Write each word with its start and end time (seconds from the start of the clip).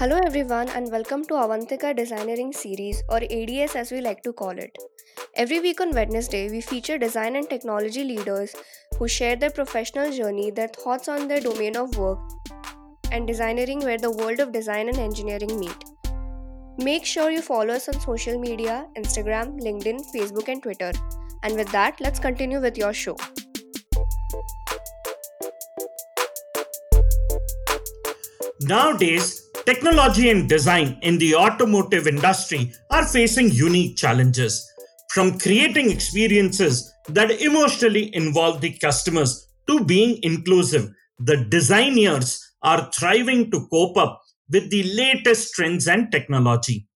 Hello 0.00 0.18
everyone 0.24 0.68
and 0.68 0.92
welcome 0.92 1.24
to 1.24 1.34
Avantika 1.34 1.92
Designeering 1.98 2.54
series 2.54 3.02
or 3.08 3.16
ADS 3.16 3.74
as 3.74 3.90
we 3.90 4.00
like 4.00 4.22
to 4.22 4.32
call 4.32 4.50
it. 4.50 4.70
Every 5.34 5.58
week 5.58 5.80
on 5.80 5.90
Wednesday, 5.90 6.48
we 6.48 6.60
feature 6.60 6.98
design 6.98 7.34
and 7.34 7.50
technology 7.50 8.04
leaders 8.04 8.54
who 8.96 9.08
share 9.08 9.34
their 9.34 9.50
professional 9.50 10.12
journey, 10.12 10.52
their 10.52 10.68
thoughts 10.68 11.08
on 11.08 11.26
their 11.26 11.40
domain 11.40 11.76
of 11.76 11.98
work, 11.98 12.20
and 13.10 13.28
designeering 13.28 13.82
where 13.82 13.98
the 13.98 14.12
world 14.12 14.38
of 14.38 14.52
design 14.52 14.88
and 14.88 14.98
engineering 14.98 15.58
meet. 15.58 15.87
Make 16.80 17.04
sure 17.04 17.32
you 17.32 17.42
follow 17.42 17.74
us 17.74 17.88
on 17.88 17.98
social 18.00 18.38
media 18.38 18.86
Instagram, 18.96 19.60
LinkedIn, 19.60 19.98
Facebook, 20.14 20.46
and 20.46 20.62
Twitter. 20.62 20.92
And 21.42 21.56
with 21.56 21.72
that, 21.72 22.00
let's 22.00 22.20
continue 22.20 22.60
with 22.60 22.78
your 22.78 22.92
show. 22.92 23.16
Nowadays, 28.60 29.42
technology 29.66 30.30
and 30.30 30.48
design 30.48 31.00
in 31.02 31.18
the 31.18 31.34
automotive 31.34 32.06
industry 32.06 32.72
are 32.92 33.04
facing 33.04 33.50
unique 33.50 33.96
challenges. 33.96 34.64
From 35.10 35.36
creating 35.36 35.90
experiences 35.90 36.94
that 37.08 37.32
emotionally 37.42 38.14
involve 38.14 38.60
the 38.60 38.74
customers 38.74 39.48
to 39.66 39.84
being 39.84 40.20
inclusive, 40.22 40.92
the 41.18 41.38
designers 41.38 42.52
are 42.62 42.88
thriving 42.92 43.50
to 43.50 43.66
cope 43.66 43.96
up 43.96 44.22
with 44.50 44.70
the 44.70 44.82
latest 44.94 45.54
trends 45.54 45.86
and 45.86 46.10
technology. 46.10 46.88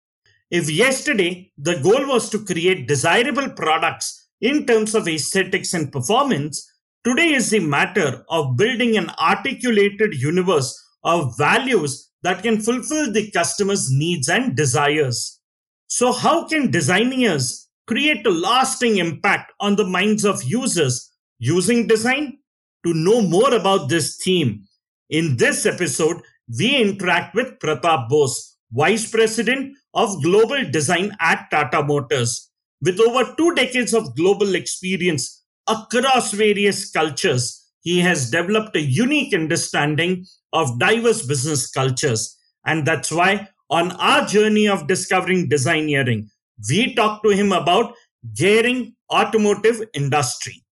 If 0.51 0.71
yesterday 0.71 1.53
the 1.57 1.81
goal 1.81 2.07
was 2.07 2.29
to 2.31 2.45
create 2.45 2.89
desirable 2.89 3.51
products 3.51 4.29
in 4.41 4.67
terms 4.67 4.95
of 4.95 5.09
aesthetics 5.09 5.73
and 5.73 5.91
performance, 5.91 6.71
today 7.05 7.33
is 7.33 7.51
the 7.51 7.61
matter 7.61 8.25
of 8.29 8.57
building 8.57 8.97
an 8.97 9.11
articulated 9.19 10.15
universe 10.15 10.79
of 11.05 11.37
values 11.39 12.11
that 12.23 12.43
can 12.43 12.61
fulfill 12.61 13.13
the 13.13 13.31
customer's 13.31 13.91
needs 13.91 14.29
and 14.29 14.57
desires. 14.57 15.41
So, 15.87 16.13
how 16.13 16.47
can 16.47 16.71
designers 16.71 17.69
create 17.87 18.27
a 18.27 18.31
lasting 18.31 18.99
impact 18.99 19.53
on 19.61 19.77
the 19.77 19.87
minds 19.87 20.25
of 20.25 20.43
users 20.43 21.11
using 21.39 21.87
design? 21.87 22.39
To 22.85 22.93
know 22.95 23.23
more 23.23 23.55
about 23.55 23.89
this 23.89 24.17
theme, 24.17 24.65
in 25.09 25.37
this 25.37 25.67
episode, 25.67 26.21
we 26.59 26.77
interact 26.77 27.35
with 27.35 27.59
Pratap 27.59 28.09
Bose, 28.09 28.57
Vice 28.73 29.11
President 29.11 29.77
of 29.95 30.23
Global 30.23 30.71
Design 30.71 31.17
at 31.21 31.49
Tata 31.51 31.83
Motors. 31.83 32.51
With 32.81 33.01
over 33.01 33.35
two 33.37 33.55
decades 33.55 33.95
of 33.95 34.17
global 34.17 34.55
experience 34.55 35.45
across 35.69 36.33
various 36.33 36.91
cultures, 36.91 37.65
he 37.83 38.01
has 38.01 38.31
developed 38.31 38.77
a 38.77 38.81
unique 38.81 39.35
understanding 39.35 40.27
of 40.53 40.79
diverse 40.79 41.25
business 41.25 41.71
cultures. 41.71 42.37
And 42.67 42.87
that's 42.87 43.11
why 43.11 43.49
on 43.71 43.93
our 43.93 44.27
journey 44.27 44.69
of 44.69 44.87
discovering 44.87 45.49
designeering, 45.49 46.29
we 46.69 46.95
talk 46.95 47.23
to 47.23 47.31
him 47.31 47.53
about 47.53 47.95
gearing 48.35 48.95
automotive 49.13 49.83
industry. 49.95 50.63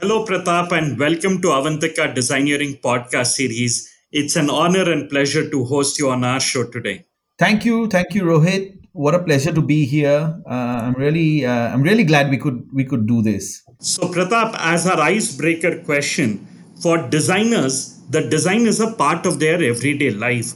Hello, 0.00 0.24
Pratap, 0.24 0.72
and 0.72 0.98
welcome 0.98 1.40
to 1.42 1.48
Avantika 1.48 2.14
Designeering 2.14 2.80
podcast 2.80 3.32
series. 3.32 3.88
It's 4.10 4.36
an 4.36 4.48
honor 4.48 4.90
and 4.90 5.10
pleasure 5.10 5.50
to 5.50 5.64
host 5.64 5.98
you 5.98 6.08
on 6.08 6.24
our 6.24 6.40
show 6.40 6.64
today. 6.64 7.04
Thank 7.38 7.66
you, 7.66 7.88
thank 7.88 8.14
you, 8.14 8.22
Rohit. 8.22 8.78
What 8.92 9.14
a 9.14 9.22
pleasure 9.22 9.52
to 9.52 9.60
be 9.60 9.84
here. 9.84 10.40
Uh, 10.46 10.50
I'm 10.50 10.94
really, 10.94 11.44
uh, 11.44 11.68
I'm 11.68 11.82
really 11.82 12.04
glad 12.04 12.30
we 12.30 12.38
could 12.38 12.66
we 12.72 12.84
could 12.84 13.06
do 13.06 13.20
this. 13.20 13.62
So, 13.80 14.08
Pratap, 14.08 14.56
as 14.58 14.86
our 14.86 14.98
icebreaker 14.98 15.82
question 15.84 16.48
for 16.80 17.06
designers, 17.08 18.00
the 18.08 18.22
design 18.22 18.62
is 18.66 18.80
a 18.80 18.92
part 18.92 19.26
of 19.26 19.40
their 19.40 19.62
everyday 19.62 20.10
life. 20.10 20.54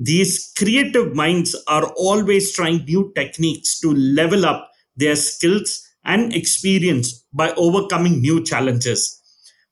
These 0.00 0.52
creative 0.58 1.14
minds 1.14 1.54
are 1.68 1.86
always 1.96 2.52
trying 2.52 2.84
new 2.84 3.12
techniques 3.14 3.78
to 3.80 3.94
level 3.94 4.44
up 4.44 4.70
their 4.96 5.14
skills 5.14 5.80
and 6.04 6.34
experience 6.34 7.24
by 7.32 7.52
overcoming 7.52 8.20
new 8.20 8.42
challenges. 8.44 9.14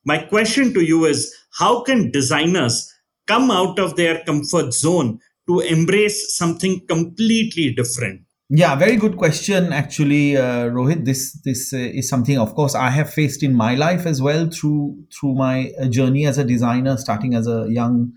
My 0.05 0.19
question 0.19 0.73
to 0.75 0.81
you 0.81 1.07
is 1.07 1.35
how 1.59 1.83
can 1.83 2.13
designers 2.13 2.93
come 3.27 3.51
out 3.51 3.79
of 3.79 3.97
their 3.97 4.23
comfort 4.25 4.73
zone 4.73 5.21
to 5.49 5.61
embrace 5.61 6.37
something 6.37 6.81
completely 6.87 7.73
different? 7.73 8.23
Yeah, 8.49 8.77
very 8.77 8.97
good 8.97 9.17
question. 9.17 9.73
Actually, 9.73 10.37
uh, 10.37 10.67
Rohit, 10.67 11.05
this 11.05 11.33
this 11.45 11.73
uh, 11.73 11.79
is 11.79 12.09
something, 12.09 12.39
of 12.39 12.55
course, 12.55 12.77
I 12.77 12.91
have 12.91 13.13
faced 13.13 13.43
in 13.43 13.55
my 13.55 13.75
life 13.75 14.07
as 14.07 14.23
well 14.23 14.49
through 14.49 15.05
through 15.13 15.35
my 15.35 15.73
uh, 15.81 15.87
journey 15.87 16.27
as 16.27 16.39
a 16.39 16.45
designer, 16.45 16.97
starting 16.97 17.35
as 17.35 17.49
a 17.49 17.67
young 17.69 18.13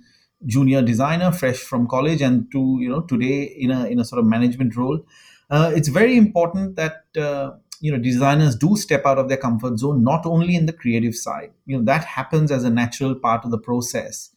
junior 0.46 0.84
designer, 0.84 1.32
fresh 1.32 1.58
from 1.58 1.88
college, 1.88 2.22
and 2.22 2.52
to 2.52 2.78
you 2.80 2.90
know 2.90 3.02
today 3.02 3.44
in 3.58 3.72
a 3.72 3.86
in 3.86 4.00
a 4.00 4.06
sort 4.06 4.20
of 4.20 4.26
management 4.28 4.76
role. 4.76 5.00
Uh, 5.50 5.72
it's 5.76 5.88
very 5.88 6.16
important 6.16 6.76
that 6.76 7.06
uh, 7.18 7.50
you 7.82 7.92
know 7.92 7.98
designers 7.98 8.56
do 8.56 8.76
step 8.78 9.08
out 9.08 9.18
of 9.18 9.30
their 9.30 9.38
comfort 9.38 9.80
zone, 9.80 10.04
not 10.04 10.28
only 10.28 10.56
in 10.56 10.68
the 10.68 10.74
creative 10.74 11.16
side. 11.16 11.52
You 11.66 11.78
know 11.78 11.84
that 11.86 12.06
happens 12.06 12.52
as 12.52 12.64
a 12.64 12.70
natural 12.70 13.16
part 13.16 13.46
of 13.46 13.50
the 13.52 13.58
process, 13.58 14.30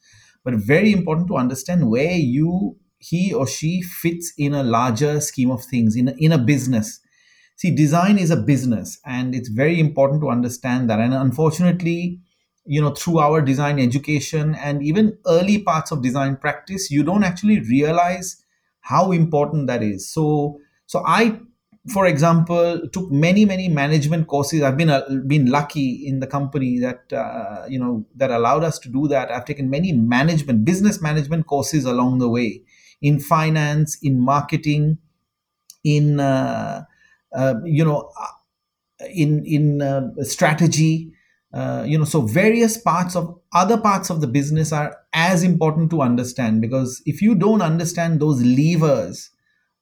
but 0.44 0.54
very 0.54 0.92
important 0.92 1.28
to 1.28 1.36
understand 1.36 1.90
where 1.90 2.12
you 2.12 2.76
he 2.98 3.34
or 3.34 3.46
she 3.46 3.82
fits 3.82 4.32
in 4.38 4.54
a 4.54 4.62
larger 4.62 5.20
scheme 5.20 5.50
of 5.50 5.64
things 5.64 5.96
in 5.96 6.08
a, 6.08 6.14
in 6.18 6.30
a 6.30 6.38
business. 6.38 7.00
See 7.56 7.74
design 7.74 8.18
is 8.18 8.30
a 8.30 8.36
business 8.36 8.98
and 9.04 9.34
it's 9.34 9.48
very 9.48 9.80
important 9.80 10.20
to 10.22 10.30
understand 10.30 10.88
that. 10.88 11.00
And 11.00 11.14
unfortunately 11.14 12.20
you 12.64 12.80
know 12.80 12.90
through 12.90 13.18
our 13.18 13.40
design 13.40 13.80
education 13.80 14.54
and 14.54 14.82
even 14.82 15.18
early 15.26 15.60
parts 15.62 15.90
of 15.90 16.00
design 16.00 16.36
practice 16.36 16.92
you 16.92 17.02
don't 17.02 17.24
actually 17.24 17.58
realize 17.60 18.42
how 18.82 19.10
important 19.12 19.66
that 19.66 19.82
is. 19.82 20.08
So 20.12 20.58
so 20.86 21.02
i 21.06 21.38
for 21.88 22.06
example 22.06 22.80
took 22.92 23.10
many 23.10 23.44
many 23.44 23.68
management 23.68 24.28
courses 24.28 24.62
i've 24.62 24.76
been 24.76 24.88
uh, 24.90 25.02
been 25.26 25.46
lucky 25.46 26.06
in 26.06 26.20
the 26.20 26.26
company 26.26 26.78
that 26.78 27.12
uh, 27.12 27.64
you 27.68 27.78
know 27.78 28.06
that 28.14 28.30
allowed 28.30 28.62
us 28.62 28.78
to 28.78 28.88
do 28.88 29.08
that 29.08 29.32
i've 29.32 29.44
taken 29.44 29.68
many 29.68 29.92
management 29.92 30.64
business 30.64 31.02
management 31.02 31.46
courses 31.46 31.84
along 31.84 32.18
the 32.18 32.28
way 32.28 32.62
in 33.02 33.18
finance, 33.18 33.98
in 34.00 34.20
marketing, 34.20 34.98
in 35.84 36.20
uh, 36.20 36.84
uh, 37.34 37.54
you 37.64 37.84
know, 37.84 38.10
uh, 38.18 39.06
in 39.12 39.44
in 39.44 39.82
uh, 39.82 40.08
strategy. 40.22 41.12
You 41.54 41.98
know, 41.98 42.04
so 42.04 42.22
various 42.22 42.78
parts 42.78 43.14
of 43.14 43.38
other 43.52 43.76
parts 43.76 44.08
of 44.08 44.22
the 44.22 44.26
business 44.26 44.72
are 44.72 44.96
as 45.12 45.42
important 45.42 45.90
to 45.90 46.00
understand 46.00 46.62
because 46.62 47.02
if 47.04 47.20
you 47.20 47.34
don't 47.34 47.60
understand 47.60 48.20
those 48.20 48.40
levers, 48.42 49.28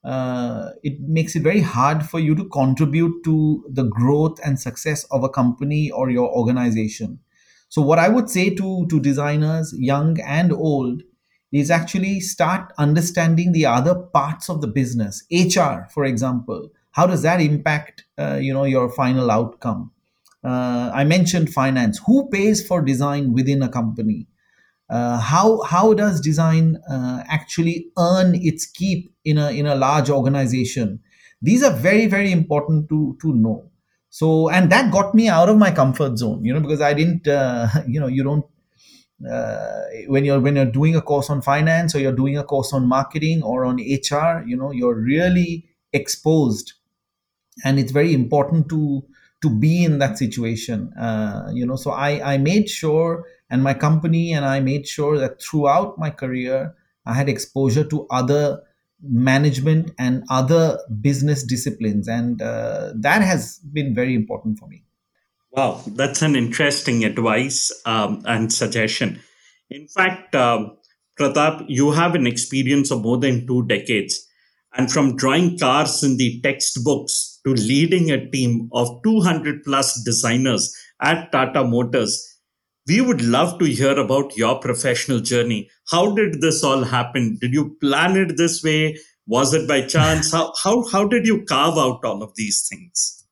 uh, 0.04 0.70
it 0.82 1.00
makes 1.00 1.36
it 1.36 1.42
very 1.42 1.60
hard 1.60 2.04
for 2.04 2.18
you 2.18 2.34
to 2.34 2.44
contribute 2.48 3.22
to 3.24 3.64
the 3.68 3.84
growth 3.84 4.38
and 4.44 4.58
success 4.58 5.04
of 5.10 5.22
a 5.22 5.28
company 5.28 5.90
or 5.90 6.10
your 6.10 6.30
organization. 6.30 7.18
So, 7.68 7.82
what 7.82 7.98
I 7.98 8.08
would 8.08 8.30
say 8.30 8.50
to 8.54 8.86
to 8.88 9.00
designers, 9.00 9.74
young 9.76 10.18
and 10.20 10.52
old, 10.52 11.02
is 11.52 11.70
actually 11.70 12.20
start 12.20 12.72
understanding 12.78 13.52
the 13.52 13.66
other 13.66 13.94
parts 13.94 14.48
of 14.48 14.60
the 14.60 14.68
business. 14.68 15.24
Hr 15.30 15.88
for 15.92 16.04
example 16.04 16.70
how 16.92 17.06
does 17.06 17.22
that 17.22 17.40
impact 17.40 18.04
uh, 18.18 18.38
you 18.40 18.52
know 18.52 18.64
your 18.64 18.90
final 18.90 19.30
outcome? 19.30 19.92
Uh, 20.42 20.90
i 20.94 21.04
mentioned 21.04 21.52
finance. 21.52 22.00
Who 22.06 22.28
pays 22.30 22.66
for 22.66 22.80
design 22.82 23.32
within 23.32 23.62
a 23.62 23.68
company 23.68 24.26
how 25.18 25.62
how 25.62 25.94
does 25.94 26.20
design 26.20 26.76
uh, 26.90 27.22
actually 27.28 27.86
earn 27.98 28.34
its 28.34 28.66
keep 28.66 29.12
in 29.24 29.38
a 29.38 29.50
in 29.50 29.66
a 29.66 29.74
large 29.74 30.10
organization? 30.10 31.00
These 31.42 31.62
are 31.62 31.72
very 31.72 32.06
very 32.06 32.32
important 32.32 32.88
to 32.88 33.16
to 33.22 33.34
know. 33.34 33.70
So 34.10 34.48
and 34.50 34.70
that 34.72 34.90
got 34.92 35.14
me 35.14 35.28
out 35.28 35.48
of 35.48 35.56
my 35.56 35.70
comfort 35.70 36.18
zone 36.18 36.44
you 36.44 36.52
know 36.52 36.58
because 36.58 36.80
i 36.80 36.92
didn't 36.92 37.28
uh, 37.28 37.68
you 37.86 38.00
know 38.00 38.08
you 38.08 38.24
don't 38.24 38.44
uh, 39.30 39.82
when 40.06 40.24
you're 40.24 40.40
when 40.40 40.56
you're 40.56 40.64
doing 40.64 40.96
a 40.96 41.02
course 41.02 41.28
on 41.28 41.42
finance 41.42 41.94
or 41.94 42.00
you're 42.00 42.12
doing 42.12 42.38
a 42.38 42.44
course 42.44 42.72
on 42.72 42.86
marketing 42.88 43.42
or 43.42 43.64
on 43.64 43.76
hr 43.76 44.42
you 44.46 44.56
know 44.56 44.70
you're 44.70 44.94
really 44.94 45.66
exposed. 45.92 46.74
And 47.64 47.78
it's 47.78 47.92
very 47.92 48.14
important 48.14 48.68
to 48.70 49.02
to 49.42 49.50
be 49.50 49.84
in 49.84 49.98
that 49.98 50.18
situation 50.18 50.92
uh, 50.94 51.50
you 51.52 51.66
know. 51.66 51.76
So 51.76 51.90
i 51.90 52.34
i 52.34 52.38
made 52.38 52.68
sure 52.68 53.24
and 53.50 53.62
my 53.62 53.74
company 53.74 54.32
and 54.32 54.44
i 54.44 54.60
made 54.60 54.86
sure 54.86 55.18
that 55.18 55.42
throughout 55.42 55.98
my 55.98 56.10
career 56.10 56.74
i 57.06 57.14
had 57.14 57.28
exposure 57.28 57.84
to 57.84 58.06
other 58.10 58.60
management 59.02 59.90
and 59.98 60.22
other 60.30 60.78
business 61.00 61.42
disciplines 61.42 62.06
and 62.06 62.42
uh, 62.42 62.92
that 62.94 63.22
has 63.22 63.58
been 63.72 63.94
very 63.94 64.14
important 64.14 64.58
for 64.58 64.66
me 64.66 64.84
Wow, 65.52 65.82
that's 65.84 66.22
an 66.22 66.36
interesting 66.36 67.04
advice 67.04 67.72
um, 67.84 68.22
and 68.24 68.52
suggestion. 68.52 69.20
In 69.68 69.88
fact, 69.88 70.34
uh, 70.34 70.70
Pratap, 71.18 71.64
you 71.68 71.90
have 71.90 72.14
an 72.14 72.26
experience 72.26 72.92
of 72.92 73.02
more 73.02 73.18
than 73.18 73.46
two 73.48 73.66
decades. 73.66 74.26
And 74.76 74.92
from 74.92 75.16
drawing 75.16 75.58
cars 75.58 76.04
in 76.04 76.16
the 76.18 76.40
textbooks 76.42 77.40
to 77.44 77.52
leading 77.52 78.12
a 78.12 78.30
team 78.30 78.68
of 78.72 79.02
200 79.02 79.64
plus 79.64 80.00
designers 80.04 80.72
at 81.02 81.32
Tata 81.32 81.64
Motors, 81.64 82.29
we 82.90 83.00
would 83.00 83.22
love 83.22 83.56
to 83.60 83.66
hear 83.66 83.96
about 83.96 84.36
your 84.36 84.58
professional 84.58 85.20
journey. 85.20 85.70
How 85.92 86.12
did 86.12 86.40
this 86.40 86.64
all 86.64 86.82
happen? 86.82 87.38
Did 87.40 87.52
you 87.52 87.76
plan 87.80 88.16
it 88.16 88.36
this 88.36 88.64
way? 88.64 88.96
Was 89.28 89.54
it 89.54 89.68
by 89.68 89.82
chance? 89.82 90.32
How, 90.36 90.52
how, 90.64 90.84
how 90.88 91.06
did 91.06 91.24
you 91.24 91.44
carve 91.44 91.78
out 91.78 92.04
all 92.04 92.20
of 92.20 92.34
these 92.34 92.66
things? 92.68 93.24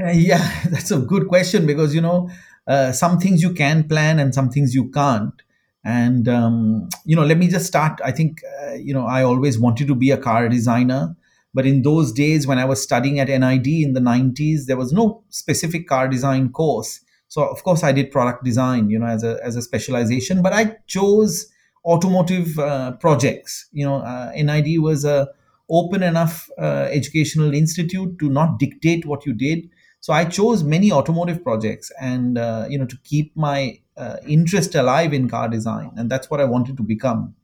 Uh, 0.00 0.10
yeah, 0.10 0.60
that's 0.70 0.92
a 0.92 0.98
good 0.98 1.26
question 1.26 1.66
because, 1.66 1.92
you 1.92 2.00
know, 2.00 2.30
uh, 2.68 2.92
some 2.92 3.18
things 3.18 3.42
you 3.42 3.52
can 3.52 3.82
plan 3.88 4.20
and 4.20 4.32
some 4.32 4.48
things 4.48 4.76
you 4.76 4.88
can't. 4.92 5.42
And, 5.84 6.28
um, 6.28 6.88
you 7.04 7.16
know, 7.16 7.24
let 7.24 7.38
me 7.38 7.48
just 7.48 7.66
start. 7.66 8.00
I 8.04 8.12
think, 8.12 8.42
uh, 8.62 8.74
you 8.74 8.94
know, 8.94 9.06
I 9.06 9.24
always 9.24 9.58
wanted 9.58 9.88
to 9.88 9.96
be 9.96 10.12
a 10.12 10.16
car 10.16 10.48
designer. 10.48 11.16
But 11.52 11.66
in 11.66 11.82
those 11.82 12.12
days 12.12 12.46
when 12.46 12.60
I 12.60 12.64
was 12.64 12.80
studying 12.80 13.18
at 13.18 13.28
NID 13.28 13.66
in 13.66 13.94
the 13.94 14.00
90s, 14.00 14.66
there 14.66 14.76
was 14.76 14.92
no 14.92 15.24
specific 15.30 15.88
car 15.88 16.06
design 16.06 16.50
course. 16.50 17.00
So 17.34 17.42
of 17.42 17.64
course 17.64 17.82
I 17.82 17.90
did 17.90 18.12
product 18.12 18.44
design, 18.44 18.90
you 18.90 18.98
know, 19.00 19.06
as 19.06 19.24
a 19.24 19.40
as 19.42 19.56
a 19.56 19.62
specialization. 19.62 20.40
But 20.40 20.52
I 20.52 20.76
chose 20.86 21.48
automotive 21.84 22.56
uh, 22.60 22.92
projects. 22.92 23.66
You 23.72 23.86
know, 23.86 23.96
uh, 23.96 24.30
NID 24.36 24.80
was 24.80 25.04
a 25.04 25.26
open 25.68 26.04
enough 26.04 26.48
uh, 26.58 26.86
educational 26.98 27.52
institute 27.52 28.20
to 28.20 28.28
not 28.30 28.60
dictate 28.60 29.04
what 29.04 29.26
you 29.26 29.32
did. 29.32 29.68
So 29.98 30.12
I 30.12 30.26
chose 30.26 30.62
many 30.62 30.92
automotive 30.92 31.42
projects, 31.42 31.90
and 32.00 32.38
uh, 32.38 32.66
you 32.68 32.78
know, 32.78 32.86
to 32.86 32.98
keep 33.02 33.36
my 33.36 33.80
uh, 33.96 34.18
interest 34.28 34.76
alive 34.76 35.12
in 35.12 35.28
car 35.28 35.48
design, 35.48 35.90
and 35.96 36.08
that's 36.08 36.30
what 36.30 36.40
I 36.40 36.44
wanted 36.44 36.76
to 36.76 36.84
become. 36.84 37.34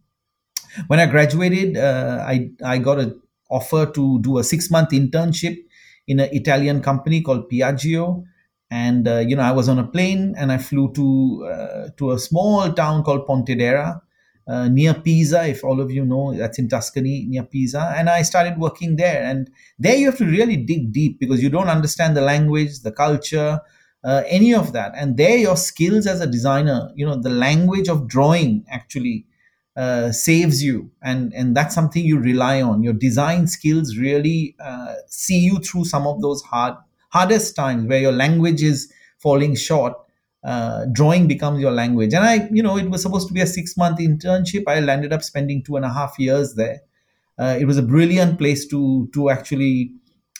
When 0.86 1.00
I 1.00 1.06
graduated, 1.06 1.76
uh, 1.76 2.24
I 2.32 2.50
I 2.64 2.78
got 2.78 3.00
an 3.00 3.20
offer 3.50 3.86
to 3.86 4.20
do 4.20 4.38
a 4.38 4.44
six 4.44 4.70
month 4.70 4.90
internship 4.90 5.58
in 6.06 6.20
an 6.20 6.28
Italian 6.32 6.80
company 6.80 7.22
called 7.22 7.50
Piaggio 7.50 8.22
and 8.70 9.08
uh, 9.08 9.18
you 9.18 9.34
know 9.36 9.42
i 9.42 9.50
was 9.52 9.68
on 9.68 9.78
a 9.78 9.86
plane 9.86 10.34
and 10.36 10.52
i 10.52 10.58
flew 10.58 10.92
to 10.92 11.46
uh, 11.52 11.88
to 11.96 12.12
a 12.12 12.18
small 12.18 12.72
town 12.72 13.02
called 13.02 13.26
pontedera 13.26 14.00
uh, 14.48 14.68
near 14.68 14.94
pisa 14.94 15.46
if 15.48 15.62
all 15.64 15.80
of 15.80 15.90
you 15.90 16.04
know 16.04 16.34
that's 16.36 16.58
in 16.58 16.68
tuscany 16.68 17.24
near 17.28 17.44
pisa. 17.44 17.92
And 17.96 18.08
i 18.10 18.22
started 18.22 18.58
working 18.58 18.96
there. 18.96 19.22
And 19.22 19.50
there 19.78 19.94
you 19.96 20.06
have 20.06 20.18
to 20.18 20.24
really 20.24 20.56
dig 20.56 20.92
deep 20.92 21.20
because 21.20 21.42
you 21.42 21.50
don't 21.50 21.68
understand 21.68 22.16
the 22.16 22.20
language 22.20 22.80
the 22.80 22.90
culture 22.92 23.60
uh, 24.02 24.22
any 24.26 24.54
of 24.54 24.72
that. 24.72 24.92
And 24.96 25.16
there 25.16 25.36
your 25.36 25.56
skills 25.56 26.06
as 26.06 26.20
a 26.20 26.26
designer 26.26 26.90
you 26.96 27.06
know 27.06 27.20
the 27.20 27.30
language 27.30 27.88
of 27.88 28.08
drawing 28.08 28.64
actually 28.70 29.26
uh, 29.76 30.10
saves 30.12 30.62
you. 30.62 30.90
And 31.02 31.32
and 31.34 31.56
that's 31.56 31.74
something 31.74 32.04
you 32.04 32.18
rely 32.18 32.60
on. 32.62 32.82
Your 32.82 32.94
design 32.94 33.46
skills 33.46 33.96
really 33.96 34.56
uh, 34.62 34.94
see 35.06 35.38
you 35.38 35.58
through 35.60 35.84
some 35.84 36.06
of 36.06 36.20
those 36.22 36.42
hard 36.42 36.74
hardest 37.10 37.54
times 37.56 37.86
where 37.86 38.00
your 38.00 38.12
language 38.12 38.62
is 38.62 38.92
falling 39.18 39.54
short 39.54 39.94
uh, 40.42 40.86
drawing 40.92 41.28
becomes 41.28 41.60
your 41.60 41.70
language. 41.72 42.14
And 42.14 42.24
i 42.24 42.48
you 42.50 42.62
know 42.62 42.76
it 42.78 42.88
was 42.90 43.02
supposed 43.02 43.28
to 43.28 43.34
be 43.34 43.40
a 43.40 43.46
six 43.46 43.76
month 43.76 43.98
internship. 43.98 44.64
I 44.66 44.80
landed 44.80 45.12
up 45.12 45.22
spending 45.22 45.62
two 45.62 45.76
and 45.76 45.84
a 45.84 45.92
half 45.92 46.18
years 46.18 46.54
there. 46.54 46.80
Uh, 47.38 47.56
it 47.58 47.64
was 47.64 47.78
a 47.78 47.82
brilliant 47.82 48.38
place 48.38 48.66
to 48.68 49.08
to 49.14 49.30
actually 49.30 49.92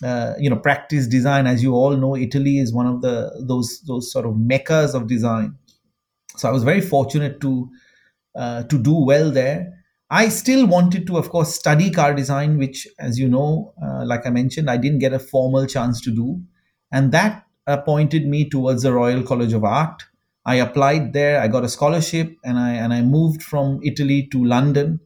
uh, 0.03 0.35
you 0.39 0.49
know 0.51 0.57
practice 0.57 1.07
design. 1.07 1.47
As 1.47 1.63
you 1.63 1.75
all 1.75 1.97
know 1.97 2.17
italy 2.17 2.59
is 2.59 2.73
one 2.73 2.87
of 2.87 3.03
the 3.03 3.31
those 3.47 3.81
those 3.87 4.11
sort 4.11 4.27
of 4.27 4.37
meccas 4.37 4.95
of 4.95 5.07
design. 5.07 5.57
So 6.37 6.49
i 6.49 6.53
was 6.53 6.65
very 6.65 6.81
fortunate 6.81 7.41
to 7.41 7.69
uh, 8.35 8.65
to 8.65 8.79
do 8.79 8.95
well 8.95 9.31
there. 9.31 9.75
I 10.11 10.29
still 10.29 10.67
wanted 10.67 11.07
to, 11.09 11.19
of 11.19 11.31
course, 11.31 11.55
study 11.55 11.91
car 11.91 12.15
design, 12.15 12.59
which, 12.59 12.89
as 12.99 13.19
you 13.19 13.29
know, 13.29 13.75
uh, 13.83 14.05
like 14.05 14.27
I 14.27 14.31
mentioned, 14.31 14.71
I 14.71 14.77
didn't 14.77 14.99
get 15.01 15.13
a 15.13 15.21
formal 15.21 15.67
chance 15.67 16.01
to 16.03 16.11
do 16.11 16.43
and 16.93 17.13
that 17.13 17.45
appointed 17.67 18.27
me 18.27 18.49
towards 18.49 18.83
the 18.83 18.93
Royal 18.93 19.23
College 19.23 19.53
of 19.53 19.65
Art. 19.65 20.03
I 20.45 20.57
applied 20.57 21.13
there. 21.13 21.41
I 21.41 21.49
got 21.49 21.65
a 21.65 21.69
scholarship, 21.69 22.37
and 22.45 22.59
I 22.59 22.73
and 22.73 22.93
I 22.93 23.03
moved 23.03 23.43
from 23.43 23.81
Italy 23.83 24.27
to 24.33 24.45
London. 24.45 25.01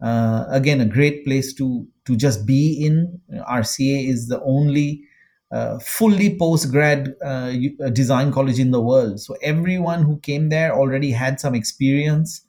Uh, 0.00 0.44
again, 0.48 0.80
a 0.80 0.86
great 0.86 1.24
place 1.24 1.52
to 1.54 1.86
to 2.06 2.16
just 2.16 2.46
be 2.46 2.84
in. 2.84 3.20
RCA 3.48 4.08
is 4.08 4.28
the 4.28 4.40
only 4.42 5.04
uh, 5.50 5.78
fully 5.78 6.36
post-grad 6.38 7.14
uh, 7.24 7.52
uh, 7.84 7.88
design 7.90 8.32
college 8.32 8.58
in 8.58 8.70
the 8.70 8.80
world. 8.80 9.20
So 9.20 9.36
everyone 9.42 10.02
who 10.02 10.18
came 10.20 10.48
there 10.48 10.74
already 10.74 11.10
had 11.10 11.40
some 11.40 11.54
experience 11.54 12.42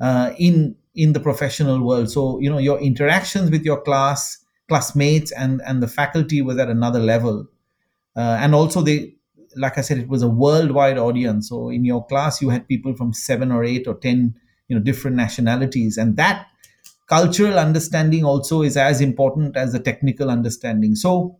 uh, 0.00 0.32
in 0.38 0.76
in 0.94 1.12
the 1.12 1.20
professional 1.20 1.84
world. 1.84 2.10
So 2.10 2.38
you 2.40 2.50
know 2.50 2.58
your 2.58 2.80
interactions 2.80 3.50
with 3.50 3.64
your 3.64 3.80
class 3.80 4.38
classmates 4.68 5.30
and 5.32 5.62
and 5.66 5.82
the 5.82 5.88
faculty 5.88 6.42
was 6.42 6.58
at 6.58 6.68
another 6.68 7.00
level 7.00 7.46
uh, 8.16 8.38
and 8.40 8.54
also 8.54 8.80
they 8.80 9.14
like 9.56 9.78
i 9.78 9.80
said 9.80 9.98
it 9.98 10.08
was 10.08 10.22
a 10.22 10.28
worldwide 10.28 10.98
audience. 10.98 11.48
So 11.48 11.68
in 11.70 11.84
your 11.84 12.04
class 12.06 12.42
you 12.42 12.50
had 12.50 12.68
people 12.68 12.94
from 12.94 13.12
seven 13.12 13.52
or 13.52 13.64
eight 13.64 13.86
or 13.86 13.94
ten 13.94 14.34
you 14.68 14.76
know 14.76 14.82
different 14.82 15.16
nationalities. 15.16 15.96
And 15.96 16.16
that 16.16 16.46
cultural 17.08 17.58
understanding 17.58 18.24
also 18.24 18.62
is 18.62 18.76
as 18.76 19.00
important 19.00 19.56
as 19.56 19.72
the 19.72 19.78
technical 19.80 20.30
understanding. 20.30 20.94
So 20.94 21.38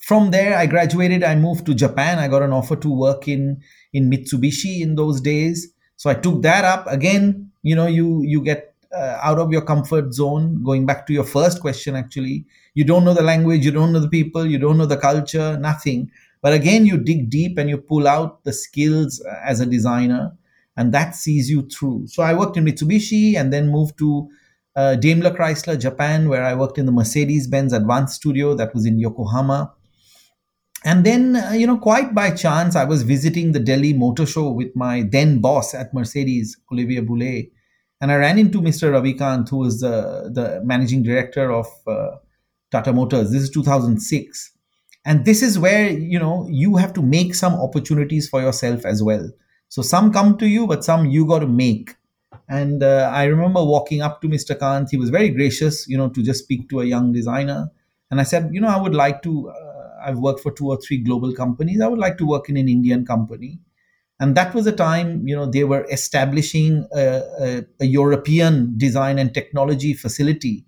from 0.00 0.30
there 0.30 0.56
i 0.56 0.66
graduated 0.66 1.22
i 1.22 1.34
moved 1.34 1.66
to 1.66 1.74
japan. 1.74 2.18
I 2.18 2.28
got 2.28 2.42
an 2.42 2.52
offer 2.52 2.76
to 2.76 2.88
work 2.90 3.28
in 3.28 3.60
in 3.92 4.10
mitsubishi 4.10 4.80
in 4.80 4.94
those 4.96 5.20
days. 5.20 5.68
So 5.96 6.10
i 6.10 6.14
took 6.14 6.42
that 6.42 6.64
up. 6.64 6.86
Again 6.86 7.50
you 7.62 7.74
know 7.76 7.86
you 7.86 8.22
you 8.22 8.42
get 8.42 8.74
uh, 8.96 9.18
out 9.22 9.38
of 9.38 9.52
your 9.52 9.62
comfort 9.62 10.12
zone. 10.14 10.62
Going 10.64 10.86
back 10.86 11.06
to 11.06 11.12
your 11.12 11.24
first 11.24 11.60
question 11.60 11.94
actually 11.96 12.46
you 12.74 12.84
don't 12.84 13.04
know 13.04 13.14
the 13.14 13.22
language 13.22 13.64
you 13.64 13.70
don't 13.70 13.92
know 13.92 14.00
the 14.00 14.08
people 14.08 14.46
you 14.46 14.58
don't 14.58 14.78
know 14.78 14.86
the 14.86 14.96
culture 14.96 15.56
nothing. 15.58 16.10
But 16.42 16.54
again 16.54 16.86
you 16.86 16.96
dig 16.96 17.30
deep 17.30 17.58
and 17.58 17.68
you 17.68 17.78
pull 17.78 18.08
out 18.08 18.44
the 18.44 18.52
skills 18.52 19.22
uh, 19.24 19.34
as 19.44 19.60
a 19.60 19.66
designer 19.66 20.32
and 20.76 20.92
that 20.92 21.14
sees 21.14 21.50
you 21.50 21.62
through. 21.62 22.06
So 22.08 22.22
i 22.22 22.34
worked 22.34 22.56
in 22.56 22.64
mitsubishi 22.64 23.36
and 23.36 23.52
then 23.52 23.68
moved 23.68 23.98
to 23.98 24.28
uh, 24.76 24.94
daimler 24.96 25.32
chrysler 25.32 25.78
japan 25.78 26.28
where 26.28 26.44
i 26.44 26.54
worked 26.54 26.78
in 26.78 26.86
the 26.86 26.92
mercedes 26.92 27.48
benz 27.48 27.72
advanced 27.72 28.14
studio 28.14 28.54
that 28.54 28.74
was 28.74 28.86
in 28.86 28.98
yokohama. 28.98 29.72
And 30.82 31.04
then 31.04 31.36
uh, 31.36 31.52
you 31.52 31.66
know 31.66 31.78
quite 31.78 32.14
by 32.14 32.30
chance 32.30 32.76
i 32.76 32.84
was 32.84 33.02
visiting 33.02 33.52
the 33.52 33.60
delhi 33.60 33.92
motor 33.92 34.26
show 34.26 34.50
with 34.50 34.74
my 34.74 35.02
then 35.02 35.40
boss 35.40 35.74
at 35.74 35.92
mercedes 35.92 36.56
olivier 36.72 37.00
boulay. 37.00 37.50
And 38.00 38.10
I 38.10 38.16
ran 38.16 38.38
into 38.38 38.62
Mr. 38.62 38.90
Ravikant, 38.92 39.48
who 39.50 39.58
was 39.58 39.80
the, 39.80 40.30
the 40.32 40.62
managing 40.64 41.02
director 41.02 41.52
of 41.52 41.66
uh, 41.86 42.16
Tata 42.70 42.92
Motors. 42.92 43.30
This 43.30 43.42
is 43.42 43.50
2006. 43.50 44.52
And 45.04 45.24
this 45.24 45.42
is 45.42 45.58
where, 45.58 45.90
you 45.90 46.18
know, 46.18 46.46
you 46.50 46.76
have 46.76 46.92
to 46.94 47.02
make 47.02 47.34
some 47.34 47.54
opportunities 47.54 48.28
for 48.28 48.40
yourself 48.40 48.84
as 48.84 49.02
well. 49.02 49.30
So 49.68 49.82
some 49.82 50.12
come 50.12 50.36
to 50.38 50.46
you, 50.46 50.66
but 50.66 50.84
some 50.84 51.06
you 51.06 51.26
got 51.26 51.38
to 51.40 51.46
make. 51.46 51.94
And 52.48 52.82
uh, 52.82 53.10
I 53.12 53.24
remember 53.24 53.64
walking 53.64 54.02
up 54.02 54.20
to 54.22 54.28
Mr. 54.28 54.58
Kant. 54.58 54.88
He 54.90 54.96
was 54.96 55.10
very 55.10 55.30
gracious, 55.30 55.88
you 55.88 55.96
know, 55.96 56.08
to 56.10 56.22
just 56.22 56.44
speak 56.44 56.68
to 56.70 56.80
a 56.80 56.84
young 56.84 57.12
designer. 57.12 57.70
And 58.10 58.20
I 58.20 58.24
said, 58.24 58.50
you 58.52 58.60
know, 58.60 58.68
I 58.68 58.76
would 58.76 58.94
like 58.94 59.22
to, 59.22 59.50
uh, 59.50 59.90
I've 60.04 60.18
worked 60.18 60.40
for 60.40 60.50
two 60.50 60.68
or 60.68 60.78
three 60.80 60.98
global 60.98 61.32
companies. 61.32 61.80
I 61.80 61.86
would 61.86 61.98
like 61.98 62.18
to 62.18 62.26
work 62.26 62.48
in 62.48 62.56
an 62.56 62.68
Indian 62.68 63.06
company 63.06 63.60
and 64.20 64.36
that 64.36 64.54
was 64.54 64.66
a 64.66 64.72
time 64.72 65.26
you 65.26 65.34
know 65.34 65.46
they 65.46 65.64
were 65.64 65.84
establishing 65.90 66.86
a, 66.94 67.22
a, 67.40 67.64
a 67.80 67.86
european 67.86 68.76
design 68.76 69.18
and 69.18 69.34
technology 69.34 69.94
facility 69.94 70.64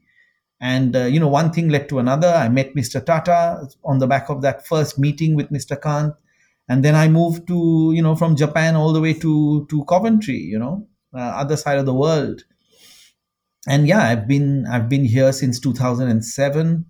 and 0.63 0.95
uh, 0.95 1.05
you 1.07 1.19
know 1.19 1.29
one 1.29 1.53
thing 1.53 1.69
led 1.69 1.89
to 1.89 1.99
another. 1.99 2.29
I 2.29 2.49
met 2.49 2.75
mr 2.75 3.05
tata 3.05 3.69
on 3.85 3.99
the 3.99 4.07
back 4.07 4.31
of 4.31 4.43
that 4.43 4.65
first 4.67 4.99
meeting 4.99 5.35
with 5.35 5.51
mr 5.51 5.81
kant. 5.81 6.15
And 6.69 6.85
then 6.85 6.95
i 6.95 7.09
moved 7.09 7.49
to 7.49 7.93
you 7.93 8.01
know 8.01 8.15
from 8.15 8.37
japan 8.37 8.77
all 8.77 8.93
the 8.93 9.01
way 9.01 9.13
to 9.13 9.67
to 9.69 9.85
coventry 9.87 10.39
you 10.39 10.59
know 10.59 10.87
uh, 11.13 11.19
other 11.43 11.57
side 11.57 11.79
of 11.79 11.85
the 11.85 11.93
world. 11.93 12.45
And 13.67 13.89
yeah 13.89 14.05
i've 14.05 14.29
been 14.29 14.65
i've 14.71 14.89
been 14.89 15.05
here 15.05 15.33
since 15.33 15.59
2007 15.59 16.87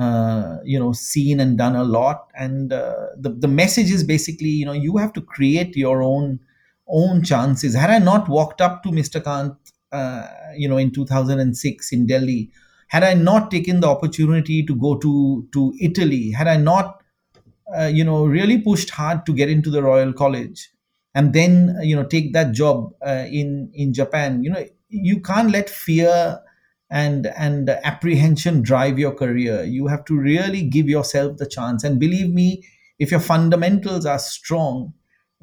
uh, 0.00 0.56
you 0.64 0.78
know 0.78 0.92
seen 0.92 1.40
and 1.40 1.58
done 1.58 1.74
a 1.74 1.82
lot. 1.82 2.28
And 2.36 2.72
uh, 2.72 3.06
the, 3.18 3.30
the 3.30 3.48
message 3.48 3.90
is 3.90 4.04
basically 4.04 4.50
you 4.50 4.64
know 4.64 4.72
you 4.72 4.96
have 4.98 5.12
to 5.14 5.20
create 5.20 5.76
your 5.76 6.04
own 6.04 6.38
own 6.86 7.24
chances. 7.24 7.74
Had 7.74 7.90
i 7.90 7.98
not 7.98 8.28
walked 8.28 8.60
up 8.60 8.84
to 8.84 8.90
mr 8.90 9.22
kant 9.22 9.54
uh, 9.90 10.28
you 10.56 10.68
know 10.68 10.76
in 10.76 10.92
2006 10.92 11.92
in 11.92 12.06
delhi 12.06 12.50
had 12.88 13.02
i 13.04 13.14
not 13.14 13.50
taken 13.50 13.80
the 13.80 13.86
opportunity 13.88 14.64
to 14.64 14.74
go 14.74 14.96
to 14.96 15.46
to 15.52 15.72
italy 15.80 16.30
had 16.30 16.48
i 16.48 16.56
not 16.56 17.02
uh, 17.76 17.86
you 17.86 18.04
know 18.04 18.24
really 18.24 18.58
pushed 18.60 18.90
hard 18.90 19.24
to 19.26 19.32
get 19.32 19.48
into 19.50 19.70
the 19.70 19.82
royal 19.82 20.12
college 20.12 20.70
and 21.14 21.32
then 21.32 21.76
you 21.82 21.94
know 21.94 22.04
take 22.04 22.32
that 22.32 22.52
job 22.52 22.92
uh, 23.06 23.24
in 23.30 23.70
in 23.74 23.92
japan 23.92 24.42
you 24.42 24.50
know 24.50 24.64
you 24.88 25.20
can't 25.20 25.50
let 25.50 25.68
fear 25.68 26.40
and 26.90 27.26
and 27.36 27.68
apprehension 27.68 28.62
drive 28.62 28.98
your 28.98 29.12
career. 29.12 29.62
You 29.62 29.88
have 29.88 30.04
to 30.06 30.16
really 30.16 30.62
give 30.62 30.88
yourself 30.88 31.36
the 31.36 31.46
chance. 31.46 31.84
And 31.84 32.00
believe 32.00 32.32
me 32.32 32.64
if 32.98 33.10
your 33.10 33.20
fundamentals 33.20 34.06
are 34.06 34.18
strong 34.18 34.94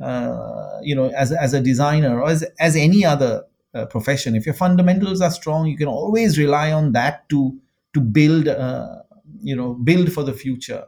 uh, 0.01 0.79
you 0.81 0.95
know 0.95 1.09
as, 1.09 1.31
as 1.31 1.53
a 1.53 1.61
designer 1.61 2.19
or 2.19 2.29
as, 2.29 2.43
as 2.59 2.75
any 2.75 3.05
other 3.05 3.43
uh, 3.75 3.86
profession. 3.86 4.36
If 4.36 4.46
your 4.46 4.55
fundamentals 4.55 5.22
are 5.22 5.32
strong 5.32 5.67
you 5.67 5.77
can 5.77 5.88
always 5.88 6.39
rely 6.39 6.72
on 6.72 6.94
that 6.94 7.27
to 7.29 7.60
to 7.94 8.01
build 8.01 8.48
uh, 8.48 9.03
you 9.41 9.55
know 9.55 9.74
build 9.74 10.12
for 10.12 10.24
the 10.24 10.34
future. 10.34 10.86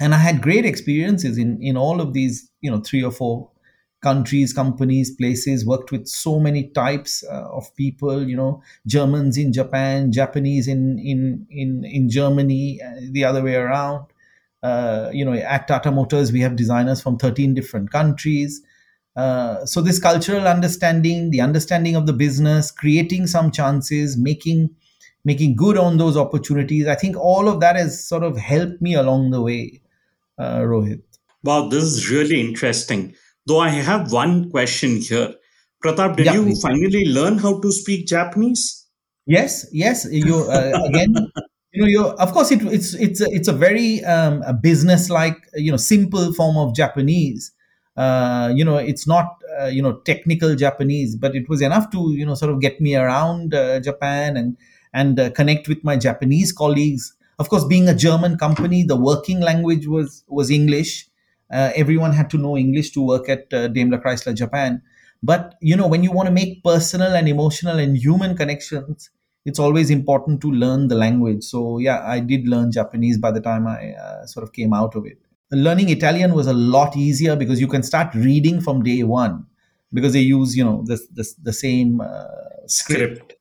And 0.00 0.14
i 0.14 0.18
had 0.18 0.40
great 0.42 0.64
experiences 0.64 1.36
in 1.38 1.62
in 1.62 1.76
all 1.76 2.00
of 2.00 2.12
these 2.14 2.50
you 2.62 2.70
know 2.70 2.80
three 2.80 3.02
or 3.02 3.10
four 3.12 3.50
countries 4.02 4.52
companies 4.54 5.10
places 5.14 5.66
worked 5.66 5.92
with 5.92 6.06
so 6.06 6.38
many 6.40 6.68
types 6.68 7.22
uh, 7.30 7.48
of 7.58 7.74
people 7.76 8.26
you 8.26 8.36
know 8.36 8.62
germans 8.86 9.36
in 9.36 9.52
japan 9.52 10.10
japanese 10.10 10.66
in 10.66 10.98
in 10.98 11.46
in 11.50 11.84
in 11.84 12.08
germany 12.08 12.80
uh, 12.82 13.00
the 13.10 13.24
other 13.24 13.42
way 13.42 13.54
around. 13.56 14.06
Uh, 14.62 15.10
you 15.12 15.24
know 15.24 15.32
at 15.32 15.66
tata 15.68 15.90
motors 15.90 16.32
we 16.32 16.40
have 16.40 16.54
designers 16.54 17.00
from 17.02 17.16
13 17.16 17.54
different 17.54 17.90
countries 17.90 18.62
uh, 19.16 19.64
so 19.66 19.80
this 19.80 19.98
cultural 19.98 20.46
understanding 20.46 21.30
the 21.30 21.40
understanding 21.40 21.96
of 21.96 22.06
the 22.06 22.12
business 22.12 22.70
creating 22.70 23.26
some 23.26 23.50
chances 23.50 24.16
making 24.16 24.70
making 25.24 25.54
good 25.56 25.76
on 25.76 25.98
those 25.98 26.16
opportunities 26.16 26.86
i 26.86 26.94
think 26.94 27.16
all 27.16 27.48
of 27.48 27.60
that 27.60 27.76
has 27.76 28.06
sort 28.06 28.22
of 28.22 28.36
helped 28.36 28.80
me 28.80 28.94
along 28.94 29.30
the 29.30 29.40
way 29.40 29.80
uh, 30.38 30.58
rohit 30.60 31.02
Wow, 31.42 31.68
this 31.68 31.84
is 31.84 32.10
really 32.10 32.40
interesting. 32.40 33.14
Though 33.46 33.60
I 33.60 33.70
have 33.70 34.12
one 34.12 34.50
question 34.50 34.96
here. 34.96 35.34
Pratap, 35.82 36.16
did 36.16 36.26
Yeah, 36.26 36.34
you 36.34 36.42
please. 36.44 36.60
finally 36.60 37.06
learn 37.06 37.38
how 37.38 37.60
to 37.60 37.72
speak 37.72 38.06
Japanese? 38.06 38.86
Yes, 39.26 39.66
yes. 39.72 40.06
You 40.10 40.36
uh, 40.50 40.72
again, 40.84 41.14
you 41.72 41.80
know, 41.82 41.86
you 41.88 42.04
of 42.06 42.32
course 42.32 42.50
it, 42.50 42.60
it's 42.62 42.92
it's 42.94 43.20
a, 43.22 43.26
it's 43.30 43.48
a 43.48 43.52
very 43.54 44.04
um, 44.04 44.42
a 44.42 44.52
business 44.52 45.08
like 45.08 45.36
you 45.54 45.70
know 45.70 45.78
simple 45.78 46.32
form 46.34 46.58
of 46.58 46.74
Japanese. 46.74 47.52
Uh, 47.96 48.52
you 48.54 48.64
know, 48.64 48.76
it's 48.76 49.06
not 49.06 49.42
uh, 49.60 49.66
you 49.66 49.82
know 49.82 49.94
technical 50.00 50.54
Japanese, 50.54 51.16
but 51.16 51.34
it 51.34 51.48
was 51.48 51.60
enough 51.60 51.90
to 51.90 52.12
you 52.12 52.24
know 52.24 52.34
sort 52.34 52.52
of 52.52 52.60
get 52.60 52.80
me 52.80 52.94
around 52.94 53.54
uh, 53.54 53.80
Japan 53.80 54.36
and 54.36 54.56
and 54.92 55.18
uh, 55.20 55.30
connect 55.30 55.68
with 55.68 55.82
my 55.84 55.96
Japanese 55.96 56.52
colleagues. 56.52 57.14
Of 57.38 57.48
course, 57.48 57.64
being 57.64 57.88
a 57.88 57.94
German 57.94 58.36
company, 58.38 58.84
the 58.84 58.96
working 58.96 59.40
language 59.40 59.86
was 59.86 60.24
was 60.28 60.50
English. 60.50 61.08
Uh, 61.52 61.72
everyone 61.74 62.12
had 62.12 62.30
to 62.30 62.38
know 62.38 62.56
English 62.56 62.90
to 62.92 63.02
work 63.04 63.28
at 63.28 63.52
uh, 63.52 63.66
Daimler 63.68 63.98
Chrysler 63.98 64.34
Japan. 64.34 64.82
But 65.22 65.56
you 65.60 65.76
know, 65.76 65.86
when 65.88 66.02
you 66.02 66.12
want 66.12 66.28
to 66.28 66.32
make 66.32 66.62
personal 66.62 67.14
and 67.14 67.28
emotional 67.28 67.78
and 67.78 67.96
human 67.96 68.36
connections, 68.36 69.10
it's 69.44 69.58
always 69.58 69.90
important 69.90 70.40
to 70.42 70.50
learn 70.50 70.88
the 70.88 70.94
language. 70.94 71.42
So 71.44 71.78
yeah, 71.78 72.02
I 72.06 72.20
did 72.20 72.46
learn 72.48 72.70
Japanese 72.72 73.18
by 73.18 73.32
the 73.32 73.40
time 73.40 73.66
I 73.66 73.94
sort 74.26 74.44
of 74.44 74.52
came 74.52 74.72
out 74.72 74.94
of 74.96 75.06
it. 75.06 75.18
Learning 75.52 75.88
Italian 75.88 76.34
was 76.34 76.46
a 76.46 76.52
lot 76.52 76.96
easier 76.96 77.36
because 77.36 77.60
you 77.60 77.66
can 77.68 77.82
start 77.82 78.14
reading 78.14 78.60
from 78.60 78.82
day 78.82 79.02
one 79.02 79.46
because 79.92 80.12
they 80.12 80.20
use 80.20 80.56
you 80.56 80.64
know 80.64 80.82
the 80.86 80.98
the, 81.12 81.28
the 81.42 81.52
same 81.52 82.00
uh, 82.00 82.24
script. 82.66 83.16
Script. 83.16 83.34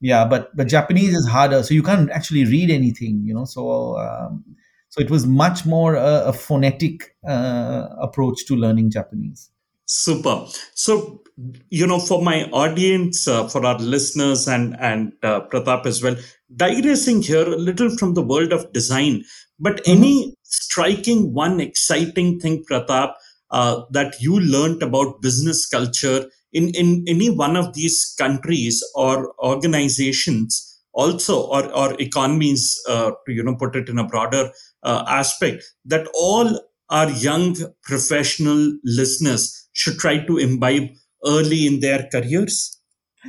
Yeah, 0.00 0.26
but 0.26 0.54
but 0.56 0.68
Japanese 0.68 1.14
is 1.14 1.26
harder, 1.26 1.62
so 1.62 1.72
you 1.72 1.82
can't 1.82 2.10
actually 2.10 2.44
read 2.44 2.70
anything. 2.70 3.22
You 3.24 3.34
know, 3.34 3.44
so 3.44 3.96
um, 3.98 4.44
so 4.90 5.00
it 5.00 5.10
was 5.10 5.26
much 5.26 5.64
more 5.64 5.94
a, 5.94 6.26
a 6.26 6.32
phonetic 6.32 7.16
uh, 7.26 7.88
approach 8.00 8.46
to 8.46 8.54
learning 8.54 8.90
Japanese. 8.90 9.50
Super. 9.86 10.46
So, 10.74 11.22
you 11.68 11.86
know, 11.86 11.98
for 11.98 12.22
my 12.22 12.44
audience, 12.50 13.28
uh, 13.28 13.48
for 13.48 13.66
our 13.66 13.78
listeners, 13.78 14.46
and 14.48 14.76
and 14.80 15.12
uh, 15.22 15.40
Pratap 15.48 15.84
as 15.86 16.02
well, 16.02 16.16
digressing 16.54 17.22
here 17.22 17.46
a 17.46 17.56
little 17.56 17.90
from 17.96 18.14
the 18.14 18.22
world 18.22 18.52
of 18.52 18.72
design, 18.72 19.24
but 19.58 19.76
Mhm. 19.84 19.92
any 19.96 20.36
striking 20.42 21.32
one 21.34 21.60
exciting 21.60 22.38
thing, 22.40 22.64
Pratap, 22.70 23.14
uh, 23.50 23.82
that 23.90 24.14
you 24.20 24.40
learned 24.40 24.82
about 24.82 25.20
business 25.22 25.66
culture 25.66 26.28
in 26.52 26.68
in 26.70 27.04
any 27.08 27.30
one 27.30 27.56
of 27.56 27.74
these 27.74 28.14
countries 28.18 28.82
or 28.94 29.32
organizations, 29.42 30.60
also 30.92 31.40
or 31.42 31.62
or 31.72 32.00
economies, 32.00 32.80
uh, 32.88 33.10
to 33.26 33.32
you 33.32 33.42
know, 33.42 33.56
put 33.56 33.76
it 33.76 33.88
in 33.88 33.98
a 33.98 34.06
broader 34.06 34.50
uh, 34.82 35.04
aspect, 35.08 35.64
that 35.84 36.06
all 36.14 36.60
our 36.90 37.10
young 37.10 37.56
professional 37.82 38.72
listeners 38.84 39.68
should 39.72 39.98
try 39.98 40.18
to 40.26 40.36
imbibe 40.38 40.88
early 41.24 41.66
in 41.66 41.80
their 41.80 42.08
careers? 42.12 42.78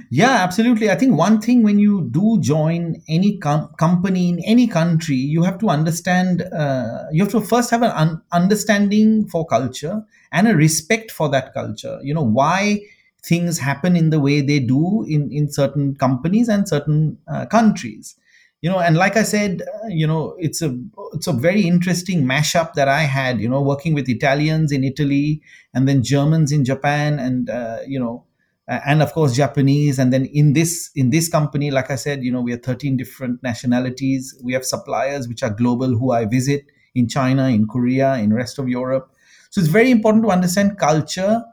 Yeah, 0.10 0.44
absolutely. 0.44 0.90
I 0.90 0.96
think 0.96 1.18
one 1.18 1.40
thing 1.42 1.64
when 1.64 1.80
you 1.80 2.10
do 2.12 2.40
join 2.42 3.02
any 3.08 3.38
com- 3.38 3.70
company 3.78 4.30
in 4.30 4.40
any 4.44 4.68
country, 4.68 5.16
you 5.16 5.44
have 5.44 5.58
to 5.60 5.70
understand, 5.70 6.42
uh, 6.42 7.04
you 7.12 7.24
have 7.24 7.32
to 7.32 7.42
first 7.42 7.72
have 7.72 7.82
an 7.82 7.92
un- 7.92 8.22
understanding 8.34 9.28
for 9.28 9.46
culture 9.46 10.04
and 10.32 10.48
a 10.48 10.56
respect 10.56 11.12
for 11.12 11.30
that 11.30 11.54
culture. 11.54 12.00
You 12.04 12.14
know, 12.14 12.24
why 12.24 12.82
things 13.24 13.58
happen 13.60 13.96
in 13.96 14.10
the 14.10 14.20
way 14.20 14.42
they 14.42 14.60
do 14.60 15.06
in, 15.08 15.32
in 15.32 15.50
certain 15.52 15.96
companies 15.96 16.50
and 16.50 16.68
certain 16.68 17.18
uh, 17.28 17.46
countries. 17.46 18.16
You 18.62 18.72
know, 18.72 18.80
and 18.80 18.98
like 18.98 19.16
I 19.16 19.24
said, 19.24 19.62
uh, 19.62 19.88
you 19.88 20.08
know, 20.08 20.36
it's 20.40 20.62
a 20.62 20.76
it's 21.14 21.28
a 21.28 21.34
very 21.34 21.62
interesting 21.62 22.24
mashup 22.26 22.74
that 22.74 22.88
I 22.88 23.02
had. 23.02 23.40
You 23.40 23.48
know, 23.48 23.62
working 23.62 23.94
with 23.94 24.10
Italians 24.10 24.72
in 24.72 24.84
Italy 24.84 25.42
and 25.74 25.88
then 25.88 26.02
Germans 26.04 26.52
in 26.52 26.66
Japan, 26.66 27.20
and 27.20 27.48
uh, 27.50 27.80
you 27.86 28.00
know, 28.00 28.24
and 28.68 29.02
of 29.02 29.14
course 29.14 29.36
japanese. 29.36 30.00
And 30.00 30.12
then 30.12 30.26
in 30.26 30.54
this 30.54 30.90
in 30.96 31.10
this 31.10 31.30
company 31.30 31.72
like 31.72 31.92
i 31.92 31.96
said 31.96 32.24
you 32.24 32.32
know 32.32 32.42
we 32.42 32.52
have 32.52 32.64
13 32.64 32.98
different 32.98 33.42
nationalities. 33.44 34.36
We 34.44 34.54
have 34.54 34.66
suppliers 34.66 35.28
which 35.28 35.44
are 35.44 35.50
global 35.50 35.98
who 35.98 36.12
i 36.12 36.26
visit 36.26 36.66
in 36.96 37.08
china 37.08 37.50
in 37.50 37.68
korea 37.68 38.16
in 38.16 38.34
rest 38.34 38.60
of 38.60 38.68
europe. 38.68 39.12
So 39.50 39.62
it's 39.62 39.70
very 39.70 39.92
important 39.92 40.24
to 40.26 40.32
understand 40.32 40.78
culture 40.78 41.44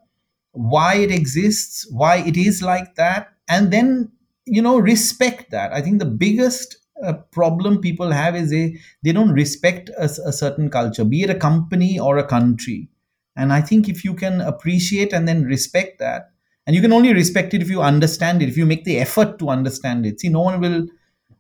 why 0.52 0.96
it 0.96 1.10
exists 1.10 1.86
why 1.90 2.16
it 2.18 2.36
is 2.36 2.62
like 2.62 2.94
that 2.96 3.28
and 3.48 3.72
then 3.72 4.10
you 4.46 4.62
know 4.62 4.78
respect 4.78 5.50
that. 5.50 5.72
I 5.72 5.80
think 5.82 5.98
the 5.98 6.06
biggest 6.06 6.76
uh, 7.04 7.14
problem 7.32 7.80
people 7.80 8.10
have 8.10 8.36
is 8.36 8.50
they 8.50 8.76
they 9.02 9.12
don't 9.12 9.32
respect 9.32 9.90
a, 9.98 10.04
a 10.04 10.32
certain 10.32 10.70
culture 10.70 11.04
be 11.04 11.22
it 11.22 11.30
a 11.30 11.34
company 11.34 11.98
or 11.98 12.18
a 12.18 12.26
country. 12.26 12.88
And 13.36 13.52
i 13.52 13.60
think 13.62 13.88
if 13.88 14.04
you 14.04 14.14
can 14.14 14.40
appreciate 14.40 15.12
and 15.12 15.26
then 15.26 15.44
respect 15.44 15.98
that 16.00 16.31
and 16.66 16.76
you 16.76 16.82
can 16.82 16.92
only 16.92 17.12
respect 17.12 17.54
it 17.54 17.62
if 17.62 17.70
you 17.70 17.82
understand 17.82 18.42
it 18.42 18.48
if 18.48 18.56
you 18.56 18.66
make 18.66 18.84
the 18.84 18.98
effort 18.98 19.38
to 19.38 19.48
understand 19.48 20.06
it. 20.06 20.20
See 20.20 20.28
no 20.28 20.40
one 20.42 20.60
will 20.60 20.86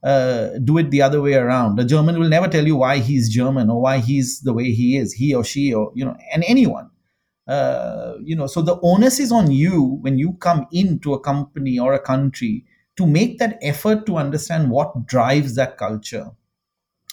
uh, 0.02 0.58
do 0.64 0.78
it 0.78 0.90
the 0.90 1.02
other 1.02 1.20
way 1.22 1.34
around. 1.34 1.78
A 1.78 1.84
german 1.84 2.18
will 2.18 2.28
never 2.28 2.48
tell 2.48 2.66
you 2.66 2.76
why 2.76 2.98
he's 2.98 3.28
german 3.28 3.70
or 3.70 3.80
why 3.80 3.98
he's 3.98 4.40
the 4.40 4.52
way 4.52 4.72
he 4.72 4.96
is 4.96 5.12
he 5.12 5.34
or 5.34 5.44
she 5.44 5.72
or 5.72 5.92
you 5.94 6.04
know 6.04 6.16
and 6.32 6.44
anyone. 6.46 6.90
Uh, 7.48 8.14
you 8.22 8.36
know 8.36 8.46
so 8.46 8.62
the 8.62 8.78
onus 8.82 9.18
is 9.18 9.32
on 9.32 9.50
you 9.50 9.98
when 10.02 10.16
you 10.18 10.34
come 10.34 10.66
into 10.72 11.12
a 11.12 11.20
company 11.20 11.76
or 11.78 11.92
a 11.92 11.98
country 11.98 12.64
to 12.96 13.04
make 13.04 13.38
that 13.38 13.58
effort 13.62 14.06
to 14.06 14.16
understand 14.16 14.70
what 14.70 15.06
drives 15.06 15.56
that 15.56 15.76
culture 15.76 16.30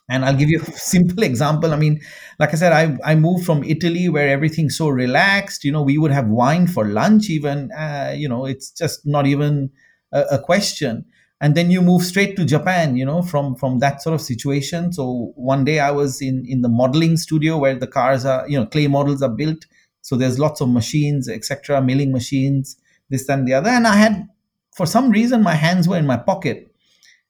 and 0.10 0.26
I'll 0.26 0.36
give 0.36 0.50
you 0.50 0.62
a 0.62 0.72
simple 0.72 1.24
example. 1.24 1.74
I 1.74 1.78
mean, 1.78 2.02
like 2.40 2.54
I 2.54 2.58
said, 2.58 2.74
I, 2.74 2.98
I 3.12 3.16
moved 3.16 3.46
from 3.46 3.64
Italy 3.64 4.10
where 4.10 4.28
everything's 4.28 4.78
so 4.78 4.90
relaxed. 4.90 5.64
You 5.64 5.72
know, 5.72 5.84
we 5.84 5.98
would 5.98 6.12
have 6.12 6.28
wine 6.28 6.68
for 6.68 6.86
lunch, 6.86 7.30
even. 7.30 7.72
Uh, 7.72 8.14
you 8.16 8.28
know, 8.28 8.46
it's 8.46 8.72
just 8.72 9.06
not 9.06 9.28
even 9.28 9.70
a, 10.12 10.22
a 10.32 10.40
question. 10.40 11.06
And 11.42 11.56
then 11.56 11.72
you 11.72 11.82
move 11.82 12.02
straight 12.02 12.36
to 12.36 12.44
Japan. 12.46 12.98
You 12.98 13.06
know, 13.06 13.22
from 13.22 13.56
from 13.56 13.80
that 13.80 14.02
sort 14.02 14.16
of 14.16 14.22
situation. 14.22 14.92
So 14.92 15.32
one 15.36 15.64
day 15.64 15.80
I 15.80 15.92
was 15.92 16.22
in 16.22 16.44
in 16.48 16.62
the 16.62 16.70
modeling 16.70 17.16
studio 17.16 17.58
where 17.58 17.76
the 17.76 17.88
cars 17.88 18.26
are, 18.26 18.50
you 18.50 18.60
know, 18.60 18.66
clay 18.66 18.88
models 18.88 19.22
are 19.22 19.30
built. 19.30 19.66
So 20.02 20.16
there's 20.16 20.40
lots 20.40 20.60
of 20.62 20.70
machines, 20.70 21.30
etc., 21.30 21.82
milling 21.82 22.12
machines, 22.12 22.78
this 23.10 23.30
and 23.30 23.48
the 23.48 23.54
other. 23.54 23.70
And 23.70 23.86
I 23.86 23.96
had, 23.96 24.28
for 24.76 24.86
some 24.86 25.12
reason, 25.12 25.44
my 25.44 25.56
hands 25.56 25.88
were 25.88 25.98
in 25.98 26.08
my 26.08 26.18
pocket 26.18 26.69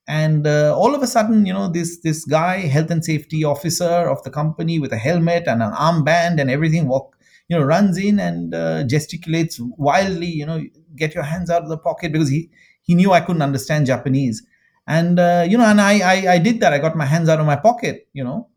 and 0.09 0.47
uh, 0.47 0.75
all 0.75 0.95
of 0.95 1.03
a 1.03 1.07
sudden 1.07 1.45
you 1.45 1.53
know 1.53 1.67
this 1.69 1.99
this 1.99 2.25
guy 2.25 2.57
health 2.75 2.89
and 2.89 3.05
safety 3.05 3.43
officer 3.43 4.09
of 4.13 4.21
the 4.23 4.31
company 4.31 4.79
with 4.79 4.91
a 4.91 4.97
helmet 4.97 5.43
and 5.45 5.61
an 5.61 5.71
armband 5.73 6.41
and 6.41 6.49
everything 6.49 6.87
walk 6.87 7.15
you 7.47 7.55
know 7.55 7.63
runs 7.63 7.95
in 7.97 8.19
and 8.19 8.55
uh, 8.55 8.83
gesticulates 8.85 9.59
wildly 9.77 10.25
you 10.25 10.45
know 10.45 10.59
get 10.95 11.13
your 11.13 11.23
hands 11.23 11.51
out 11.51 11.61
of 11.61 11.69
the 11.69 11.77
pocket 11.77 12.11
because 12.11 12.29
he 12.29 12.49
he 12.81 12.95
knew 12.95 13.11
i 13.11 13.21
couldn't 13.21 13.43
understand 13.43 13.85
japanese. 13.85 14.43
And 14.87 15.19
uh, 15.19 15.45
you 15.47 15.55
know 15.55 15.65
and 15.65 15.79
I, 15.79 15.99
I 15.99 16.33
i 16.33 16.37
did 16.39 16.61
that. 16.61 16.73
I 16.73 16.79
got 16.79 16.95
my 16.97 17.05
hands 17.05 17.29
out 17.29 17.39
of 17.39 17.45
my 17.45 17.55
pocket 17.55 18.07
you 18.13 18.23
know. 18.23 18.47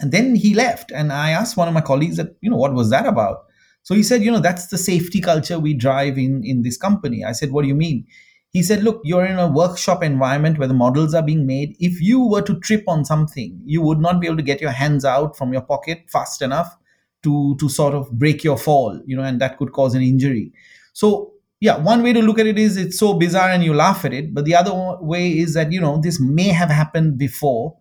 And 0.00 0.12
then 0.12 0.34
he 0.34 0.54
left 0.54 0.92
and 0.92 1.10
i 1.12 1.30
asked 1.30 1.56
one 1.56 1.68
of 1.68 1.74
my 1.74 1.80
colleagues 1.80 2.18
that 2.18 2.36
you 2.42 2.50
know 2.50 2.58
what 2.58 2.74
was 2.74 2.90
that 2.90 3.06
about? 3.06 3.46
So 3.82 3.94
he 3.94 4.02
said 4.02 4.22
you 4.22 4.30
know 4.30 4.40
that's 4.40 4.66
the 4.66 4.76
safety 4.76 5.20
culture 5.22 5.58
we 5.58 5.72
drive 5.72 6.18
in 6.18 6.44
in 6.44 6.60
this 6.62 6.76
company. 6.76 7.24
I 7.24 7.32
said 7.32 7.52
what 7.52 7.62
do 7.62 7.68
you 7.68 7.74
mean 7.86 8.06
he 8.52 8.62
said 8.62 8.82
look 8.82 9.00
you're 9.04 9.24
in 9.24 9.38
a 9.38 9.48
workshop 9.48 10.02
environment 10.02 10.58
where 10.58 10.68
the 10.68 10.74
models 10.74 11.14
are 11.14 11.22
being 11.22 11.46
made. 11.46 11.74
If 11.80 12.00
you 12.00 12.24
were 12.24 12.42
to 12.42 12.60
trip 12.60 12.84
on 12.86 13.04
something 13.04 13.60
you 13.64 13.80
would 13.82 13.98
not 13.98 14.20
be 14.20 14.26
able 14.26 14.36
to 14.36 14.42
get 14.42 14.60
your 14.60 14.70
hands 14.70 15.04
out 15.04 15.36
from 15.36 15.52
your 15.52 15.62
pocket 15.62 16.04
fast 16.08 16.42
enough 16.42 16.76
to 17.22 17.56
to 17.60 17.68
sort 17.68 17.94
of 17.94 18.10
break 18.12 18.44
your 18.44 18.58
fall 18.58 19.00
you 19.06 19.16
know 19.16 19.22
and 19.22 19.40
that 19.40 19.58
could 19.58 19.72
cause 19.72 19.94
an 19.94 20.02
injury. 20.02 20.52
So 20.92 21.32
yeah 21.60 21.78
one 21.78 22.02
way 22.02 22.12
to 22.12 22.20
look 22.20 22.38
at 22.38 22.46
it 22.46 22.58
is 22.58 22.76
it's 22.76 22.98
so 22.98 23.14
bizarre 23.14 23.50
and 23.50 23.64
you 23.64 23.72
laugh 23.74 24.04
at 24.04 24.12
it 24.12 24.34
but 24.34 24.44
the 24.44 24.54
other 24.54 24.74
way 25.00 25.38
is 25.38 25.54
that 25.54 25.72
you 25.72 25.80
know 25.80 25.98
this 25.98 26.20
may 26.20 26.48
have 26.48 26.70
happened 26.70 27.18
before 27.18 27.76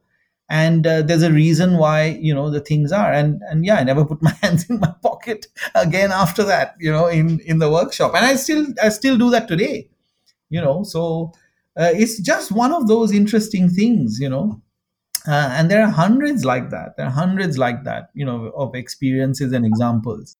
and 0.49 0.85
uh, 0.85 1.01
there's 1.01 1.23
a 1.23 1.31
reason 1.31 1.77
why 1.77 2.17
you 2.21 2.33
know 2.33 2.49
the 2.49 2.59
things 2.59 2.91
are. 2.91 3.11
And 3.11 3.41
and 3.49 3.65
yeah 3.65 3.75
i 3.75 3.83
never 3.83 4.05
put 4.05 4.21
my 4.21 4.31
hands 4.41 4.69
in 4.69 4.79
my 4.79 4.93
pocket 5.01 5.47
again 5.75 6.11
after 6.11 6.43
that 6.43 6.75
you 6.79 6.91
know 6.91 7.07
in 7.07 7.39
in 7.41 7.59
the 7.59 7.69
workshop. 7.69 8.13
And 8.15 8.25
i 8.25 8.35
still 8.35 8.65
i 8.81 8.89
still 8.89 9.17
do 9.17 9.29
that 9.31 9.47
today 9.49 9.89
you 10.51 10.61
know 10.61 10.83
so 10.83 11.31
uh, 11.79 11.91
it's 11.93 12.19
just 12.19 12.51
one 12.51 12.73
of 12.73 12.87
those 12.87 13.11
interesting 13.11 13.69
things 13.69 14.19
you 14.19 14.29
know. 14.29 14.61
Uh, 15.27 15.53
and 15.53 15.69
there 15.69 15.83
are 15.83 15.89
hundreds 15.89 16.43
like 16.43 16.71
that. 16.71 16.97
There 16.97 17.05
are 17.05 17.11
hundreds 17.11 17.55
like 17.57 17.83
that 17.83 18.09
you 18.13 18.25
know 18.25 18.51
of 18.55 18.75
experiences 18.75 19.53
and 19.53 19.65
examples. 19.65 20.35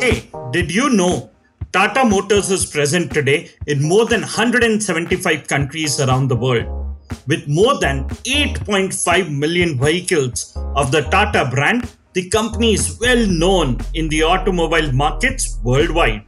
Hey 0.00 0.30
did 0.52 0.74
you 0.74 0.88
know 0.90 1.30
tata 1.72 2.04
motors 2.04 2.50
is 2.50 2.64
present 2.64 3.12
today 3.12 3.50
in 3.66 3.82
more 3.82 4.06
than 4.06 4.20
175 4.20 5.46
countries 5.48 6.00
around 6.00 6.28
the 6.28 6.36
world 6.36 6.66
with 7.26 7.46
more 7.46 7.78
than 7.80 8.04
8.5 8.24 9.36
million 9.36 9.78
vehicles 9.78 10.56
of 10.74 10.90
the 10.90 11.02
tata 11.02 11.48
brand? 11.50 11.90
The 12.14 12.30
company 12.30 12.72
is 12.72 12.98
well 12.98 13.26
known 13.26 13.78
in 13.92 14.08
the 14.08 14.22
automobile 14.22 14.90
markets 14.92 15.58
worldwide 15.62 16.24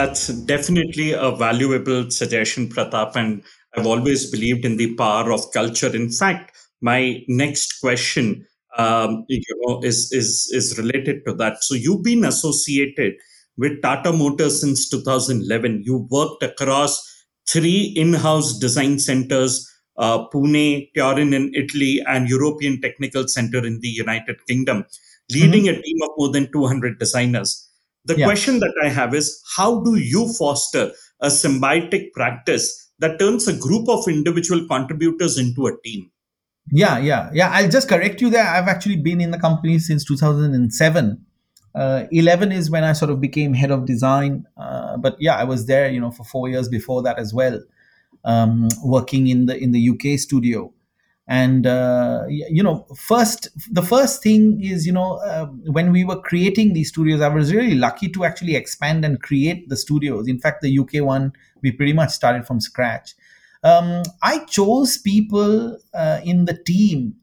that's 0.00 0.28
definitely 0.28 1.12
a 1.12 1.30
valuable 1.30 2.10
suggestion 2.10 2.68
pratap 2.68 3.16
and 3.16 3.42
I've 3.76 3.86
always 3.86 4.30
believed 4.30 4.64
in 4.64 4.78
the 4.78 4.94
power 4.94 5.30
of 5.30 5.52
culture. 5.52 5.94
In 5.94 6.10
fact, 6.10 6.56
my 6.80 7.22
next 7.28 7.80
question, 7.80 8.46
um, 8.78 9.26
you 9.28 9.42
know, 9.60 9.82
is 9.82 10.10
is 10.20 10.50
is 10.52 10.78
related 10.78 11.20
to 11.26 11.34
that. 11.34 11.62
So 11.62 11.74
you've 11.74 12.02
been 12.02 12.24
associated 12.24 13.12
with 13.58 13.82
Tata 13.82 14.12
Motors 14.12 14.62
since 14.62 14.88
2011. 14.88 15.82
You 15.84 16.08
worked 16.10 16.42
across 16.42 16.98
three 17.46 17.92
in-house 17.94 18.58
design 18.58 18.98
centers: 18.98 19.70
uh, 19.98 20.26
Pune, 20.30 20.88
Turin 20.96 21.34
in 21.34 21.52
Italy, 21.54 22.02
and 22.08 22.28
European 22.28 22.80
Technical 22.80 23.28
Center 23.28 23.64
in 23.66 23.80
the 23.80 23.88
United 23.88 24.46
Kingdom, 24.48 24.84
leading 25.30 25.64
mm-hmm. 25.64 25.78
a 25.78 25.82
team 25.82 25.98
of 26.02 26.10
more 26.16 26.32
than 26.32 26.50
200 26.52 26.98
designers. 26.98 27.69
The 28.04 28.16
yeah. 28.16 28.24
question 28.24 28.60
that 28.60 28.72
I 28.82 28.88
have 28.88 29.14
is, 29.14 29.42
how 29.56 29.80
do 29.80 29.96
you 29.96 30.32
foster 30.32 30.92
a 31.20 31.28
symbiotic 31.28 32.12
practice 32.12 32.90
that 32.98 33.18
turns 33.18 33.48
a 33.48 33.56
group 33.56 33.88
of 33.88 34.06
individual 34.08 34.66
contributors 34.66 35.38
into 35.38 35.66
a 35.66 35.72
team. 35.82 36.10
Yeah, 36.70 36.98
yeah, 36.98 37.30
yeah. 37.32 37.50
I'll 37.50 37.68
just 37.68 37.88
correct 37.88 38.20
you 38.20 38.30
there. 38.30 38.46
I've 38.46 38.68
actually 38.68 38.96
been 38.96 39.20
in 39.20 39.30
the 39.30 39.38
company 39.38 39.78
since 39.78 40.04
2007. 40.04 41.26
Uh, 41.74 42.04
11 42.10 42.52
is 42.52 42.70
when 42.70 42.84
I 42.84 42.92
sort 42.92 43.10
of 43.10 43.20
became 43.20 43.54
head 43.54 43.70
of 43.70 43.86
design. 43.86 44.46
Uh, 44.56 44.96
but 44.98 45.16
yeah, 45.18 45.36
I 45.36 45.44
was 45.44 45.66
there, 45.66 45.90
you 45.90 46.00
know, 46.00 46.10
for 46.10 46.24
four 46.24 46.48
years 46.48 46.68
before 46.68 47.02
that 47.02 47.18
as 47.18 47.32
well, 47.32 47.60
um, 48.24 48.68
working 48.84 49.28
in 49.28 49.46
the 49.46 49.56
in 49.56 49.72
the 49.72 49.90
UK 49.90 50.18
studio 50.18 50.72
and 51.30 51.64
uh, 51.64 52.24
you 52.28 52.62
know 52.62 52.84
first 52.96 53.48
the 53.72 53.82
first 53.82 54.20
thing 54.20 54.60
is 54.62 54.84
you 54.84 54.92
know 54.92 55.14
uh, 55.18 55.46
when 55.78 55.92
we 55.92 56.04
were 56.04 56.20
creating 56.20 56.72
these 56.72 56.88
studios 56.88 57.20
i 57.20 57.28
was 57.28 57.54
really 57.54 57.76
lucky 57.76 58.08
to 58.08 58.24
actually 58.24 58.56
expand 58.56 59.04
and 59.04 59.22
create 59.22 59.68
the 59.68 59.76
studios. 59.76 60.26
In 60.28 60.40
fact 60.40 60.60
the 60.60 60.78
uk 60.80 60.90
one 60.94 61.32
we 61.62 61.70
pretty 61.72 61.92
much 61.92 62.10
started 62.10 62.46
from 62.46 62.60
scratch. 62.60 63.14
Um, 63.62 64.02
i 64.22 64.44
chose 64.46 64.98
people 64.98 65.78
uh, 65.94 66.20
in 66.24 66.46
the 66.46 66.54
team 66.54 67.14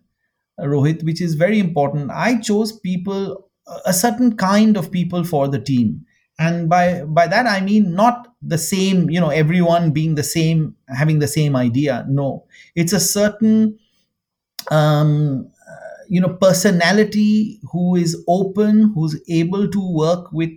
rohit 0.59 1.03
which 1.03 1.21
is 1.21 1.35
very 1.35 1.59
important. 1.59 2.11
I 2.11 2.39
chose 2.39 2.71
people 2.79 3.49
a 3.85 3.93
certain 3.93 4.37
kind 4.37 4.77
of 4.77 4.91
people 4.91 5.23
for 5.23 5.47
the 5.47 5.59
team. 5.59 6.05
And 6.39 6.69
by 6.69 7.03
by 7.03 7.27
that 7.27 7.47
i 7.47 7.59
mean 7.61 7.93
not 7.95 8.27
the 8.43 8.59
same 8.59 9.09
you 9.09 9.19
know 9.19 9.29
everyone 9.29 9.91
being 9.91 10.15
the 10.15 10.23
same 10.23 10.75
having 10.87 11.19
the 11.19 11.27
same 11.27 11.55
idea. 11.55 12.05
No. 12.07 12.45
It's 12.75 12.93
a 12.93 12.99
certain 12.99 13.79
um, 14.71 15.49
you 16.09 16.21
know 16.21 16.33
personality 16.35 17.59
who 17.71 17.95
is 17.95 18.21
open 18.27 18.91
who's 18.93 19.19
able 19.29 19.67
to 19.69 19.81
work 19.93 20.31
with 20.31 20.51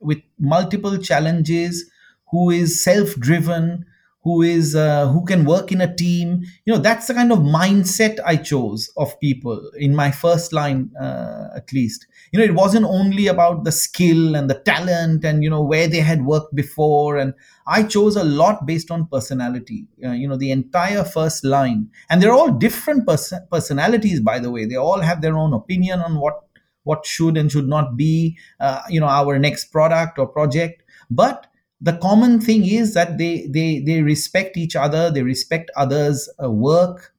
with 0.00 0.18
multiple 0.38 0.98
challenges 0.98 1.84
who 2.30 2.50
is 2.50 2.82
self 2.82 3.14
driven 3.16 3.84
who 4.22 4.42
is 4.42 4.76
uh, 4.76 5.08
who 5.08 5.24
can 5.24 5.44
work 5.44 5.72
in 5.72 5.80
a 5.80 5.94
team. 5.94 6.42
You 6.64 6.74
know 6.74 6.78
that's 6.78 7.06
the 7.06 7.14
kind 7.14 7.32
of 7.32 7.38
mindset 7.38 8.18
i 8.26 8.36
chose 8.36 8.90
of 8.96 9.18
people 9.20 9.70
in 9.78 9.94
my 9.96 10.10
first 10.10 10.52
line 10.52 10.90
uh, 11.00 11.48
at 11.56 11.72
least. 11.72 12.06
You 12.32 12.38
know 12.38 12.44
it 12.44 12.54
wasn't 12.54 12.84
only 12.86 13.26
about 13.28 13.64
the 13.64 13.72
skill 13.72 14.34
and 14.36 14.48
the 14.50 14.54
talent 14.60 15.24
and 15.24 15.42
you 15.42 15.50
know 15.50 15.62
where 15.62 15.88
they 15.88 16.00
had 16.00 16.24
worked 16.26 16.54
before. 16.54 17.16
And 17.16 17.34
i 17.66 17.82
chose 17.82 18.16
a 18.16 18.24
lot 18.24 18.66
based 18.66 18.90
on 18.90 19.06
personality. 19.06 19.86
Uh, 20.04 20.12
you 20.12 20.28
know 20.28 20.36
the 20.36 20.50
entire 20.50 21.04
first 21.04 21.44
line. 21.44 21.88
And 22.10 22.22
they're 22.22 22.32
all 22.32 22.50
different 22.50 23.06
pers- 23.06 23.32
personalities 23.50 24.20
by 24.20 24.38
the 24.38 24.50
way. 24.50 24.66
They 24.66 24.76
all 24.76 25.00
have 25.00 25.22
their 25.22 25.36
own 25.36 25.54
opinion 25.54 26.00
on 26.00 26.16
what 26.20 26.42
what 26.84 27.04
should 27.06 27.36
and 27.36 27.50
should 27.50 27.68
not 27.68 27.96
be 27.96 28.38
uh, 28.58 28.82
you 28.88 29.00
know 29.00 29.06
our 29.08 29.38
next 29.38 29.66
product 29.66 30.18
or 30.18 30.26
project. 30.26 30.82
But 31.10 31.46
the 31.80 31.96
common 31.98 32.40
thing 32.40 32.64
is 32.66 32.94
that 32.94 33.18
they 33.18 33.46
they 33.46 33.80
they 33.80 34.02
respect 34.02 34.56
each 34.56 34.76
other 34.76 35.10
they 35.10 35.22
respect 35.22 35.70
others 35.76 36.28
uh, 36.42 36.50
work. 36.50 37.12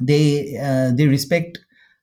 They 0.00 0.56
uh, 0.58 0.92
they 0.94 1.06
respect 1.06 1.58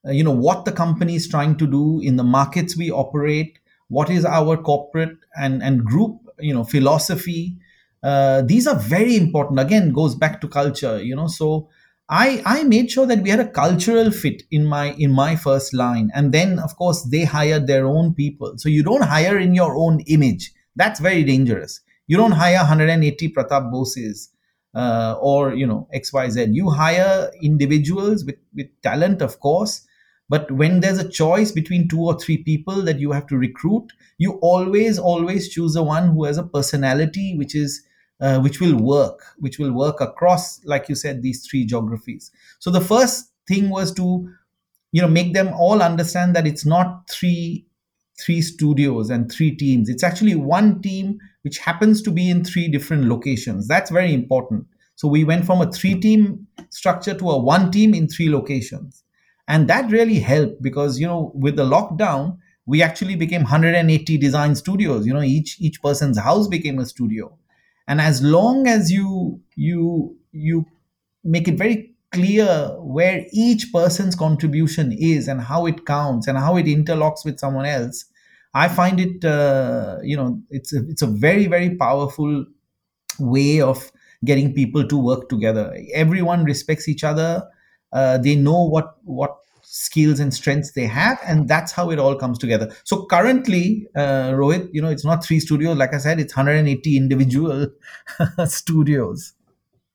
uh, 0.08 0.12
you 0.12 0.24
know 0.24 0.32
what 0.32 0.65
the 0.65 0.72
company 0.72 1.15
is 1.15 1.28
trying 1.28 1.58
to 1.58 1.67
do 1.67 2.00
in 2.02 2.15
the 2.17 2.24
markets 2.24 2.76
we 2.78 2.91
operate 2.91 3.60
what 3.89 4.10
is 4.10 4.26
our 4.26 4.58
corporate 4.58 5.17
and 5.38 5.62
and 5.63 5.84
group 5.86 6.19
you 6.39 6.54
know 6.54 6.63
philosophy. 6.63 7.58
Uh, 8.02 8.41
these 8.41 8.67
are 8.67 8.76
very 8.76 9.15
important. 9.15 9.60
Again 9.60 9.93
goes 9.93 10.15
back 10.15 10.41
to 10.41 10.48
culture 10.48 11.02
you 11.02 11.15
know. 11.15 11.28
So 11.28 11.69
i 12.10 12.41
i 12.46 12.63
made 12.63 12.91
sure 12.91 13.06
that 13.06 13.22
we 13.24 13.30
had 13.30 13.39
a 13.39 13.50
cultural 13.50 14.12
fit 14.12 14.43
in 14.52 14.65
my 14.65 14.93
in 14.93 15.12
my 15.12 15.36
first 15.36 15.74
line. 15.74 16.10
And 16.13 16.34
then 16.34 16.60
of 16.60 16.76
course 16.76 17.04
they 17.04 17.24
hired 17.26 17.67
their 17.67 17.86
own 17.88 18.13
people. 18.13 18.54
So 18.58 18.69
you 18.69 18.84
don't 18.84 19.04
hire 19.04 19.38
in 19.38 19.54
your 19.56 19.76
own 19.78 20.02
image 20.08 20.52
that's 20.75 20.99
very 20.99 21.23
dangerous. 21.23 21.81
You 22.07 22.17
don't 22.17 22.31
hire 22.31 22.57
180 22.57 23.29
Pratap 23.29 23.71
Boses 23.71 24.29
uh, 24.75 25.15
or 25.21 25.53
you 25.53 25.65
know 25.65 25.88
XYZ. 25.93 26.53
You 26.53 26.69
hire 26.69 27.31
individuals 27.41 28.25
with, 28.25 28.38
with 28.55 28.67
talent, 28.81 29.21
of 29.21 29.39
course. 29.39 29.86
But 30.29 30.49
when 30.51 30.79
there's 30.79 30.97
a 30.97 31.07
choice 31.09 31.51
between 31.51 31.88
two 31.88 31.99
or 32.01 32.17
three 32.17 32.38
people 32.38 32.81
that 32.83 32.97
you 32.97 33.12
have 33.12 33.27
to 33.27 33.38
recruit, 33.38 33.91
you 34.17 34.39
always, 34.41 34.97
always 34.97 35.49
choose 35.49 35.73
the 35.73 35.83
one 35.83 36.09
who 36.09 36.23
has 36.23 36.38
a 36.38 36.43
personality 36.43 37.36
which 37.38 37.53
is 37.55 37.86
uh, 38.21 38.39
which 38.39 38.62
will 38.62 38.77
work, 38.77 39.19
which 39.38 39.59
will 39.59 39.73
work 39.73 39.99
across, 39.99 40.63
like 40.65 40.88
you 40.88 40.95
said, 40.95 41.21
these 41.21 41.45
three 41.45 41.65
geographies. 41.65 42.31
So 42.59 42.71
the 42.71 42.79
first 42.81 43.31
thing 43.47 43.69
was 43.69 43.93
to, 43.95 44.29
you 44.91 45.01
know, 45.01 45.09
make 45.09 45.33
them 45.33 45.49
all 45.49 45.81
understand 45.81 46.36
that 46.36 46.47
it's 46.47 46.65
not 46.65 47.09
three 47.09 47.67
three 48.19 48.41
studios 48.41 49.10
and 49.10 49.32
three 49.32 49.52
teams. 49.56 49.89
It's 49.89 50.04
actually 50.04 50.36
one 50.36 50.82
team 50.82 51.19
which 51.43 51.58
happens 51.58 52.02
to 52.04 52.12
be 52.12 52.30
in 52.30 52.43
three 52.43 52.67
different 52.67 53.06
locations. 53.06 53.67
That's 53.67 53.91
very 53.91 54.13
important. 54.13 54.65
So 54.95 55.08
we 55.08 55.23
went 55.23 55.45
from 55.45 55.62
a 55.62 55.71
three 55.71 55.99
team 55.99 56.47
structure 56.69 57.13
to 57.13 57.30
a 57.32 57.38
one 57.38 57.71
team 57.71 57.93
in 57.93 58.08
three 58.08 58.30
locations. 58.30 59.04
And 59.47 59.67
that 59.67 59.91
really 59.91 60.19
helped 60.19 60.62
because, 60.62 60.99
you 60.99 61.08
know, 61.08 61.32
with 61.36 61.56
the 61.56 61.65
lockdown, 61.65 62.38
we 62.65 62.82
actually 62.82 63.15
became 63.15 63.41
180 63.41 64.17
design 64.17 64.56
studios. 64.56 65.06
You 65.06 65.13
know, 65.13 65.21
each 65.21 65.60
each 65.60 65.82
person's 65.82 66.17
house 66.17 66.47
became 66.47 66.80
a 66.80 66.86
studio. 66.86 67.38
And 67.88 67.99
as 67.99 68.21
long 68.21 68.67
as 68.67 68.91
you 68.91 69.41
you 69.56 70.15
you 70.32 70.65
make 71.23 71.47
it 71.47 71.58
very 71.58 71.92
clear 72.13 72.69
where 72.80 73.26
each 73.34 73.71
person's 73.73 74.15
contribution 74.15 74.91
is 74.93 75.28
and 75.28 75.41
how 75.41 75.65
it 75.65 75.86
counts 75.86 76.28
and 76.28 76.38
how 76.38 76.56
it 76.58 76.65
interlocks 76.65 77.26
with 77.26 77.39
someone 77.39 77.65
else 77.65 78.06
i 78.54 78.67
find 78.67 78.99
it 78.99 79.26
uh, 79.26 79.97
you 80.04 80.15
know 80.15 80.39
it's 80.52 80.73
a, 80.73 80.80
it's 80.89 81.02
a 81.02 81.08
very 81.08 81.47
very 81.47 81.76
powerful 81.76 82.45
way 83.19 83.62
of 83.62 83.91
getting 84.26 84.54
people 84.54 84.88
to 84.88 84.97
work 84.97 85.30
together. 85.30 85.76
Everyone 85.93 86.45
respects 86.45 86.88
each 86.88 87.04
other. 87.04 87.43
Uh, 87.91 88.17
they 88.17 88.36
know 88.36 88.63
what 88.63 88.95
what 89.04 89.38
skills 89.65 90.19
and 90.19 90.34
strengths 90.34 90.73
they 90.73 90.86
have 90.86 91.19
and 91.26 91.47
that's 91.47 91.71
how 91.71 91.89
it 91.89 91.97
all 91.99 92.15
comes 92.15 92.38
together. 92.38 92.71
So 92.84 93.06
currently 93.06 93.88
uh, 93.95 94.32
rohit 94.32 94.69
you 94.71 94.82
know 94.82 94.89
it's 94.89 95.06
not 95.06 95.23
three 95.23 95.39
studios. 95.39 95.78
Like 95.78 95.93
i 95.93 95.97
said 95.97 96.19
it's 96.19 96.36
180 96.36 96.97
individual 96.97 97.67
studios 98.45 99.34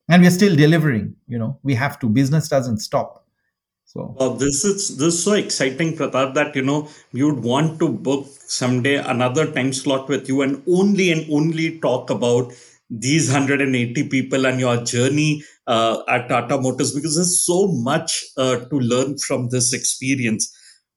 and 0.09 0.23
we're 0.23 0.31
still 0.31 0.57
delivering 0.57 1.15
you 1.27 1.39
know 1.39 1.59
we 1.63 1.75
have 1.75 1.99
to 1.99 2.09
business 2.09 2.49
doesn't 2.49 2.79
stop 2.79 3.25
so 3.85 4.15
well, 4.19 4.35
this 4.35 4.65
is 4.65 4.99
this 4.99 5.15
is 5.15 5.23
so 5.25 5.33
exciting 5.33 5.97
pratap 5.97 6.35
that 6.35 6.55
you 6.55 6.63
know 6.63 6.89
you'd 7.13 7.43
want 7.43 7.79
to 7.81 7.89
book 7.89 8.27
someday 8.47 8.97
another 8.97 9.51
time 9.51 9.73
slot 9.73 10.09
with 10.09 10.29
you 10.29 10.43
and 10.43 10.63
only 10.69 11.11
and 11.11 11.31
only 11.33 11.79
talk 11.81 12.11
about 12.11 12.53
these 12.91 13.31
180 13.31 14.09
people 14.09 14.47
and 14.47 14.61
your 14.61 14.77
journey 14.85 15.43
uh, 15.67 16.03
at 16.09 16.29
Tata 16.29 16.61
Motors 16.61 16.95
because 16.95 17.17
there's 17.17 17.45
so 17.45 17.69
much 17.69 18.25
uh, 18.37 18.57
to 18.57 18.77
learn 18.79 19.19
from 19.19 19.51
this 19.51 19.73
experience. 19.73 20.55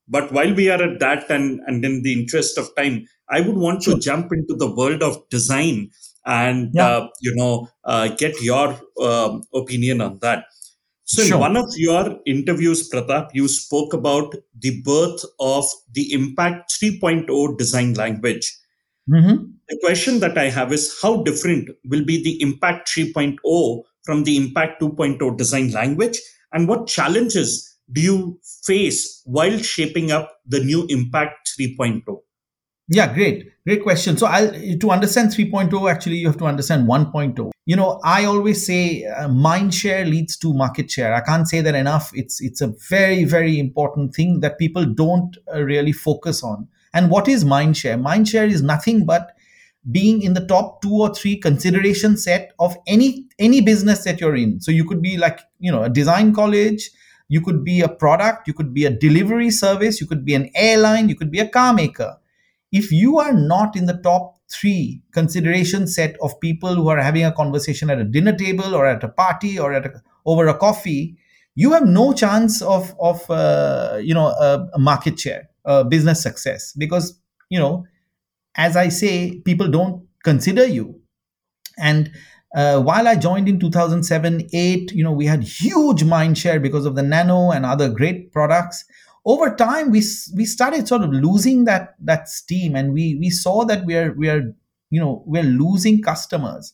But 0.07 0.31
while 0.31 0.53
we 0.53 0.69
are 0.69 0.81
at 0.81 0.99
that, 0.99 1.29
and, 1.29 1.61
and 1.67 1.83
in 1.85 2.01
the 2.03 2.13
interest 2.13 2.57
of 2.57 2.73
time, 2.75 3.05
I 3.29 3.41
would 3.41 3.57
want 3.57 3.83
sure. 3.83 3.95
to 3.95 3.99
jump 3.99 4.31
into 4.31 4.55
the 4.55 4.73
world 4.73 5.03
of 5.03 5.27
design 5.29 5.89
and 6.25 6.71
yeah. 6.73 6.87
uh, 6.87 7.07
you 7.21 7.35
know 7.35 7.67
uh, 7.85 8.07
get 8.09 8.39
your 8.41 8.79
um, 9.01 9.43
opinion 9.53 10.01
on 10.01 10.17
that 10.19 10.45
so 11.03 11.23
sure. 11.23 11.35
in 11.35 11.39
one 11.39 11.57
of 11.57 11.69
your 11.75 12.19
interviews 12.25 12.89
pratap 12.89 13.29
you 13.33 13.47
spoke 13.47 13.93
about 13.93 14.33
the 14.59 14.81
birth 14.83 15.25
of 15.39 15.65
the 15.93 16.13
impact 16.13 16.71
3.0 16.81 17.57
design 17.57 17.93
language 17.95 18.57
Mm-hmm. 19.09 19.45
The 19.67 19.79
question 19.83 20.19
that 20.19 20.37
I 20.37 20.49
have 20.49 20.71
is 20.71 20.97
how 21.01 21.23
different 21.23 21.69
will 21.85 22.05
be 22.05 22.21
the 22.21 22.41
Impact 22.41 22.89
3.0 22.89 23.83
from 24.03 24.23
the 24.23 24.37
Impact 24.37 24.81
2.0 24.81 25.37
design 25.37 25.71
language? 25.71 26.19
And 26.53 26.67
what 26.67 26.87
challenges 26.87 27.67
do 27.91 28.01
you 28.01 28.39
face 28.63 29.21
while 29.25 29.57
shaping 29.57 30.11
up 30.11 30.31
the 30.45 30.63
new 30.63 30.85
Impact 30.87 31.51
3.0? 31.59 32.03
Yeah, 32.91 33.13
great. 33.13 33.47
Great 33.65 33.83
question. 33.83 34.17
So 34.17 34.27
I'll 34.27 34.51
to 34.51 34.91
understand 34.91 35.29
3.0 35.29 35.89
actually 35.89 36.17
you 36.17 36.27
have 36.27 36.37
to 36.39 36.45
understand 36.45 36.89
1.0. 36.89 37.51
You 37.65 37.75
know, 37.77 38.01
I 38.03 38.25
always 38.25 38.65
say 38.65 39.05
uh, 39.05 39.29
mind 39.29 39.73
share 39.73 40.03
leads 40.03 40.35
to 40.39 40.53
market 40.53 40.91
share. 40.91 41.13
I 41.13 41.21
can't 41.21 41.47
say 41.47 41.61
that 41.61 41.73
enough. 41.73 42.11
It's 42.13 42.41
it's 42.41 42.59
a 42.59 42.73
very 42.89 43.23
very 43.23 43.59
important 43.59 44.13
thing 44.13 44.41
that 44.41 44.59
people 44.59 44.83
don't 44.83 45.37
uh, 45.55 45.61
really 45.61 45.93
focus 45.93 46.43
on. 46.43 46.67
And 46.93 47.09
what 47.09 47.29
is 47.29 47.45
mind 47.45 47.77
share? 47.77 47.97
Mind 47.97 48.27
share 48.27 48.45
is 48.45 48.61
nothing 48.61 49.05
but 49.05 49.31
being 49.89 50.21
in 50.21 50.33
the 50.33 50.45
top 50.45 50.81
two 50.81 50.93
or 50.93 51.15
three 51.15 51.37
consideration 51.37 52.17
set 52.17 52.51
of 52.59 52.75
any 52.87 53.25
any 53.39 53.61
business 53.61 54.03
that 54.03 54.19
you're 54.19 54.35
in. 54.35 54.59
So 54.59 54.69
you 54.69 54.83
could 54.83 55.01
be 55.01 55.15
like, 55.15 55.39
you 55.59 55.71
know, 55.71 55.83
a 55.83 55.89
design 55.89 56.33
college, 56.33 56.91
you 57.29 57.39
could 57.39 57.63
be 57.63 57.79
a 57.79 57.87
product, 57.87 58.49
you 58.49 58.53
could 58.53 58.73
be 58.73 58.83
a 58.83 58.89
delivery 58.89 59.49
service, 59.49 60.01
you 60.01 60.07
could 60.07 60.25
be 60.25 60.33
an 60.33 60.49
airline, 60.55 61.07
you 61.07 61.15
could 61.15 61.31
be 61.31 61.39
a 61.39 61.47
car 61.47 61.73
maker 61.73 62.17
if 62.71 62.91
you 62.91 63.19
are 63.19 63.33
not 63.33 63.75
in 63.75 63.85
the 63.85 63.97
top 63.97 64.37
three 64.49 65.01
consideration 65.13 65.87
set 65.87 66.15
of 66.21 66.39
people 66.39 66.75
who 66.75 66.89
are 66.89 67.01
having 67.01 67.25
a 67.25 67.31
conversation 67.31 67.89
at 67.89 67.99
a 67.99 68.03
dinner 68.03 68.35
table 68.35 68.75
or 68.75 68.85
at 68.85 69.03
a 69.03 69.07
party 69.07 69.57
or 69.57 69.73
at 69.73 69.85
a, 69.85 70.01
over 70.25 70.47
a 70.47 70.57
coffee 70.57 71.15
you 71.55 71.71
have 71.71 71.85
no 71.85 72.13
chance 72.13 72.61
of 72.61 72.93
of 72.99 73.29
uh, 73.29 73.97
you 74.01 74.13
know 74.13 74.27
a, 74.27 74.79
market 74.79 75.19
share 75.19 75.49
a 75.65 75.83
business 75.83 76.21
success 76.21 76.73
because 76.77 77.19
you 77.49 77.59
know 77.59 77.85
as 78.55 78.75
i 78.75 78.89
say 78.89 79.39
people 79.45 79.67
don't 79.67 80.05
consider 80.23 80.65
you. 80.65 80.99
And 81.77 82.11
uh, 82.55 82.81
while 82.81 83.07
I 83.07 83.15
joined 83.15 83.47
in 83.47 83.59
2007 83.59 84.49
8, 84.53 84.91
you 84.91 85.03
know, 85.03 85.11
we 85.11 85.25
had 85.25 85.43
huge 85.43 86.03
mind 86.03 86.37
share 86.37 86.59
because 86.59 86.85
of 86.85 86.95
the 86.95 87.03
Nano 87.03 87.51
and 87.51 87.65
other 87.65 87.89
great 87.89 88.31
products 88.31 88.83
over 89.25 89.55
time 89.55 89.91
we 89.91 90.01
we 90.35 90.45
started 90.45 90.87
sort 90.87 91.01
of 91.03 91.11
losing 91.11 91.65
that 91.65 91.95
that 91.99 92.27
steam 92.27 92.75
and 92.75 92.93
we 92.93 93.15
we 93.19 93.29
saw 93.29 93.63
that 93.65 93.85
we 93.85 93.95
are 93.95 94.13
we 94.13 94.29
are 94.29 94.41
you 94.89 94.99
know 94.99 95.23
we're 95.25 95.43
losing 95.43 96.01
customers. 96.01 96.73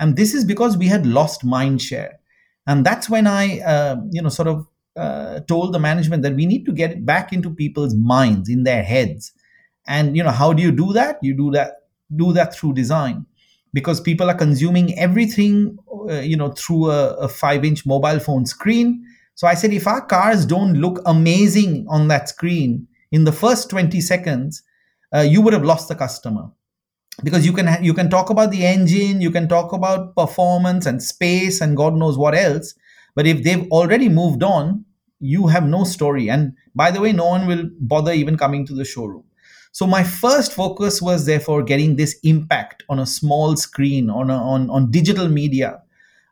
And 0.00 0.16
this 0.16 0.32
is 0.32 0.44
because 0.44 0.76
we 0.76 0.86
had 0.86 1.06
lost 1.06 1.44
mind 1.44 1.82
share. 1.82 2.20
And 2.68 2.86
that's 2.86 3.10
when 3.10 3.26
i 3.26 3.60
uh, 3.60 3.96
you 4.10 4.22
know 4.22 4.28
sort 4.28 4.48
of 4.48 4.66
uh, 4.96 5.40
told 5.40 5.72
the 5.72 5.78
management 5.78 6.22
that 6.24 6.34
we 6.34 6.46
need 6.46 6.64
to 6.66 6.72
get 6.72 6.90
it 6.90 7.06
back 7.06 7.32
into 7.32 7.50
people's 7.50 7.94
minds 7.94 8.48
in 8.48 8.64
their 8.64 8.82
heads. 8.82 9.32
And 9.86 10.16
you 10.16 10.22
know 10.22 10.30
how 10.30 10.52
do 10.52 10.62
you 10.62 10.70
do 10.72 10.92
that? 10.92 11.18
You 11.22 11.34
do 11.36 11.50
that 11.52 11.82
do 12.14 12.32
that 12.32 12.54
through 12.54 12.74
design. 12.74 13.26
Because 13.74 14.00
people 14.00 14.30
are 14.30 14.34
consuming 14.34 14.98
everything 14.98 15.78
uh, 16.08 16.20
you 16.20 16.36
know 16.36 16.50
through 16.52 16.90
a, 16.90 17.14
a 17.14 17.28
5 17.28 17.64
inch 17.64 17.84
mobile 17.86 18.18
phone 18.18 18.46
screen 18.46 19.04
so 19.38 19.46
I 19.46 19.54
said, 19.54 19.72
if 19.72 19.86
our 19.86 20.04
cars 20.04 20.44
don't 20.44 20.80
look 20.80 21.00
amazing 21.06 21.86
on 21.88 22.08
that 22.08 22.28
screen 22.28 22.88
in 23.12 23.22
the 23.22 23.30
first 23.30 23.70
20 23.70 24.00
seconds, 24.00 24.64
uh, 25.14 25.20
you 25.20 25.40
would 25.42 25.52
have 25.52 25.62
lost 25.64 25.86
the 25.86 25.94
customer 25.94 26.50
because 27.22 27.46
you 27.46 27.52
can 27.52 27.68
ha- 27.68 27.78
you 27.80 27.94
can 27.94 28.10
talk 28.10 28.30
about 28.30 28.50
the 28.50 28.66
engine, 28.66 29.20
you 29.20 29.30
can 29.30 29.46
talk 29.48 29.72
about 29.72 30.16
performance 30.16 30.86
and 30.86 31.00
space 31.00 31.60
and 31.60 31.76
God 31.76 31.94
knows 31.94 32.18
what 32.18 32.34
else, 32.34 32.74
but 33.14 33.28
if 33.28 33.44
they've 33.44 33.70
already 33.70 34.08
moved 34.08 34.42
on, 34.42 34.84
you 35.20 35.46
have 35.46 35.68
no 35.68 35.84
story. 35.84 36.28
And 36.28 36.54
by 36.74 36.90
the 36.90 37.00
way, 37.00 37.12
no 37.12 37.26
one 37.26 37.46
will 37.46 37.70
bother 37.78 38.10
even 38.10 38.36
coming 38.36 38.66
to 38.66 38.74
the 38.74 38.84
showroom. 38.84 39.22
So 39.70 39.86
my 39.86 40.02
first 40.02 40.52
focus 40.52 41.00
was 41.00 41.26
therefore 41.26 41.62
getting 41.62 41.94
this 41.94 42.18
impact 42.24 42.82
on 42.88 42.98
a 42.98 43.06
small 43.06 43.54
screen 43.54 44.10
on 44.10 44.30
a, 44.30 44.36
on 44.36 44.68
on 44.68 44.90
digital 44.90 45.28
media 45.28 45.80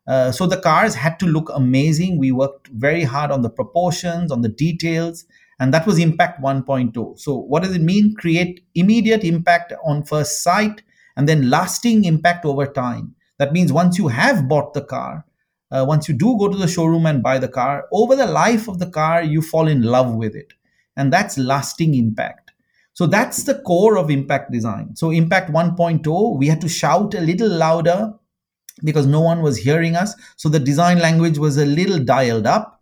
uh, 0.07 0.31
so 0.31 0.47
the 0.47 0.61
cars 0.61 0.95
had 0.95 1.19
to 1.21 1.27
look 1.27 1.51
amazing. 1.55 2.19
We 2.19 2.33
worked 2.33 2.69
very 2.69 3.03
hard 3.03 3.31
on 3.31 3.43
the 3.43 3.51
proportions, 3.51 4.31
on 4.31 4.43
the 4.43 4.49
details, 4.49 5.25
and 5.59 5.73
that 5.75 5.87
was 5.87 5.99
Impact 5.99 6.43
1.0. 6.43 7.19
So 7.19 7.37
what 7.37 7.63
does 7.63 7.75
it 7.75 7.83
mean? 7.83 8.15
Create 8.15 8.65
immediate 8.75 9.25
impact 9.25 9.73
on 9.85 10.05
first 10.05 10.43
sight 10.43 10.83
and 11.17 11.29
then 11.29 11.51
lasting 11.51 12.05
impact 12.05 12.45
over 12.45 12.67
time. 12.67 13.15
That 13.39 13.53
means 13.53 13.73
once 13.73 13.99
you 13.99 14.09
have 14.09 14.49
bought 14.49 14.75
the 14.75 14.85
car, 14.85 15.25
uh, 15.71 15.85
once 15.87 16.09
you 16.09 16.15
do 16.15 16.37
go 16.39 16.49
to 16.49 16.57
the 16.57 16.69
showroom 16.69 17.07
and 17.07 17.23
buy 17.23 17.39
the 17.39 17.49
car, 17.49 17.87
over 17.93 18.15
the 18.15 18.27
life 18.27 18.69
of 18.69 18.79
the 18.79 18.89
car, 18.89 19.23
you 19.23 19.43
fall 19.43 19.67
in 19.67 19.83
love 19.83 20.15
with 20.15 20.35
it. 20.35 20.53
And 20.97 21.13
that's 21.13 21.37
lasting 21.37 21.95
impact. 21.95 22.53
So 22.97 23.07
that's 23.07 23.43
the 23.43 23.57
core 23.57 23.99
of 23.99 24.11
impact 24.11 24.53
design. 24.53 24.97
So, 24.97 25.11
Impact 25.11 25.51
1.0, 25.51 26.39
we 26.39 26.47
had 26.47 26.63
to 26.63 26.69
shout 26.69 27.13
a 27.13 27.21
little 27.21 27.51
louder 27.51 28.15
because 28.85 29.07
no 29.07 29.21
one 29.21 29.43
was 29.43 29.57
hearing 29.57 29.97
us. 29.97 30.15
So 30.37 30.49
the 30.49 30.61
design 30.61 30.99
language 30.99 31.39
was 31.39 31.57
a 31.57 31.67
little 31.67 31.99
dialed 31.99 32.47
up. 32.47 32.81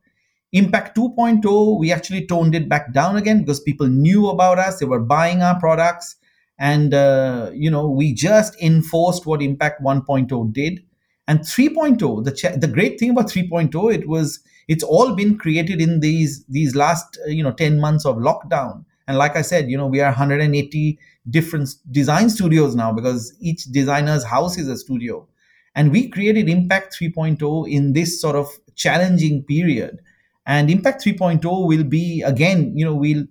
Impact 0.53 0.97
2.0, 0.97 1.79
we 1.79 1.93
actually 1.93 2.27
toned 2.27 2.55
it 2.55 2.69
back 2.69 2.93
down 2.93 3.17
again 3.17 3.41
because 3.41 3.61
people 3.61 3.89
knew 3.89 4.29
about 4.29 4.59
us, 4.59 4.79
they 4.79 4.87
were 4.87 5.01
buying 5.01 5.43
our 5.43 5.59
products. 5.59 6.17
And, 6.59 6.95
uh, 6.95 7.51
you 7.53 7.69
know, 7.71 7.89
we 7.89 8.15
just 8.15 8.61
enforced 8.63 9.27
what 9.27 9.43
Impact 9.43 9.83
1.0 9.83 10.53
did. 10.53 10.85
And 11.27 11.41
3.0, 11.41 12.25
the, 12.25 12.31
ch- 12.31 12.61
the 12.61 12.69
great 12.69 13.01
thing 13.01 13.11
about 13.11 13.27
3.0, 13.27 13.95
it 13.95 14.09
was, 14.09 14.39
it's 14.69 14.85
all 14.85 15.17
been 15.17 15.37
created 15.37 15.81
in 15.81 15.99
these, 15.99 16.45
these 16.49 16.77
last, 16.77 17.19
uh, 17.27 17.31
you 17.31 17.43
know, 17.43 17.51
10 17.51 17.81
months 17.81 18.07
of 18.07 18.17
lockdown. 18.17 18.85
And 19.09 19.19
like 19.19 19.35
I 19.35 19.43
said, 19.43 19.69
you 19.69 19.77
know, 19.77 19.89
we 19.89 20.01
are 20.01 20.11
180 20.11 20.99
different 21.31 21.75
design 21.91 22.31
studios 22.31 22.77
now 22.77 22.93
because 22.93 23.35
each 23.41 23.65
designer's 23.65 24.25
house 24.25 24.57
is 24.57 24.69
a 24.69 24.77
studio 24.77 25.27
and 25.75 25.91
we 25.91 26.09
created 26.09 26.49
Impact 26.49 26.97
3.0 27.01 27.71
in 27.71 27.93
this 27.93 28.21
sort 28.21 28.37
of 28.37 28.49
challenging 28.75 29.45
period. 29.45 29.99
And 30.47 30.71
Impact 30.71 31.05
3.0 31.05 31.67
will 31.67 31.85
be 31.85 32.23
again, 32.23 32.77
you 32.77 32.85
know, 32.85 32.95
we'll 32.95 33.25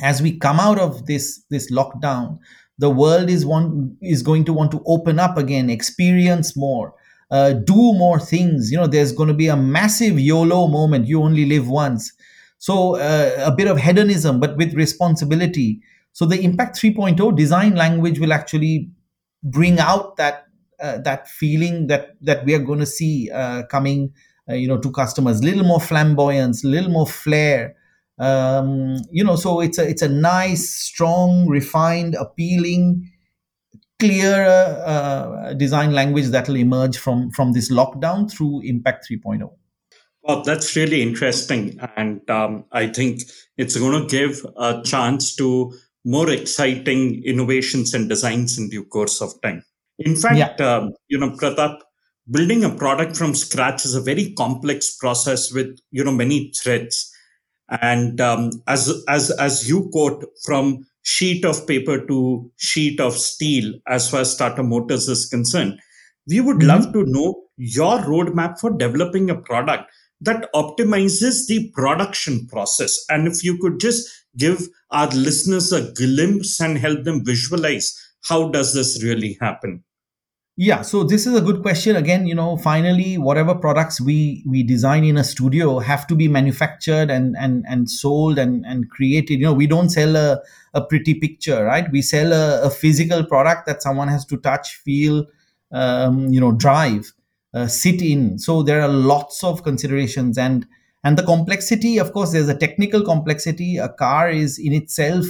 as 0.00 0.20
we 0.20 0.38
come 0.38 0.60
out 0.60 0.78
of 0.78 1.06
this 1.06 1.42
this 1.50 1.72
lockdown, 1.72 2.38
the 2.78 2.90
world 2.90 3.30
is 3.30 3.46
one 3.46 3.96
is 4.02 4.22
going 4.22 4.44
to 4.44 4.52
want 4.52 4.70
to 4.72 4.82
open 4.86 5.18
up 5.18 5.38
again, 5.38 5.70
experience 5.70 6.56
more, 6.56 6.94
uh, 7.30 7.52
do 7.52 7.94
more 7.94 8.20
things. 8.20 8.70
You 8.70 8.76
know, 8.76 8.86
there's 8.86 9.12
going 9.12 9.28
to 9.28 9.34
be 9.34 9.48
a 9.48 9.56
massive 9.56 10.20
YOLO 10.20 10.68
moment. 10.68 11.06
You 11.06 11.22
only 11.22 11.46
live 11.46 11.68
once. 11.68 12.12
So 12.58 12.96
uh, 12.96 13.44
a 13.44 13.50
bit 13.50 13.68
of 13.68 13.78
hedonism, 13.78 14.40
but 14.40 14.56
with 14.56 14.74
responsibility. 14.74 15.80
So 16.12 16.24
the 16.24 16.40
Impact 16.40 16.76
3.0 16.76 17.36
design 17.36 17.74
language 17.74 18.18
will 18.18 18.32
actually 18.32 18.90
bring 19.42 19.78
out 19.78 20.16
that 20.16 20.45
uh, 20.80 20.98
that 20.98 21.28
feeling 21.28 21.86
that 21.88 22.16
that 22.20 22.44
we 22.44 22.54
are 22.54 22.60
going 22.60 22.80
to 22.80 22.86
see 22.86 23.30
uh, 23.30 23.64
coming 23.64 24.12
uh, 24.48 24.54
you 24.54 24.68
know 24.68 24.78
to 24.78 24.90
customers. 24.90 25.42
Little 25.42 25.64
more 25.64 25.80
flamboyance 25.80 26.64
little 26.64 26.90
more 26.90 27.06
flair. 27.06 27.76
Um, 28.18 28.96
you 29.10 29.22
know 29.22 29.36
so 29.36 29.60
it's 29.60 29.78
a 29.78 29.88
it's 29.88 30.02
a 30.02 30.08
nice 30.08 30.70
strong 30.70 31.48
refined 31.48 32.14
appealing 32.14 33.10
clear 33.98 34.44
uh, 34.44 35.54
design 35.54 35.92
language 35.92 36.26
that 36.26 36.48
will 36.48 36.56
emerge 36.56 36.98
from 36.98 37.30
from 37.30 37.52
this 37.52 37.70
lockdown 37.70 38.30
through 38.30 38.60
impact 38.64 39.06
3.0 39.10 39.50
well 40.22 40.42
that's 40.42 40.76
really 40.76 41.02
interesting. 41.02 41.78
And 41.96 42.28
um, 42.30 42.64
i 42.72 42.86
think 42.86 43.22
it's 43.56 43.76
going 43.76 44.00
to 44.02 44.08
give 44.08 44.44
a 44.56 44.82
chance 44.82 45.34
to 45.36 45.72
more 46.04 46.30
exciting 46.30 47.22
innovations 47.24 47.94
and 47.94 48.08
designs 48.08 48.58
in 48.58 48.68
due 48.68 48.84
course 48.84 49.20
of 49.20 49.40
time 49.42 49.64
in 49.98 50.16
fact, 50.16 50.60
yeah. 50.60 50.76
um, 50.76 50.92
you 51.08 51.18
know, 51.18 51.30
Pratap, 51.30 51.78
building 52.30 52.64
a 52.64 52.70
product 52.70 53.16
from 53.16 53.34
scratch 53.34 53.84
is 53.84 53.94
a 53.94 54.00
very 54.00 54.32
complex 54.32 54.96
process 54.96 55.52
with 55.52 55.78
you 55.90 56.04
know 56.04 56.12
many 56.12 56.52
threads. 56.52 57.12
And 57.68 58.20
um, 58.20 58.50
as 58.66 58.92
as 59.08 59.30
as 59.32 59.68
you 59.68 59.88
quote, 59.92 60.24
from 60.44 60.86
sheet 61.02 61.44
of 61.44 61.66
paper 61.66 62.04
to 62.06 62.50
sheet 62.56 63.00
of 63.00 63.14
steel, 63.14 63.74
as 63.88 64.10
far 64.10 64.20
as 64.20 64.36
Tata 64.36 64.62
Motors 64.62 65.08
is 65.08 65.26
concerned, 65.26 65.80
we 66.28 66.40
would 66.40 66.58
mm-hmm. 66.58 66.68
love 66.68 66.92
to 66.92 67.04
know 67.06 67.42
your 67.56 67.98
roadmap 68.00 68.58
for 68.58 68.76
developing 68.76 69.30
a 69.30 69.40
product 69.40 69.90
that 70.20 70.50
optimizes 70.54 71.46
the 71.46 71.70
production 71.74 72.46
process. 72.46 73.04
And 73.08 73.26
if 73.26 73.44
you 73.44 73.58
could 73.58 73.80
just 73.80 74.08
give 74.36 74.68
our 74.90 75.08
listeners 75.08 75.72
a 75.72 75.92
glimpse 75.92 76.60
and 76.60 76.78
help 76.78 77.04
them 77.04 77.24
visualize 77.24 77.94
how 78.28 78.48
does 78.48 78.74
this 78.74 79.02
really 79.02 79.38
happen? 79.40 79.84
Yeah, 80.58 80.80
so 80.80 81.04
this 81.04 81.26
is 81.26 81.34
a 81.36 81.42
good 81.42 81.60
question. 81.60 81.96
Again, 81.96 82.26
you 82.26 82.34
know, 82.34 82.56
finally, 82.56 83.18
whatever 83.18 83.54
products 83.54 84.00
we 84.00 84.42
we 84.46 84.62
design 84.62 85.04
in 85.04 85.18
a 85.18 85.24
studio 85.24 85.80
have 85.80 86.06
to 86.06 86.14
be 86.14 86.28
manufactured 86.28 87.10
and 87.10 87.36
and 87.38 87.66
and 87.68 87.90
sold 87.90 88.38
and 88.38 88.64
and 88.64 88.88
created. 88.88 89.38
You 89.38 89.46
know, 89.46 89.52
we 89.52 89.66
don't 89.66 89.90
sell 89.90 90.16
a 90.16 90.40
a 90.72 90.80
pretty 90.82 91.12
picture, 91.12 91.62
right? 91.64 91.90
We 91.92 92.00
sell 92.00 92.32
a, 92.32 92.62
a 92.62 92.70
physical 92.70 93.22
product 93.26 93.66
that 93.66 93.82
someone 93.82 94.08
has 94.08 94.24
to 94.26 94.38
touch, 94.38 94.76
feel, 94.76 95.26
um, 95.72 96.28
you 96.28 96.40
know, 96.40 96.52
drive, 96.52 97.12
uh, 97.52 97.66
sit 97.66 98.00
in. 98.00 98.38
So 98.38 98.62
there 98.62 98.80
are 98.80 98.88
lots 98.88 99.44
of 99.44 99.62
considerations 99.62 100.38
and 100.38 100.66
and 101.04 101.18
the 101.18 101.22
complexity. 101.22 101.98
Of 101.98 102.14
course, 102.14 102.32
there's 102.32 102.48
a 102.48 102.56
technical 102.56 103.02
complexity. 103.04 103.76
A 103.76 103.90
car 103.90 104.30
is 104.30 104.58
in 104.58 104.72
itself 104.72 105.26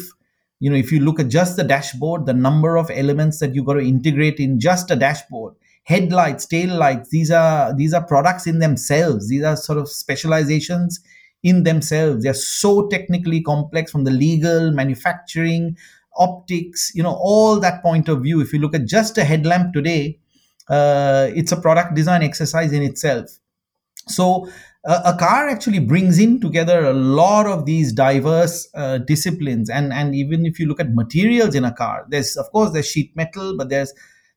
you 0.60 0.70
know 0.70 0.76
if 0.76 0.90
you 0.90 1.00
look 1.00 1.20
at 1.20 1.28
just 1.28 1.56
the 1.56 1.64
dashboard 1.64 2.26
the 2.26 2.32
number 2.32 2.76
of 2.76 2.90
elements 2.90 3.38
that 3.38 3.54
you've 3.54 3.66
got 3.66 3.74
to 3.74 3.80
integrate 3.80 4.38
in 4.40 4.58
just 4.58 4.90
a 4.90 4.96
dashboard 4.96 5.54
headlights 5.86 6.46
tail 6.46 6.74
lights 6.76 7.10
these 7.10 7.30
are 7.30 7.74
these 7.76 7.94
are 7.94 8.04
products 8.04 8.46
in 8.46 8.58
themselves. 8.58 9.28
These 9.28 9.44
are 9.44 9.56
sort 9.56 9.78
of 9.78 9.88
specializations 9.88 11.00
in 11.42 11.62
themselves. 11.62 12.24
They're 12.24 12.34
so 12.34 12.88
technically 12.88 13.40
complex 13.40 13.92
from 13.92 14.02
the 14.02 14.10
legal 14.10 14.72
manufacturing 14.72 15.76
optics 16.18 16.92
you 16.94 17.02
know 17.02 17.16
all 17.20 17.60
that 17.60 17.82
point 17.82 18.08
of 18.08 18.22
view. 18.22 18.40
If 18.40 18.52
you 18.52 18.58
look 18.58 18.74
at 18.74 18.86
just 18.86 19.16
a 19.16 19.24
headlamp 19.24 19.74
today 19.74 20.18
uh, 20.68 21.28
it's 21.36 21.52
a 21.52 21.60
product 21.60 21.94
design 21.94 22.22
exercise 22.22 22.72
in 22.72 22.82
itself 22.82 23.38
so 24.08 24.48
a, 24.86 25.16
car 25.18 25.48
actually 25.48 25.80
brings 25.80 26.18
in 26.18 26.40
together 26.40 26.84
a 26.84 26.92
lot 26.92 27.46
of 27.46 27.66
these 27.66 27.92
diverse 27.92 28.68
uh, 28.74 28.98
disciplines. 28.98 29.68
And 29.68 29.92
and 29.92 30.14
even 30.14 30.46
if 30.46 30.60
you 30.60 30.66
look 30.66 30.80
at 30.80 30.94
materials 30.94 31.54
in 31.54 31.64
a 31.64 31.72
car 31.72 32.06
there's 32.08 32.36
of 32.36 32.50
course 32.52 32.72
there's 32.72 32.88
sheet 32.88 33.14
metal 33.16 33.56
but 33.56 33.68
there's 33.68 33.92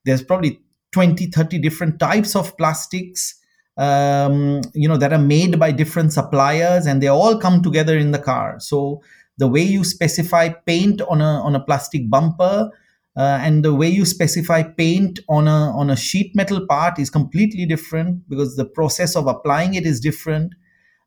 there's 0.05 0.23
probably 0.23 0.59
20 0.91 1.27
30 1.27 1.59
different 1.59 1.99
types 1.99 2.35
of 2.35 2.57
plastics 2.57 3.35
um, 3.77 4.61
you 4.73 4.89
know 4.89 4.97
that 4.97 5.13
are 5.13 5.19
made 5.19 5.59
by 5.59 5.71
different 5.71 6.11
suppliers 6.11 6.85
and 6.85 7.01
they 7.01 7.07
all 7.07 7.39
come 7.39 7.61
together 7.61 7.97
in 7.97 8.11
the 8.11 8.19
car. 8.19 8.59
So 8.59 9.01
the 9.37 9.47
way 9.47 9.61
you 9.61 9.83
specify 9.83 10.49
paint 10.49 11.01
on 11.01 11.21
a 11.21 11.41
on 11.41 11.55
a 11.55 11.63
plastic 11.63 12.09
bumper 12.09 12.71
uh, 13.17 13.39
and 13.41 13.65
the 13.65 13.73
way 13.73 13.89
you 13.89 14.05
specify 14.05 14.63
paint 14.63 15.19
on 15.27 15.47
a 15.47 15.71
on 15.75 15.89
a 15.89 15.95
sheet 15.95 16.35
metal 16.35 16.65
part 16.67 16.99
is 16.99 17.09
completely 17.09 17.65
different 17.65 18.27
because 18.29 18.55
the 18.55 18.65
process 18.65 19.15
of 19.15 19.27
applying 19.27 19.73
it 19.73 19.85
is 19.85 19.99
different. 19.99 20.53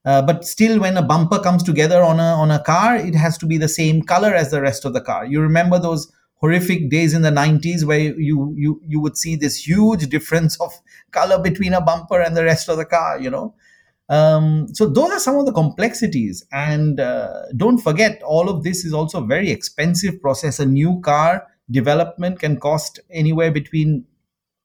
Uh, 0.05 0.21
but 0.21 0.45
still 0.45 0.81
when 0.81 0.97
a 0.97 1.03
bumper 1.03 1.39
comes 1.39 1.63
together 1.63 2.03
on 2.03 2.19
a 2.19 2.35
on 2.35 2.51
a 2.51 2.63
car 2.65 2.97
it 2.97 3.15
has 3.15 3.39
to 3.39 3.47
be 3.47 3.57
the 3.57 3.69
same 3.69 4.03
color 4.03 4.35
as 4.35 4.51
the 4.51 4.61
rest 4.61 4.85
of 4.85 4.93
the 4.93 5.01
car. 5.01 5.25
You 5.25 5.41
remember 5.41 5.79
those 5.79 6.11
horrific 6.35 6.91
days 6.91 7.15
in 7.15 7.23
the 7.23 7.31
90s 7.31 7.85
where 7.85 8.01
you 8.01 8.53
you 8.57 8.81
you 8.87 9.01
would 9.01 9.17
see 9.17 9.37
this 9.37 9.67
huge 9.67 10.09
difference 10.09 10.61
of 10.61 10.73
color 11.13 11.39
between 11.41 11.73
a 11.73 11.81
bumper 11.81 12.21
and 12.21 12.37
the 12.37 12.45
rest 12.45 12.69
of 12.69 12.77
the 12.77 12.85
car 12.85 13.21
you 13.21 13.31
know? 13.31 13.55
Um, 14.09 14.67
so 14.75 14.89
those 14.89 15.11
are 15.11 15.19
some 15.19 15.37
of 15.37 15.47
the 15.47 15.53
complexities. 15.53 16.45
And 16.53 17.01
uh, 17.01 17.45
don't 17.57 17.79
forget 17.79 18.23
all 18.23 18.51
of 18.51 18.63
this 18.63 18.85
is 18.85 18.93
also 18.93 19.23
a 19.23 19.27
very 19.27 19.51
expensive 19.51 20.21
process. 20.21 20.59
A 20.59 20.67
new 20.67 21.01
car 21.01 21.47
development 21.71 22.39
can 22.41 22.59
cost 22.59 23.01
anywhere 23.11 23.51
between 23.51 24.05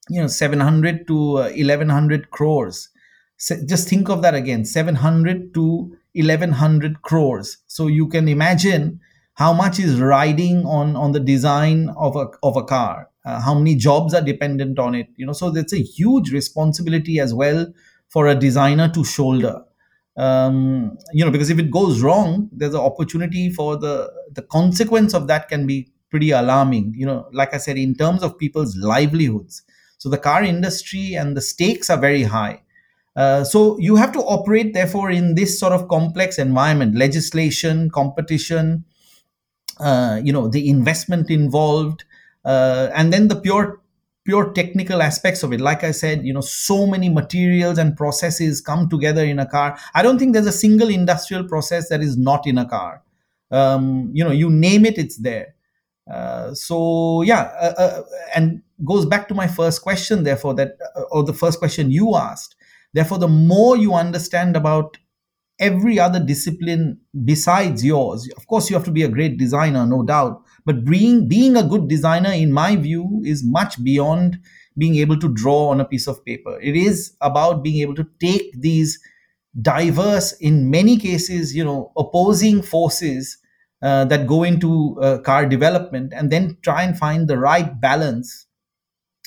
you 0.10 0.21
know 0.21 0.27
700 0.27 1.07
to 1.07 1.38
uh, 1.38 1.49
1100 1.55 2.31
crores. 2.31 2.89
So 3.38 3.55
just 3.67 3.88
think 3.88 4.10
of 4.10 4.21
that 4.21 4.33
again 4.33 4.65
700 4.65 5.53
to 5.53 5.95
1100 6.13 7.01
crores. 7.01 7.57
So 7.67 7.88
you 7.88 8.07
can 8.07 8.27
imagine 8.27 8.99
how 9.36 9.53
much 9.53 9.79
is 9.79 9.99
riding 9.99 10.65
on 10.65 10.95
on 10.95 11.12
the 11.12 11.19
design 11.19 11.89
of 11.97 12.15
a 12.15 12.27
of 12.43 12.57
a 12.57 12.63
car. 12.63 13.10
Uh, 13.25 13.41
how 13.41 13.53
many 13.53 13.75
jobs 13.75 14.13
are 14.13 14.21
dependent 14.21 14.79
on 14.79 14.95
it 14.95 15.07
you 15.17 15.25
know? 15.25 15.33
So 15.33 15.49
that's 15.51 15.73
a 15.73 15.81
huge 15.81 16.31
responsibility 16.31 17.19
as 17.19 17.33
well 17.33 17.67
for 18.10 18.27
a 18.27 18.36
designer 18.36 18.89
to 18.93 19.03
shoulder. 19.03 19.62
Um, 20.15 20.97
you 21.13 21.23
know 21.23 21.29
because 21.29 21.51
if 21.51 21.60
it 21.60 21.69
goes 21.69 22.01
wrong 22.01 22.49
there's 22.51 22.73
an 22.73 22.79
opportunity 22.79 23.51
for 23.51 23.77
the 23.77 24.12
the 24.31 24.41
consequence 24.41 25.13
of 25.13 25.27
that 25.27 25.47
can 25.47 25.67
be 25.67 25.91
pretty 26.10 26.32
alarming 26.32 26.93
you 26.96 27.06
know 27.06 27.28
like 27.34 27.54
i 27.54 27.58
said 27.58 27.78
in 27.78 27.96
terms 27.96 28.24
of 28.24 28.38
people's 28.38 28.76
livelihoods. 28.78 29.63
So 30.00 30.10
the 30.10 30.17
car 30.20 30.43
industry 30.43 31.15
and 31.15 31.36
the 31.36 31.41
stakes 31.41 31.89
are 31.89 31.98
very 31.98 32.22
high. 32.22 32.62
Uh, 33.15 33.43
so 33.43 33.80
you 33.80 33.96
have 33.96 34.12
to 34.12 34.20
operate 34.20 34.76
therefore 34.76 35.10
in 35.10 35.34
this 35.34 35.60
sort 35.60 35.74
of 35.74 35.88
complex 35.88 36.38
environment 36.38 36.96
legislation 36.96 37.89
competition 37.89 38.86
uh, 39.80 40.20
you 40.24 40.34
know 40.34 40.48
the 40.48 40.70
investment 40.70 41.30
involved 41.30 42.04
uh, 42.46 42.89
and 42.93 43.12
then 43.13 43.28
the 43.28 43.36
pure 43.36 43.80
pure 44.24 44.52
technical 44.52 45.02
aspects 45.02 45.41
of 45.43 45.54
it. 45.54 45.62
Like 45.62 45.84
i 45.84 45.91
said 45.91 46.26
you 46.26 46.34
know 46.34 46.41
so 46.41 46.86
many 46.88 47.10
materials 47.10 47.78
and 47.78 47.96
processes 47.96 48.62
come 48.62 48.89
together 48.89 49.24
in 49.24 49.39
a 49.39 49.46
car. 49.46 49.78
I 49.93 50.04
don't 50.04 50.20
think 50.20 50.34
there's 50.34 50.48
a 50.48 50.52
single 50.52 50.89
industrial 50.89 51.43
process 51.48 51.89
that 51.89 52.02
is 52.02 52.17
not 52.17 52.46
in 52.48 52.58
a 52.58 52.67
car. 52.67 53.04
Um, 53.52 54.10
you 54.13 54.24
know 54.24 54.32
you 54.32 54.50
name 54.50 54.86
it 54.86 54.98
it's 54.98 55.17
there 55.17 55.56
uh, 56.12 56.54
so 56.54 57.22
yeah, 57.22 57.52
uh, 57.60 57.74
uh, 57.78 58.04
and 58.36 58.62
goes 58.86 59.06
back 59.06 59.28
to 59.28 59.34
my 59.34 59.48
first 59.48 59.82
question. 59.82 60.24
Therefore, 60.24 60.54
that 60.56 60.78
uh, 60.96 61.02
or 61.12 61.24
the 61.24 61.34
first 61.34 61.60
question 61.60 61.91
you 61.91 62.15
asked. 62.15 62.56
Therefore, 62.93 63.17
the 63.17 63.28
more 63.28 63.76
you 63.78 63.93
understand 63.93 64.56
about 64.56 64.98
every 65.60 66.00
other 66.00 66.20
discipline 66.24 67.00
besides 67.26 67.84
yours, 67.84 68.30
of 68.38 68.48
course, 68.48 68.70
you 68.70 68.76
have 68.76 68.86
to 68.86 68.91
be 68.91 69.04
a 69.04 69.10
great 69.10 69.38
designer, 69.38 69.86
no 69.86 70.04
doubt. 70.04 70.41
But 70.65 70.86
being 70.86 71.28
being 71.28 71.58
a 71.58 71.63
good 71.63 71.88
designer, 71.88 72.32
in 72.32 72.54
my 72.54 72.76
view, 72.76 73.22
is 73.26 73.43
much 73.43 73.84
beyond 73.84 74.39
being 74.78 74.96
able 74.96 75.20
to 75.20 75.34
draw 75.34 75.70
on 75.70 75.82
a 75.82 75.86
piece 75.86 76.08
of 76.08 76.24
paper. 76.24 76.60
It 76.62 76.76
is 76.76 77.13
about 77.22 77.63
being 77.63 77.82
able 77.82 77.96
to 77.96 78.08
take 78.22 78.62
these 78.62 79.00
diverse, 79.62 80.34
in 80.34 80.70
many 80.70 80.98
cases, 80.98 81.56
you 81.56 81.63
know, 81.63 81.91
opposing 81.98 82.62
forces 82.62 83.38
uh, 83.82 84.06
that 84.06 84.28
go 84.28 84.44
into 84.44 84.98
uh, 85.02 85.20
car 85.20 85.46
development 85.46 86.13
and 86.16 86.32
then 86.32 86.58
try 86.62 86.84
and 86.84 86.98
find 86.98 87.28
the 87.28 87.38
right 87.38 87.80
balance 87.80 88.48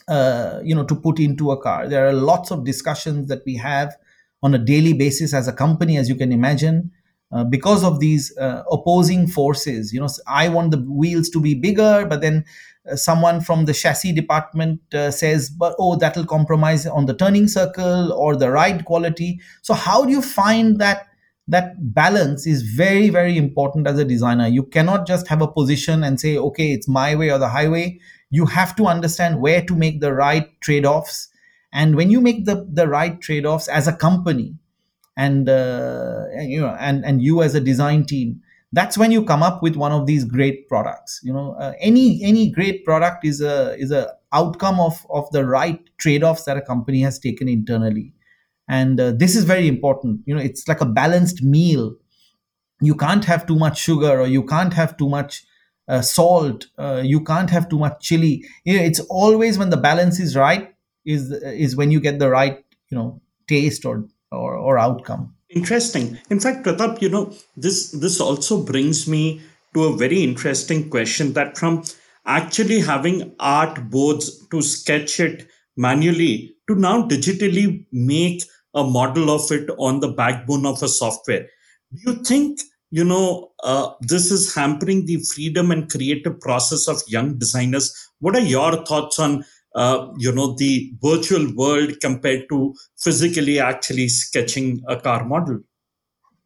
uh, 0.09 0.61
you 0.65 0.75
know 0.75 0.85
to 0.85 0.97
put 0.97 1.21
into 1.21 1.51
a 1.53 1.63
car. 1.63 1.89
There 1.89 2.09
are 2.09 2.13
lots 2.13 2.51
of 2.51 2.65
discussions 2.65 3.29
that 3.29 3.43
we 3.47 3.57
have 3.57 3.97
on 4.43 4.55
a 4.55 4.59
daily 4.59 4.93
basis 4.93 5.33
as 5.33 5.47
a 5.47 5.53
company 5.53 5.97
as 5.99 6.09
you 6.09 6.17
can 6.17 6.33
imagine 6.33 6.91
uh, 7.33 7.45
because 7.45 7.85
of 7.85 8.01
these 8.01 8.37
uh, 8.39 8.65
opposing 8.73 9.27
forces. 9.29 9.93
You 9.93 10.01
know 10.01 10.09
i 10.27 10.49
want 10.49 10.73
the 10.73 10.79
wheels 10.79 11.29
to 11.31 11.41
be 11.41 11.55
bigger 11.55 12.07
but 12.09 12.21
then 12.21 12.45
uh, 12.91 12.97
someone 12.97 13.41
from 13.41 13.67
the 13.67 13.75
chassis 13.75 14.13
department 14.13 14.81
says 15.11 15.51
but 15.51 15.77
oh 15.79 15.95
that'll 15.97 16.27
compromise 16.27 16.87
on 16.87 17.07
the 17.07 17.15
turning 17.15 17.47
circle 17.47 18.13
or 18.13 18.35
the 18.35 18.51
ride 18.51 18.85
quality. 18.85 19.41
So 19.63 19.75
how 19.75 20.05
do 20.05 20.11
you 20.11 20.23
find 20.23 20.81
that 20.81 21.07
that 21.51 21.75
balance 21.95 22.47
is 22.47 22.63
very 22.63 23.11
very 23.11 23.37
important 23.37 23.87
as 23.87 23.99
a 23.99 24.05
designer. 24.05 24.47
You 24.47 24.63
cannot 24.63 25.07
just 25.07 25.29
have 25.29 25.43
a 25.43 25.49
position 25.49 26.05
and 26.05 26.21
say 26.21 26.37
okay 26.39 26.73
it's 26.73 26.89
my 26.89 27.15
way 27.15 27.31
or 27.31 27.39
the 27.39 27.49
highway. 27.49 27.99
You 28.31 28.47
have 28.47 28.77
to 28.77 28.87
understand 28.87 29.41
where 29.41 29.63
to 29.63 29.75
make 29.75 30.01
the 30.01 30.13
right 30.13 30.49
trade-offs. 30.61 31.29
And 31.73 31.97
when 31.97 32.11
you 32.11 32.21
make 32.21 32.45
the, 32.45 32.67
the 32.73 32.87
right 32.87 33.21
trade-offs 33.21 33.69
as 33.69 33.89
a 33.89 33.93
company 33.93 34.55
and, 35.17 35.49
uh, 35.49 36.25
you 36.41 36.61
know 36.61 36.77
and, 36.79 37.05
and 37.05 37.23
you 37.23 37.43
as 37.43 37.55
a 37.55 37.61
design 37.61 38.05
team 38.05 38.41
that's 38.73 38.97
when 38.97 39.11
you 39.11 39.25
come 39.25 39.43
up 39.43 39.63
with 39.63 39.75
one 39.75 39.91
of 39.91 40.07
these 40.07 40.25
great 40.25 40.69
products. 40.69 41.21
You 41.25 41.33
know 41.33 41.57
uh, 41.59 41.73
any 41.81 42.23
any 42.23 42.51
great 42.51 42.85
product 42.85 43.25
is 43.25 43.41
a 43.41 43.77
is 43.77 43.91
a 43.91 44.13
outcome 44.33 44.79
of 44.79 45.05
of 45.11 45.31
the 45.33 45.45
right 45.45 45.81
trade-offs 45.99 46.45
that 46.45 46.57
a 46.57 46.63
company 46.63 47.01
has 47.03 47.19
taken 47.19 47.49
internally 47.49 48.13
and 48.78 49.00
uh, 49.00 49.12
this 49.12 49.37
is 49.37 49.44
very 49.44 49.68
important. 49.68 50.20
You 50.26 50.35
know 50.35 50.40
it's 50.40 50.66
like 50.68 50.80
a 50.80 50.87
balanced 50.87 51.42
meal. 51.42 51.96
You 52.80 52.94
can't 52.94 53.24
have 53.26 53.46
too 53.46 53.56
much 53.56 53.78
sugar 53.78 54.20
or 54.20 54.26
you 54.26 54.44
can't 54.44 54.72
have 54.72 54.96
too 54.96 55.09
much 55.09 55.44
uh, 55.88 56.00
salt 56.00 56.66
uh, 56.78 57.02
you 57.04 57.20
can't 57.20 57.50
have 57.50 57.68
too 57.68 57.78
much 57.78 58.00
chili. 58.00 58.44
You 58.64 58.76
know, 58.76 58.85
it's 58.85 59.00
always 59.00 59.59
when 59.59 59.70
the 59.70 59.76
balance 59.76 60.20
is 60.20 60.37
right 60.37 60.72
is 61.04 61.33
is 61.33 61.76
when 61.76 61.90
you 61.90 62.00
get 62.00 62.18
the 62.20 62.30
right 62.30 62.64
you 62.90 62.96
know 62.96 63.20
taste 63.48 63.85
or 63.85 64.06
or, 64.30 64.54
or 64.54 64.78
outcome. 64.78 65.35
Interesting. 65.48 66.18
In 66.30 66.38
fact 66.38 66.64
pratap 66.64 67.02
you 67.02 67.09
know 67.09 67.33
this 67.56 67.90
this 67.90 68.20
also 68.20 68.62
brings 68.62 69.09
me 69.09 69.42
to 69.74 69.85
a 69.85 69.96
very 69.96 70.22
interesting 70.22 70.88
question 70.90 71.33
that 71.33 71.59
from 71.59 71.83
actually 72.24 72.80
having 72.80 73.35
art 73.40 73.90
boards 73.90 74.46
to 74.48 74.62
sketch 74.62 75.18
it 75.18 75.48
manually 75.76 76.54
to 76.68 76.76
now 76.76 77.02
digitally 77.09 77.87
make 77.90 78.42
a 78.74 78.85
model 78.85 79.30
of 79.30 79.50
it 79.50 79.68
on 79.78 80.00
the 80.00 80.09
backbone 80.09 80.66
of 80.66 80.83
a 80.83 80.88
software. 80.88 81.46
Do 81.92 82.12
you 82.12 82.24
think 82.24 82.61
you 82.90 83.04
know 83.04 83.52
uh, 83.62 83.90
this 84.00 84.30
is 84.30 84.54
hampering 84.54 85.06
the 85.06 85.18
freedom 85.35 85.70
and 85.70 85.90
creative 85.90 86.40
process 86.40 86.88
of 86.88 87.02
young 87.06 87.38
designers? 87.38 87.94
What 88.20 88.37
are 88.37 88.40
your 88.40 88.85
thoughts 88.85 89.18
on 89.18 89.44
uh, 89.74 90.09
you 90.18 90.33
know 90.33 90.54
the 90.54 90.92
virtual 91.02 91.52
world 91.54 92.00
compared 92.00 92.48
to 92.50 92.74
physically 92.98 93.61
actually 93.61 94.09
sketching 94.09 94.83
a 94.88 95.00
car 95.00 95.24
model? 95.24 95.61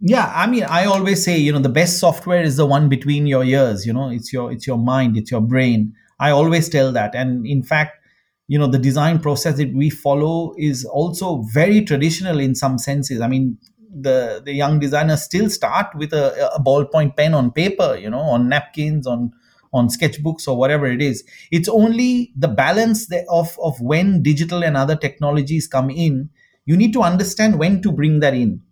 yeah 0.01 0.33
i 0.35 0.47
mean 0.47 0.65
i 0.65 0.85
always 0.85 1.25
say 1.25 1.37
you 1.37 1.53
know 1.53 1.59
the 1.59 1.69
best 1.69 1.99
software 1.99 2.43
is 2.43 2.57
the 2.57 2.67
one 2.67 2.89
between 2.89 3.27
your 3.27 3.45
ears 3.45 3.87
you 3.87 3.93
know 3.93 4.11
it's 4.11 4.33
your 4.33 4.53
it's 4.53 4.67
your 4.67 4.77
mind 4.77 5.17
it's 5.17 5.31
your 5.31 5.41
brain 5.41 5.93
i 6.21 6.31
always 6.31 6.69
tell 6.69 6.93
that 6.93 7.15
and 7.15 7.47
in 7.47 7.63
fact 7.63 8.04
you 8.47 8.59
know 8.59 8.67
the 8.67 8.79
design 8.79 9.19
process 9.19 9.57
that 9.57 9.73
we 9.75 9.91
follow 9.91 10.55
is 10.59 10.85
also 10.85 11.43
very 11.53 11.83
traditional 11.85 12.39
in 12.41 12.55
some 12.55 12.79
senses. 12.79 13.21
I 13.21 13.29
mean 13.29 13.59
the 13.97 14.43
the 14.45 14.53
young 14.53 14.81
designers 14.81 15.23
still 15.23 15.49
start 15.49 15.87
with 15.95 16.13
a, 16.13 16.51
a 16.55 16.61
ballpoint 16.63 17.17
pen 17.17 17.33
on 17.33 17.53
paper 17.53 17.97
you 18.01 18.11
know 18.11 18.21
on 18.21 18.49
napkins 18.49 19.07
on 19.07 19.33
on 19.73 19.89
sketchbooks 19.89 20.47
or 20.47 20.57
whatever 20.57 20.87
it 20.87 21.03
is. 21.03 21.25
It's 21.51 21.69
only 21.69 22.33
the 22.37 22.49
balance 22.49 23.09
of 23.29 23.59
of 23.63 23.81
when 23.81 24.23
digital 24.23 24.63
and 24.63 24.77
other 24.77 24.97
technologies 24.97 25.67
come 25.67 25.91
in 25.91 26.31
you 26.67 26.77
need 26.77 26.95
to 26.95 27.03
understand 27.03 27.59
when 27.59 27.83
to 27.83 27.93
bring 27.93 28.21
that 28.21 28.33
in. 28.35 28.63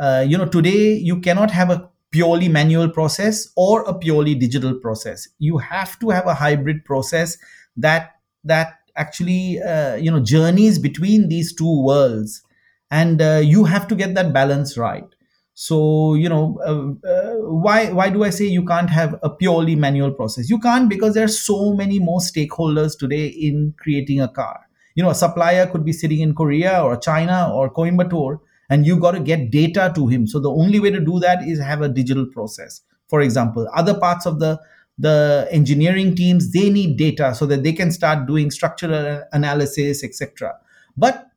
Uh, 0.00 0.24
you 0.26 0.38
know 0.38 0.46
today 0.46 0.94
you 0.94 1.20
cannot 1.20 1.50
have 1.50 1.70
a 1.70 1.88
purely 2.10 2.48
manual 2.48 2.88
process 2.88 3.48
or 3.56 3.82
a 3.82 3.94
purely 3.94 4.34
digital 4.34 4.74
process. 4.74 5.28
You 5.38 5.58
have 5.58 5.98
to 6.00 6.10
have 6.10 6.26
a 6.26 6.34
hybrid 6.34 6.84
process 6.84 7.36
that 7.76 8.12
that 8.44 8.74
actually 8.96 9.60
uh, 9.60 9.96
you 9.96 10.10
know 10.10 10.20
journeys 10.20 10.78
between 10.78 11.28
these 11.28 11.54
two 11.54 11.84
worlds. 11.84 12.42
And 12.90 13.22
uh, 13.22 13.40
you 13.42 13.64
have 13.64 13.88
to 13.88 13.94
get 13.94 14.14
that 14.16 14.34
balance 14.34 14.76
right. 14.76 15.06
So 15.54 16.14
you 16.14 16.28
know 16.28 16.58
uh, 16.64 17.08
uh, 17.08 17.34
why 17.64 17.92
why 17.92 18.08
do 18.08 18.24
i 18.24 18.30
say 18.30 18.46
you 18.46 18.64
can't 18.64 18.88
have 18.88 19.18
a 19.22 19.30
purely 19.30 19.76
manual 19.76 20.12
process? 20.12 20.48
You 20.48 20.58
can't 20.58 20.88
because 20.88 21.14
there 21.14 21.24
are 21.24 21.28
so 21.28 21.74
many 21.74 21.98
more 21.98 22.20
stakeholders 22.20 22.98
today 22.98 23.26
in 23.26 23.74
creating 23.78 24.20
a 24.20 24.28
car. 24.28 24.60
You 24.94 25.02
know 25.02 25.10
a 25.10 25.14
supplier 25.14 25.66
could 25.66 25.84
be 25.84 25.92
sitting 25.92 26.20
in 26.20 26.34
korea 26.34 26.82
or 26.82 26.96
china 26.96 27.50
or 27.54 27.72
coimbatore 27.72 28.40
and 28.70 28.86
you 28.86 28.98
got 28.98 29.12
to 29.12 29.20
get 29.20 29.50
data 29.50 29.92
to 29.94 30.06
him. 30.08 30.26
So 30.26 30.40
the 30.40 30.50
only 30.50 30.80
way 30.80 30.90
to 30.90 31.00
do 31.00 31.18
that 31.20 31.46
is 31.46 31.60
have 31.60 31.82
a 31.82 31.88
digital 31.88 32.26
process. 32.26 32.80
For 33.08 33.20
example 33.20 33.68
other 33.74 33.98
parts 33.98 34.24
of 34.24 34.38
the 34.38 34.58
the 34.98 35.48
engineering 35.50 36.14
teams 36.14 36.52
they 36.52 36.70
need 36.70 36.96
data 36.96 37.34
so 37.34 37.46
that 37.46 37.62
they 37.62 37.72
can 37.72 37.90
start 37.90 38.26
doing 38.26 38.50
structural 38.50 39.22
analysis 39.32 40.04
etc 40.04 40.54
but 40.96 41.32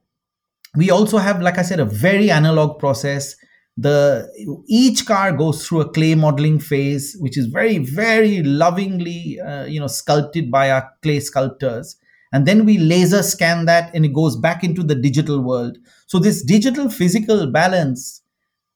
we 0.75 0.91
also 0.91 1.17
have 1.17 1.41
like 1.41 1.57
i 1.57 1.61
said 1.61 1.79
a 1.79 1.85
very 1.85 2.29
analog 2.29 2.79
process. 2.79 3.35
The 3.77 4.29
each 4.69 5.05
car 5.05 5.33
goes 5.33 5.67
through 5.67 5.81
a 5.81 5.89
clay 5.89 6.15
modeling 6.15 6.59
phase 6.59 7.17
which 7.19 7.37
is 7.37 7.47
very 7.47 7.79
very 7.79 8.41
lovingly 8.41 9.39
uh, 9.41 9.65
you 9.65 9.81
know 9.81 9.87
sculpted 9.87 10.49
by 10.49 10.71
our 10.71 10.89
clay 11.01 11.19
sculptors. 11.19 11.97
And 12.31 12.45
then 12.45 12.65
we 12.65 12.77
laser 12.77 13.23
scan 13.23 13.65
that 13.65 13.93
and 13.93 14.05
it 14.05 14.13
goes 14.13 14.35
back 14.35 14.63
into 14.63 14.83
the 14.83 14.95
digital 14.95 15.41
world. 15.41 15.77
So 16.07 16.19
this 16.19 16.43
digital 16.43 16.89
physical 16.89 17.47
balance 17.47 18.21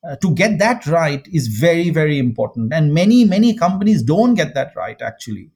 uh, 0.08 0.16
to 0.18 0.34
get 0.34 0.60
that 0.60 0.86
right 0.86 1.28
is 1.32 1.48
very 1.48 1.90
very 1.90 2.20
important. 2.20 2.74
And 2.74 2.94
many 2.94 3.26
many 3.26 3.56
companies 3.56 4.04
don't 4.04 4.36
get 4.36 4.54
that 4.56 4.74
right 4.76 5.02
actually. 5.02 5.52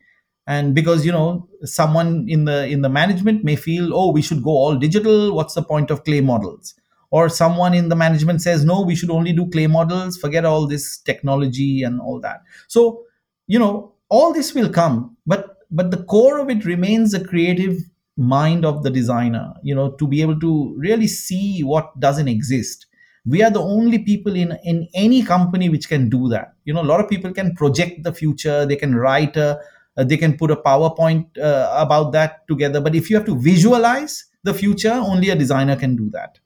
And 0.46 0.76
because 0.76 1.06
you 1.06 1.12
know 1.12 1.48
someone 1.64 2.26
in 2.28 2.46
the 2.46 2.68
in 2.68 2.82
the 2.82 2.90
management 2.90 3.44
may 3.44 3.56
feel 3.56 3.94
oh 3.94 4.12
we 4.12 4.22
should 4.22 4.44
go 4.44 4.52
all 4.52 4.76
digital. 4.76 5.34
What's 5.34 5.54
the 5.54 5.64
point 5.64 5.92
of 5.92 6.04
clay 6.04 6.22
models? 6.22 6.76
Or 7.12 7.30
someone 7.30 7.76
in 7.76 7.90
the 7.90 7.96
management 7.96 8.42
says 8.42 8.66
no 8.66 8.82
we 8.82 8.96
should 8.96 9.12
only 9.12 9.34
do 9.34 9.50
clay 9.50 9.68
models. 9.68 10.18
Forget 10.18 10.46
all 10.46 10.68
this 10.68 10.98
technology 10.98 11.84
and 11.84 12.02
all 12.02 12.20
that. 12.22 12.42
So 12.68 13.04
you 13.48 13.60
know 13.60 13.94
all 14.10 14.34
this 14.34 14.54
will 14.54 14.70
come 14.70 15.18
but 15.26 15.58
but 15.72 15.92
the 15.92 16.04
core 16.04 16.40
of 16.40 16.50
it 16.50 16.66
remains 16.66 17.12
the 17.12 17.24
creative 17.26 17.78
mind 18.16 18.64
of 18.64 18.84
the 18.84 18.90
designer 18.90 19.54
you 19.64 19.74
know 19.74 19.92
to 19.92 20.08
be 20.08 20.22
able 20.22 20.40
to 20.40 20.76
really 20.78 21.08
see 21.08 21.62
what 21.62 22.00
doesn't 22.00 22.28
exist 22.28 22.86
we 23.26 23.42
are 23.42 23.50
the 23.50 23.62
only 23.62 24.00
people 24.00 24.36
in 24.36 24.58
in 24.64 24.88
any 24.94 25.24
company 25.24 25.70
which 25.70 25.88
can 25.88 26.10
do 26.10 26.28
that. 26.30 26.54
You 26.66 26.74
know 26.74 26.82
a 26.82 26.90
lot 26.92 27.00
of 27.00 27.10
people 27.10 27.34
can 27.34 27.56
project 27.56 28.04
the 28.04 28.14
future. 28.14 28.66
They 28.66 28.76
can 28.76 28.96
write 28.96 29.38
a 29.38 29.60
they 29.96 30.18
can 30.18 30.38
put 30.38 30.52
a 30.52 30.56
powerpoint 30.56 31.38
uh, 31.38 31.70
about 31.78 32.12
that 32.14 32.48
together. 32.48 32.82
But 32.82 32.96
if 32.96 33.10
you 33.10 33.16
have 33.16 33.26
to 33.26 33.40
visualize 33.40 34.26
the 34.44 34.54
future 34.54 34.92
only 34.92 35.30
a 35.30 35.36
designer 35.36 35.76
can 35.76 35.96
do 35.96 36.10
that. 36.12 36.40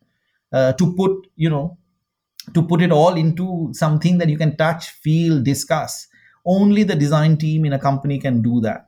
Uh, 0.54 0.74
to 0.74 0.94
put 0.96 1.28
you 1.36 1.50
know 1.50 1.78
to 2.54 2.64
put 2.64 2.82
it 2.82 2.92
all 2.92 3.16
into 3.16 3.70
something 3.74 4.18
that 4.20 4.30
you 4.30 4.38
can 4.38 4.56
touch 4.56 4.92
feel 4.92 5.42
discuss 5.42 6.08
only 6.46 6.84
the 6.84 6.96
design 6.96 7.36
team 7.36 7.66
in 7.66 7.74
a 7.74 7.80
company 7.80 8.18
can 8.18 8.42
do 8.42 8.62
that. 8.62 8.88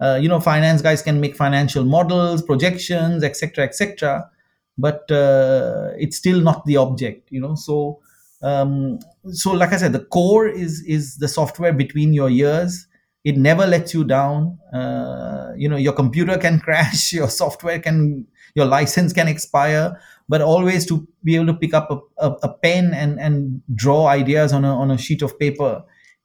Uh, 0.00 0.18
you 0.20 0.28
know 0.28 0.40
finance 0.40 0.82
guys 0.82 1.02
can 1.02 1.20
make 1.20 1.36
financial 1.36 1.84
models 1.84 2.42
projections 2.42 3.24
etc 3.24 3.64
etc 3.64 4.30
but 4.78 5.10
uh, 5.10 5.90
it's 5.98 6.16
still 6.16 6.40
not 6.40 6.64
the 6.66 6.76
object 6.76 7.28
you 7.30 7.40
know? 7.40 7.54
So 7.54 8.00
um, 8.42 8.98
so 9.32 9.52
like 9.52 9.72
i 9.72 9.76
said 9.76 9.92
the 9.92 10.04
core 10.04 10.48
is 10.48 10.82
is 10.86 11.18
the 11.18 11.28
software 11.28 11.72
between 11.72 12.12
your 12.14 12.30
ears. 12.30 12.86
It 13.22 13.36
never 13.36 13.66
lets 13.66 13.92
you 13.92 14.02
down. 14.04 14.58
Uh, 14.72 15.52
you 15.56 15.68
know 15.68 15.76
your 15.76 15.92
computer 15.92 16.38
can 16.38 16.58
crash 16.66 17.12
your 17.12 17.28
software 17.28 17.78
can 17.78 18.26
your 18.54 18.66
license 18.66 19.12
can 19.12 19.28
expire 19.28 19.96
but 20.28 20.40
always 20.40 20.86
to 20.86 21.06
be 21.24 21.34
able 21.34 21.46
to 21.46 21.54
pick 21.54 21.74
up 21.74 21.90
a, 21.90 22.24
a, 22.24 22.30
a, 22.44 22.54
pen 22.62 22.94
and, 22.94 23.18
and 23.18 23.60
draw 23.74 24.06
ideas 24.06 24.52
on 24.52 24.64
a, 24.64 24.72
on 24.72 24.90
a 24.90 24.96
sheet 24.96 25.22
of 25.22 25.36
paper 25.38 25.82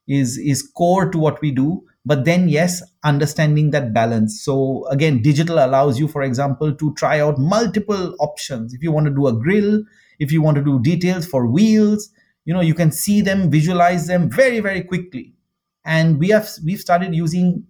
is 0.08 0.38
is 0.38 0.62
core 0.62 1.10
to 1.10 1.18
what 1.18 1.40
we 1.40 1.50
do 1.50 1.82
but 2.06 2.24
then 2.24 2.48
yes 2.48 2.82
understanding 3.04 3.72
that 3.72 3.92
balance. 3.92 4.42
So 4.42 4.86
again 4.88 5.20
digital 5.20 5.58
allows 5.58 5.98
you 5.98 6.08
for 6.08 6.22
example 6.22 6.74
to 6.74 6.94
try 6.94 7.20
out 7.20 7.38
multiple 7.38 8.14
options. 8.20 8.72
If 8.72 8.82
you 8.82 8.92
want 8.92 9.06
to 9.06 9.14
do 9.14 9.26
a 9.26 9.32
grill 9.32 9.82
if 10.18 10.32
you 10.32 10.40
want 10.40 10.56
to 10.56 10.64
do 10.64 10.80
details 10.80 11.26
for 11.26 11.46
wheels 11.46 12.08
you 12.46 12.54
know 12.54 12.62
you 12.62 12.72
can 12.72 12.90
see 12.90 13.20
them 13.20 13.50
visualize 13.50 14.06
them 14.06 14.30
very 14.30 14.60
very 14.60 14.82
quickly. 14.82 15.34
And 15.84 16.18
we 16.18 16.30
have 16.30 16.48
we've 16.64 16.80
started 16.80 17.14
using 17.14 17.64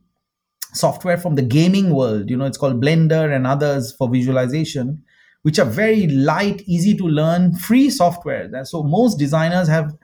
software 0.75 1.17
from 1.17 1.37
the 1.37 1.43
gaming 1.43 1.95
world. 1.95 2.31
You 2.31 2.37
know 2.37 2.45
it's 2.45 2.59
called 2.59 2.83
blender 2.83 3.35
and 3.35 3.47
others 3.47 3.93
for 3.97 4.11
visualization 4.11 5.03
which 5.47 5.61
are 5.61 5.65
very 5.65 6.09
light, 6.09 6.61
easy 6.67 6.97
to 6.97 7.05
learn, 7.05 7.55
free 7.55 7.89
software. 7.89 8.51
So 8.65 8.83
most 8.83 9.17
designers 9.17 9.69
have 9.69 9.95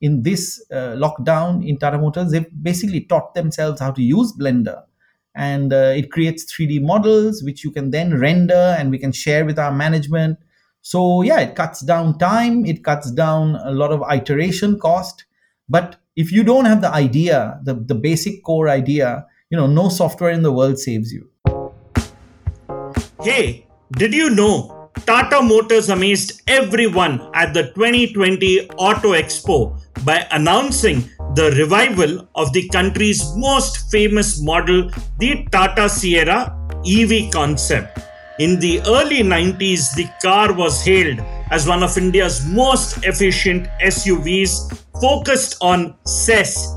in 0.00 0.22
this 0.22 0.64
uh, 0.72 0.96
lockdown 0.96 1.66
in 1.66 1.78
Tata 1.78 1.98
Motors, 1.98 2.32
they've 2.32 2.46
basically 2.62 3.02
taught 3.02 3.34
themselves 3.34 3.80
how 3.80 3.90
to 3.92 4.02
use 4.02 4.32
Blender. 4.32 4.82
And 5.34 5.72
uh, 5.72 5.92
it 5.94 6.10
creates 6.10 6.52
3D 6.52 6.82
models, 6.82 7.42
which 7.42 7.62
you 7.62 7.70
can 7.70 7.90
then 7.90 8.18
render 8.18 8.74
and 8.78 8.90
we 8.90 8.98
can 8.98 9.12
share 9.12 9.44
with 9.44 9.58
our 9.58 9.70
management. 9.70 10.38
So, 10.82 11.22
yeah, 11.22 11.40
it 11.40 11.54
cuts 11.54 11.80
down 11.80 12.18
time, 12.18 12.64
it 12.64 12.82
cuts 12.82 13.10
down 13.10 13.56
a 13.56 13.70
lot 13.70 13.92
of 13.92 14.02
iteration 14.10 14.78
cost. 14.78 15.24
But 15.68 15.96
if 16.16 16.32
you 16.32 16.42
don't 16.42 16.64
have 16.64 16.80
the 16.80 16.90
idea, 16.90 17.60
the, 17.62 17.74
the 17.74 17.94
basic 17.94 18.42
core 18.42 18.68
idea, 18.68 19.26
you 19.50 19.56
know, 19.56 19.66
no 19.66 19.88
software 19.88 20.30
in 20.30 20.42
the 20.42 20.52
world 20.52 20.78
saves 20.78 21.12
you. 21.12 21.28
Hey, 23.22 23.66
did 23.92 24.14
you 24.14 24.30
know 24.30 24.79
Tata 25.06 25.40
Motors 25.42 25.88
amazed 25.88 26.42
everyone 26.46 27.20
at 27.34 27.54
the 27.54 27.64
2020 27.74 28.70
Auto 28.70 29.12
Expo 29.12 29.80
by 30.04 30.26
announcing 30.32 31.08
the 31.34 31.50
revival 31.56 32.28
of 32.34 32.52
the 32.52 32.68
country's 32.68 33.34
most 33.36 33.90
famous 33.90 34.40
model, 34.42 34.90
the 35.18 35.46
Tata 35.52 35.88
Sierra 35.88 36.56
EV 36.86 37.30
concept. 37.30 38.00
In 38.38 38.58
the 38.58 38.80
early 38.80 39.22
90s, 39.22 39.94
the 39.94 40.08
car 40.22 40.52
was 40.52 40.84
hailed 40.84 41.20
as 41.50 41.66
one 41.66 41.82
of 41.82 41.96
India's 41.96 42.46
most 42.46 43.04
efficient 43.04 43.68
SUVs 43.82 44.76
focused 45.00 45.56
on 45.60 45.94
CES 46.04 46.76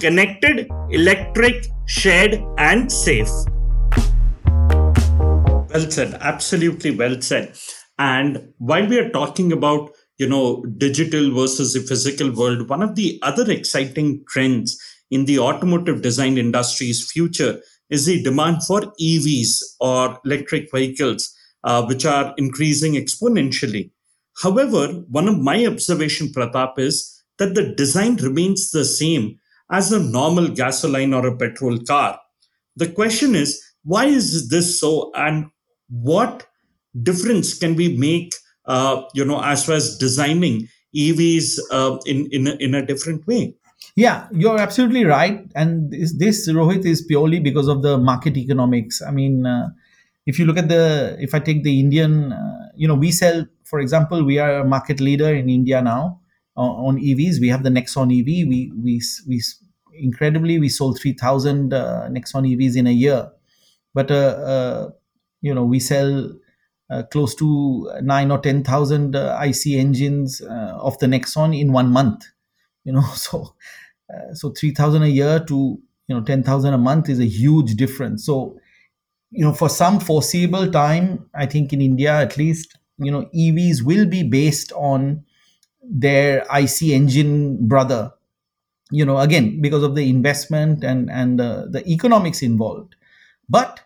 connected, 0.00 0.68
electric, 0.90 1.66
shared, 1.86 2.42
and 2.58 2.90
safe. 2.90 3.28
Well 5.74 5.90
said. 5.90 6.14
Absolutely 6.20 6.92
well 6.92 7.20
said. 7.20 7.58
And 7.98 8.52
while 8.58 8.86
we 8.86 8.96
are 8.96 9.10
talking 9.10 9.50
about, 9.52 9.90
you 10.18 10.28
know, 10.28 10.64
digital 10.78 11.34
versus 11.34 11.72
the 11.72 11.80
physical 11.80 12.30
world, 12.32 12.68
one 12.68 12.80
of 12.80 12.94
the 12.94 13.18
other 13.22 13.50
exciting 13.50 14.24
trends 14.28 14.80
in 15.10 15.24
the 15.24 15.40
automotive 15.40 16.00
design 16.00 16.38
industry's 16.38 17.10
future 17.10 17.60
is 17.90 18.06
the 18.06 18.22
demand 18.22 18.62
for 18.62 18.82
EVs 19.00 19.60
or 19.80 20.20
electric 20.24 20.70
vehicles, 20.70 21.34
uh, 21.64 21.84
which 21.84 22.06
are 22.06 22.34
increasing 22.36 22.92
exponentially. 22.92 23.90
However, 24.42 25.02
one 25.10 25.26
of 25.26 25.40
my 25.40 25.66
observation, 25.66 26.28
Pratap, 26.28 26.78
is 26.78 27.20
that 27.38 27.56
the 27.56 27.74
design 27.74 28.14
remains 28.16 28.70
the 28.70 28.84
same 28.84 29.40
as 29.72 29.90
a 29.90 29.98
normal 29.98 30.48
gasoline 30.50 31.12
or 31.12 31.26
a 31.26 31.36
petrol 31.36 31.80
car. 31.80 32.20
The 32.76 32.92
question 32.92 33.34
is, 33.34 33.60
why 33.82 34.06
is 34.06 34.48
this 34.50 34.78
so? 34.78 35.10
And 35.14 35.50
what 35.88 36.46
difference 37.02 37.58
can 37.58 37.74
we 37.74 37.96
make 37.96 38.34
uh, 38.66 39.02
you 39.14 39.24
know 39.24 39.42
as 39.42 39.64
far 39.64 39.74
as 39.76 39.96
designing 39.98 40.68
evs 40.94 41.58
uh, 41.70 41.98
in 42.06 42.28
in 42.32 42.46
a, 42.46 42.54
in 42.60 42.74
a 42.74 42.84
different 42.84 43.26
way? 43.26 43.54
Yeah 43.96 44.26
you're 44.32 44.58
absolutely 44.58 45.04
right. 45.04 45.46
And 45.54 45.90
this, 45.90 46.16
this 46.16 46.48
rohit 46.50 46.84
is 46.84 47.02
purely 47.02 47.40
because 47.40 47.68
of 47.68 47.82
the 47.82 47.98
market 47.98 48.36
economics. 48.36 49.02
I 49.02 49.10
mean 49.10 49.46
uh, 49.46 49.68
if 50.26 50.38
you 50.38 50.46
look 50.46 50.56
at 50.56 50.68
the 50.68 51.16
if 51.20 51.34
i 51.34 51.38
take 51.38 51.64
the 51.64 51.78
indian 51.78 52.32
uh, 52.32 52.68
you 52.74 52.88
know 52.88 52.94
we 52.94 53.10
sell 53.10 53.44
for 53.64 53.78
example 53.78 54.24
we 54.24 54.38
are 54.38 54.60
a 54.60 54.64
market 54.64 54.98
leader 54.98 55.34
in 55.34 55.50
india 55.50 55.82
now 55.82 56.18
on 56.56 56.96
evs 56.98 57.40
we 57.42 57.48
have 57.48 57.62
the 57.62 57.68
nexon 57.68 58.08
ev 58.18 58.26
we 58.26 58.72
we 58.82 59.02
we 59.28 59.42
incredibly 59.96 60.58
we 60.58 60.68
sold 60.68 60.98
3000 60.98 61.72
uh, 61.72 62.08
nexon 62.10 62.44
evs 62.44 62.76
in 62.76 62.86
a 62.86 62.90
year. 62.90 63.30
But 63.92 64.10
uh, 64.10 64.14
uh 64.14 64.90
you 65.46 65.54
know 65.54 65.64
we 65.64 65.80
sell 65.80 66.10
uh, 66.90 67.02
close 67.12 67.34
to 67.36 67.48
nine 68.02 68.30
or 68.30 68.38
ten 68.38 68.64
thousand 68.64 69.16
uh, 69.16 69.36
IC 69.40 69.76
engines 69.78 70.40
uh, 70.42 70.76
of 70.88 70.98
the 71.00 71.06
Nexon 71.06 71.58
in 71.58 71.72
one 71.72 71.90
month. 71.92 72.24
You 72.84 72.94
know, 72.94 73.02
so 73.14 73.54
uh, 74.12 74.34
so 74.34 74.50
three 74.50 74.72
thousand 74.72 75.02
a 75.04 75.08
year 75.20 75.40
to 75.48 75.58
you 76.08 76.14
know 76.16 76.22
ten 76.22 76.42
thousand 76.42 76.74
a 76.74 76.78
month 76.78 77.08
is 77.08 77.20
a 77.20 77.26
huge 77.26 77.74
difference. 77.76 78.26
So 78.26 78.58
you 79.30 79.44
know, 79.44 79.52
for 79.52 79.68
some 79.68 80.00
foreseeable 80.00 80.70
time, 80.70 81.28
I 81.34 81.46
think 81.46 81.72
in 81.72 81.80
India 81.80 82.12
at 82.14 82.36
least, 82.36 82.76
you 82.98 83.10
know, 83.10 83.28
EVs 83.34 83.82
will 83.82 84.06
be 84.06 84.22
based 84.22 84.72
on 84.72 85.24
their 85.82 86.44
IC 86.50 86.94
engine 86.94 87.66
brother. 87.68 88.12
you 88.90 89.04
know 89.08 89.18
again 89.18 89.46
because 89.64 89.82
of 89.82 89.94
the 89.98 90.04
investment 90.10 90.84
and 90.84 91.10
and 91.10 91.40
uh, 91.40 91.64
the 91.76 91.82
economics 91.88 92.42
involved 92.42 92.94
but 93.56 93.80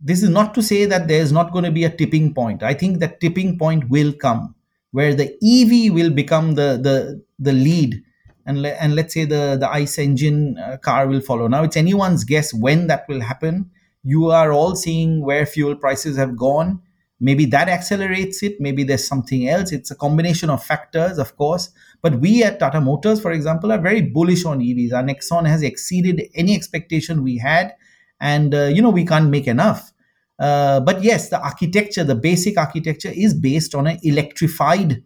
this 0.00 0.22
is 0.22 0.30
not 0.30 0.54
to 0.54 0.62
say 0.62 0.86
that 0.86 1.08
there's 1.08 1.32
not 1.32 1.52
going 1.52 1.64
to 1.64 1.70
be 1.70 1.84
a 1.84 1.90
tipping 1.90 2.32
point. 2.34 2.62
I 2.62 2.74
think 2.74 3.00
that 3.00 3.20
tipping 3.20 3.58
point 3.58 3.88
will 3.90 4.12
come 4.12 4.54
where 4.92 5.14
the 5.14 5.28
ev 5.44 5.94
will 5.94 6.10
become 6.10 6.54
the 6.54 6.78
the 6.82 7.22
the 7.38 7.52
lead 7.52 8.02
and 8.46 8.62
le- 8.62 8.70
and 8.80 8.94
let's 8.94 9.14
say 9.14 9.24
the 9.24 9.56
the 9.58 9.70
ICE 9.70 9.98
engine 9.98 10.58
uh, 10.58 10.76
car 10.78 11.06
will 11.06 11.20
follow. 11.20 11.46
Now 11.46 11.62
it's 11.64 11.76
anyone's 11.76 12.24
guess 12.24 12.52
when 12.52 12.86
that 12.88 13.04
will 13.08 13.20
happen. 13.20 13.70
You 14.02 14.30
are 14.30 14.52
all 14.52 14.74
seeing 14.76 15.22
where 15.22 15.44
fuel 15.44 15.76
prices 15.76 16.16
have 16.16 16.36
gone. 16.36 16.80
Maybe 17.22 17.44
that 17.46 17.68
accelerates 17.68 18.42
it. 18.42 18.58
Maybe 18.60 18.82
there's 18.82 19.06
something 19.06 19.46
else. 19.46 19.72
It's 19.72 19.90
a 19.90 19.94
combination 19.94 20.48
of 20.48 20.64
factors 20.64 21.18
of 21.18 21.36
course. 21.36 21.70
But 22.02 22.18
we 22.20 22.42
at 22.42 22.58
tata 22.58 22.80
motors 22.80 23.20
for 23.20 23.30
example 23.30 23.70
are 23.70 23.78
very 23.80 24.00
bullish 24.00 24.44
on 24.46 24.60
evs 24.60 24.92
our 24.94 25.02
nexon 25.02 25.46
has 25.46 25.62
exceeded 25.62 26.22
any 26.34 26.54
expectation 26.54 27.22
we 27.22 27.36
had 27.36 27.74
and 28.20 28.54
uh, 28.54 28.64
you 28.64 28.82
know 28.82 28.90
we 28.90 29.04
can't 29.04 29.30
make 29.30 29.46
enough. 29.46 29.92
Uh, 30.38 30.80
but 30.80 31.02
yes 31.02 31.28
the 31.28 31.38
architecture 31.40 32.02
the 32.02 32.14
basic 32.14 32.56
architecture 32.56 33.12
is 33.14 33.34
based 33.34 33.74
on 33.74 33.86
an 33.86 33.98
electrified 34.02 35.02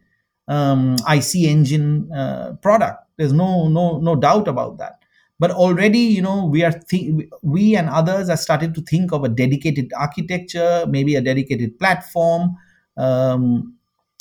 um, 0.49 0.97
ic 1.13 1.35
engine 1.35 2.11
uh, 2.13 2.53
product. 2.63 2.99
There's 3.17 3.33
no 3.33 3.69
no 3.69 3.99
no 3.99 4.17
doubt 4.17 4.49
about 4.49 4.79
that. 4.79 5.01
But 5.39 5.51
already 5.51 5.99
you 5.99 6.23
know 6.23 6.45
we 6.47 6.63
are 6.65 6.73
th- 6.73 7.29
we 7.43 7.77
and 7.77 7.89
others 7.89 8.29
are 8.29 8.37
started 8.37 8.75
to 8.77 8.83
think 8.83 9.13
of 9.13 9.25
a 9.25 9.29
dedicated 9.29 9.93
architecture 9.97 10.85
maybe 10.89 11.17
a 11.17 11.21
dedicated 11.21 11.79
platform 11.79 12.57
um, 12.97 13.75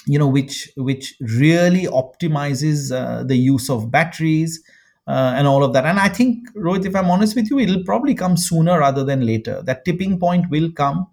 you 0.05 0.19
know 0.19 0.27
which 0.27 0.69
which 0.75 1.15
really 1.19 1.83
optimizes 1.85 2.91
uh, 2.91 3.23
the 3.23 3.37
use 3.37 3.69
of 3.69 3.91
batteries 3.91 4.61
uh, 5.07 5.33
and 5.35 5.47
all 5.47 5.63
of 5.63 5.73
that. 5.73 5.85
And 5.85 5.99
i 5.99 6.09
think 6.09 6.49
rohit 6.55 6.85
if 6.85 6.95
i'm 6.95 7.09
honest 7.09 7.35
with 7.35 7.49
you 7.49 7.59
it'll 7.59 7.83
probably 7.83 8.15
come 8.15 8.37
sooner 8.37 8.79
rather 8.79 9.03
than 9.03 9.25
later. 9.25 9.61
That 9.63 9.85
tipping 9.85 10.19
point 10.19 10.49
will 10.49 10.71
come 10.71 11.07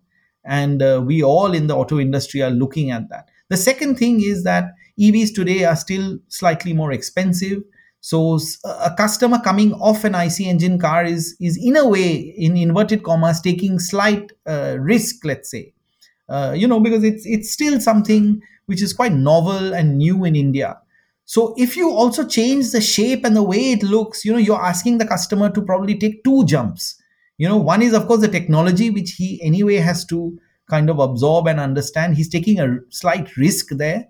and 0.44 0.82
uh, 0.82 1.02
we 1.04 1.22
all 1.22 1.52
in 1.52 1.66
the 1.66 1.76
auto 1.76 1.98
industry 1.98 2.42
are 2.42 2.50
looking 2.50 2.90
at 2.90 3.08
that. 3.10 3.28
The 3.48 3.56
second 3.56 3.96
thing 3.96 4.22
is 4.22 4.44
that 4.44 4.72
evs 4.98 5.34
today 5.34 5.64
are 5.64 5.76
still 5.76 6.18
slightly 6.28 6.72
more 6.72 6.92
expensive. 6.92 7.62
So 8.00 8.38
a 8.64 8.94
customer 8.96 9.38
coming 9.40 9.74
off 9.74 10.04
an 10.04 10.14
IC 10.14 10.46
engine 10.46 10.78
car 10.78 11.04
is 11.04 11.36
is 11.40 11.58
in 11.62 11.76
a 11.76 11.86
way 11.86 12.14
in 12.16 12.56
inverted 12.56 13.02
commas 13.02 13.40
taking 13.42 13.78
slight 13.78 14.32
uh, 14.46 14.78
risk, 14.80 15.22
let's 15.24 15.50
say, 15.50 15.74
uh, 16.28 16.54
you 16.56 16.66
know, 16.66 16.80
because 16.80 17.04
it's 17.04 17.26
it's 17.26 17.50
still 17.50 17.80
something 17.80 18.40
which 18.66 18.82
is 18.82 18.92
quite 18.92 19.12
novel 19.12 19.74
and 19.74 19.98
new 19.98 20.24
in 20.24 20.36
India. 20.36 20.78
So 21.30 21.54
if 21.56 21.76
you 21.76 21.92
also 21.92 22.26
change 22.26 22.72
the 22.72 22.80
shape 22.80 23.24
and 23.24 23.36
the 23.36 23.42
way 23.44 23.70
it 23.70 23.84
looks, 23.84 24.24
you 24.24 24.32
know, 24.32 24.38
you're 24.38 24.60
asking 24.60 24.98
the 24.98 25.06
customer 25.06 25.48
to 25.50 25.62
probably 25.62 25.96
take 25.96 26.24
two 26.24 26.44
jumps. 26.44 27.00
You 27.38 27.48
know, 27.48 27.56
one 27.56 27.82
is 27.82 27.92
of 27.92 28.08
course 28.08 28.20
the 28.20 28.26
technology 28.26 28.90
which 28.90 29.12
he 29.12 29.40
anyway 29.40 29.76
has 29.76 30.04
to 30.06 30.36
kind 30.68 30.90
of 30.90 30.98
absorb 30.98 31.46
and 31.46 31.60
understand. 31.60 32.16
He's 32.16 32.28
taking 32.28 32.58
a 32.58 32.78
slight 32.88 33.36
risk 33.36 33.68
there. 33.70 34.08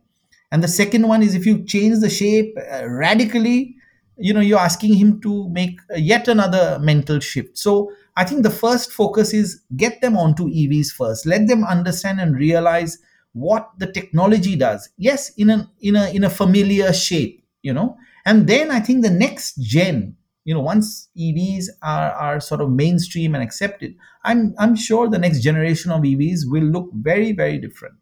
And 0.50 0.64
the 0.64 0.68
second 0.68 1.08
one 1.08 1.22
is 1.22 1.34
if 1.34 1.44
you 1.44 1.62
change 1.62 2.00
the 2.00 2.08
shape 2.08 2.56
uh, 2.56 2.88
radically, 2.88 3.76
you 4.16 4.32
know 4.32 4.40
you're 4.40 4.58
asking 4.58 4.94
him 4.94 5.20
to 5.20 5.46
make 5.50 5.78
yet 5.96 6.28
another 6.28 6.78
mental 6.78 7.18
shift 7.20 7.56
so 7.56 7.90
i 8.16 8.22
think 8.22 8.42
the 8.42 8.50
first 8.50 8.92
focus 8.92 9.32
is 9.32 9.62
get 9.76 9.98
them 10.02 10.14
onto 10.14 10.44
evs 10.50 10.90
first 10.90 11.24
let 11.24 11.48
them 11.48 11.64
understand 11.64 12.20
and 12.20 12.36
realize 12.36 12.98
what 13.32 13.70
the 13.78 13.90
technology 13.90 14.56
does. 14.56 14.88
Yes 14.96 15.32
in 15.36 15.50
a 15.50 15.70
in 15.80 15.96
a 15.96 16.10
in 16.10 16.24
a 16.24 16.30
familiar 16.30 16.92
shape 16.92 17.44
you 17.62 17.72
know. 17.72 17.96
And 18.26 18.46
then 18.46 18.70
i 18.70 18.80
think 18.80 19.02
the 19.02 19.10
next 19.10 19.56
gen 19.60 20.16
you 20.44 20.54
know 20.54 20.60
once 20.60 21.08
evs 21.16 21.66
are 21.82 22.12
are 22.12 22.40
sort 22.40 22.60
of 22.60 22.70
mainstream 22.70 23.34
and 23.34 23.42
accepted 23.42 23.94
i'm 24.24 24.54
i'm 24.58 24.76
sure 24.76 25.08
the 25.08 25.18
next 25.18 25.40
generation 25.40 25.90
of 25.90 26.02
evs 26.02 26.40
will 26.44 26.62
look 26.62 26.90
very 26.92 27.32
very 27.32 27.58
different. 27.58 27.96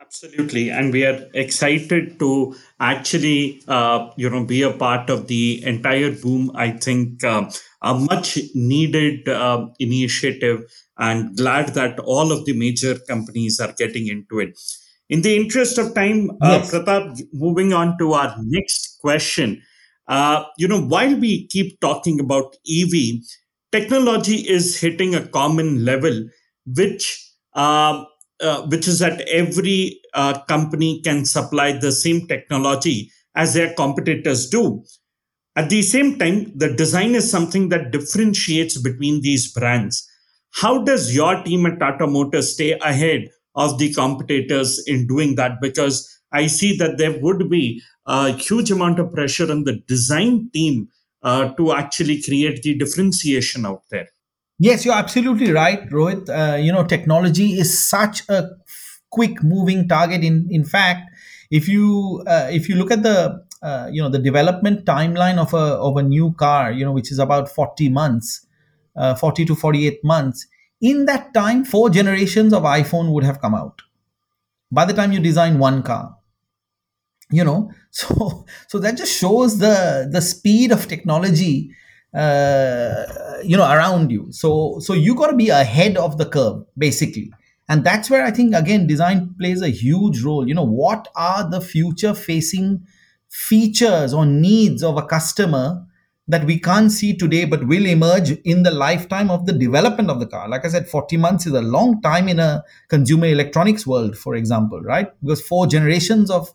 Absolutely, 0.00 0.70
and 0.70 0.92
we 0.92 1.06
are 1.06 1.24
excited 1.34 2.18
to 2.18 2.56
actually, 2.80 3.62
uh, 3.68 4.10
you 4.16 4.28
know, 4.28 4.44
be 4.44 4.62
a 4.62 4.72
part 4.72 5.08
of 5.08 5.28
the 5.28 5.62
entire 5.64 6.10
boom. 6.10 6.50
I 6.56 6.72
think 6.72 7.22
uh, 7.22 7.48
a 7.82 7.94
much 7.94 8.38
needed 8.54 9.28
uh, 9.28 9.66
initiative, 9.78 10.60
and 10.98 11.36
glad 11.36 11.68
that 11.74 11.98
all 12.00 12.32
of 12.32 12.44
the 12.44 12.52
major 12.52 12.98
companies 13.08 13.58
are 13.60 13.72
getting 13.78 14.06
into 14.06 14.38
it. 14.38 14.58
In 15.08 15.22
the 15.22 15.34
interest 15.36 15.78
of 15.78 15.94
time, 15.94 16.30
uh. 16.40 16.60
Pratap, 16.60 17.20
moving 17.32 17.72
on 17.72 17.98
to 17.98 18.12
our 18.12 18.34
next 18.42 18.98
question. 19.00 19.62
Uh, 20.06 20.44
you 20.58 20.68
know, 20.68 20.80
while 20.80 21.14
we 21.16 21.46
keep 21.48 21.80
talking 21.80 22.20
about 22.20 22.56
EV, 22.68 23.20
technology 23.72 24.36
is 24.36 24.78
hitting 24.78 25.14
a 25.14 25.26
common 25.28 25.84
level, 25.84 26.28
which 26.66 27.32
uh, 27.54 28.04
uh, 28.40 28.62
which 28.68 28.88
is 28.88 29.00
that 29.00 29.20
every 29.22 30.00
uh, 30.14 30.40
company 30.44 31.00
can 31.02 31.24
supply 31.24 31.72
the 31.72 31.92
same 31.92 32.26
technology 32.26 33.10
as 33.34 33.54
their 33.54 33.72
competitors 33.74 34.48
do. 34.48 34.82
At 35.60 35.68
the 35.68 35.82
same 35.82 36.18
time, 36.18 36.50
the 36.56 36.72
design 36.74 37.14
is 37.14 37.30
something 37.30 37.68
that 37.68 37.90
differentiates 37.90 38.80
between 38.80 39.20
these 39.20 39.52
brands. 39.52 40.08
How 40.52 40.82
does 40.82 41.14
your 41.14 41.42
team 41.42 41.66
at 41.66 41.78
Tata 41.78 42.06
Motors 42.06 42.54
stay 42.54 42.78
ahead 42.78 43.28
of 43.54 43.78
the 43.78 43.92
competitors 43.92 44.82
in 44.86 45.06
doing 45.06 45.34
that? 45.34 45.60
Because 45.60 46.08
I 46.32 46.46
see 46.46 46.78
that 46.78 46.96
there 46.96 47.20
would 47.20 47.50
be 47.50 47.82
a 48.06 48.32
huge 48.32 48.70
amount 48.70 49.00
of 49.00 49.12
pressure 49.12 49.50
on 49.50 49.64
the 49.64 49.80
design 49.86 50.48
team 50.54 50.88
uh, 51.22 51.52
to 51.58 51.72
actually 51.72 52.22
create 52.22 52.62
the 52.62 52.78
differentiation 52.78 53.66
out 53.66 53.82
there. 53.90 54.08
Yes, 54.58 54.86
you're 54.86 54.94
absolutely 54.94 55.52
right, 55.52 55.86
Rohit. 55.90 56.30
Uh, 56.30 56.56
you 56.56 56.72
know, 56.72 56.84
technology 56.84 57.58
is 57.58 57.86
such 57.86 58.26
a 58.30 58.48
quick 59.10 59.42
moving 59.42 59.86
target. 59.86 60.24
In 60.24 60.48
in 60.50 60.64
fact, 60.64 61.10
if 61.50 61.68
you 61.68 62.24
uh, 62.26 62.48
if 62.50 62.66
you 62.66 62.76
look 62.76 62.90
at 62.90 63.02
the 63.02 63.44
uh, 63.62 63.88
you 63.90 64.02
know 64.02 64.08
the 64.08 64.18
development 64.18 64.84
timeline 64.84 65.38
of 65.38 65.52
a 65.54 65.74
of 65.88 65.96
a 65.96 66.02
new 66.02 66.32
car, 66.32 66.72
you 66.72 66.84
know, 66.84 66.92
which 66.92 67.10
is 67.12 67.18
about 67.18 67.48
forty 67.48 67.88
months, 67.88 68.46
uh, 68.96 69.14
forty 69.14 69.44
to 69.44 69.54
forty 69.54 69.86
eight 69.86 70.02
months. 70.04 70.46
In 70.80 71.04
that 71.06 71.34
time, 71.34 71.64
four 71.64 71.90
generations 71.90 72.52
of 72.52 72.62
iPhone 72.62 73.12
would 73.12 73.24
have 73.24 73.40
come 73.40 73.54
out. 73.54 73.82
By 74.72 74.84
the 74.84 74.94
time 74.94 75.12
you 75.12 75.20
design 75.20 75.58
one 75.58 75.82
car, 75.82 76.16
you 77.30 77.44
know, 77.44 77.70
so 77.90 78.44
so 78.68 78.78
that 78.78 78.96
just 78.96 79.18
shows 79.18 79.58
the 79.58 80.08
the 80.10 80.20
speed 80.20 80.72
of 80.72 80.88
technology 80.88 81.70
uh, 82.14 83.04
you 83.44 83.56
know 83.56 83.70
around 83.70 84.10
you 84.10 84.26
so 84.30 84.78
so 84.80 84.94
you 84.94 85.14
got 85.14 85.28
to 85.28 85.36
be 85.36 85.48
ahead 85.48 85.96
of 85.96 86.18
the 86.18 86.26
curve 86.26 86.64
basically 86.76 87.32
and 87.68 87.84
that's 87.84 88.10
where 88.10 88.24
i 88.24 88.30
think 88.30 88.54
again 88.54 88.86
design 88.86 89.32
plays 89.38 89.62
a 89.62 89.68
huge 89.68 90.22
role 90.22 90.48
you 90.48 90.54
know 90.54 90.66
what 90.66 91.06
are 91.14 91.48
the 91.48 91.60
future 91.60 92.12
facing 92.12 92.84
features 93.30 94.12
or 94.12 94.26
needs 94.26 94.82
of 94.82 94.96
a 94.96 95.02
customer 95.06 95.86
that 96.28 96.44
we 96.44 96.58
can't 96.58 96.92
see 96.92 97.16
today 97.16 97.44
but 97.44 97.66
will 97.66 97.86
emerge 97.86 98.30
in 98.44 98.62
the 98.62 98.70
lifetime 98.70 99.30
of 99.30 99.46
the 99.46 99.52
development 99.52 100.10
of 100.10 100.20
the 100.20 100.26
car. 100.26 100.48
Like 100.48 100.64
i 100.64 100.68
said 100.68 100.88
40 100.88 101.16
months 101.16 101.46
is 101.46 101.52
a 101.52 101.62
long 101.62 102.02
time 102.02 102.28
in 102.28 102.38
a 102.38 102.64
consumer 102.88 103.26
electronics 103.26 103.86
world 103.86 104.16
for 104.18 104.34
example 104.34 104.80
right? 104.80 105.08
Because 105.20 105.40
four 105.40 105.66
generations 105.66 106.30
of 106.30 106.52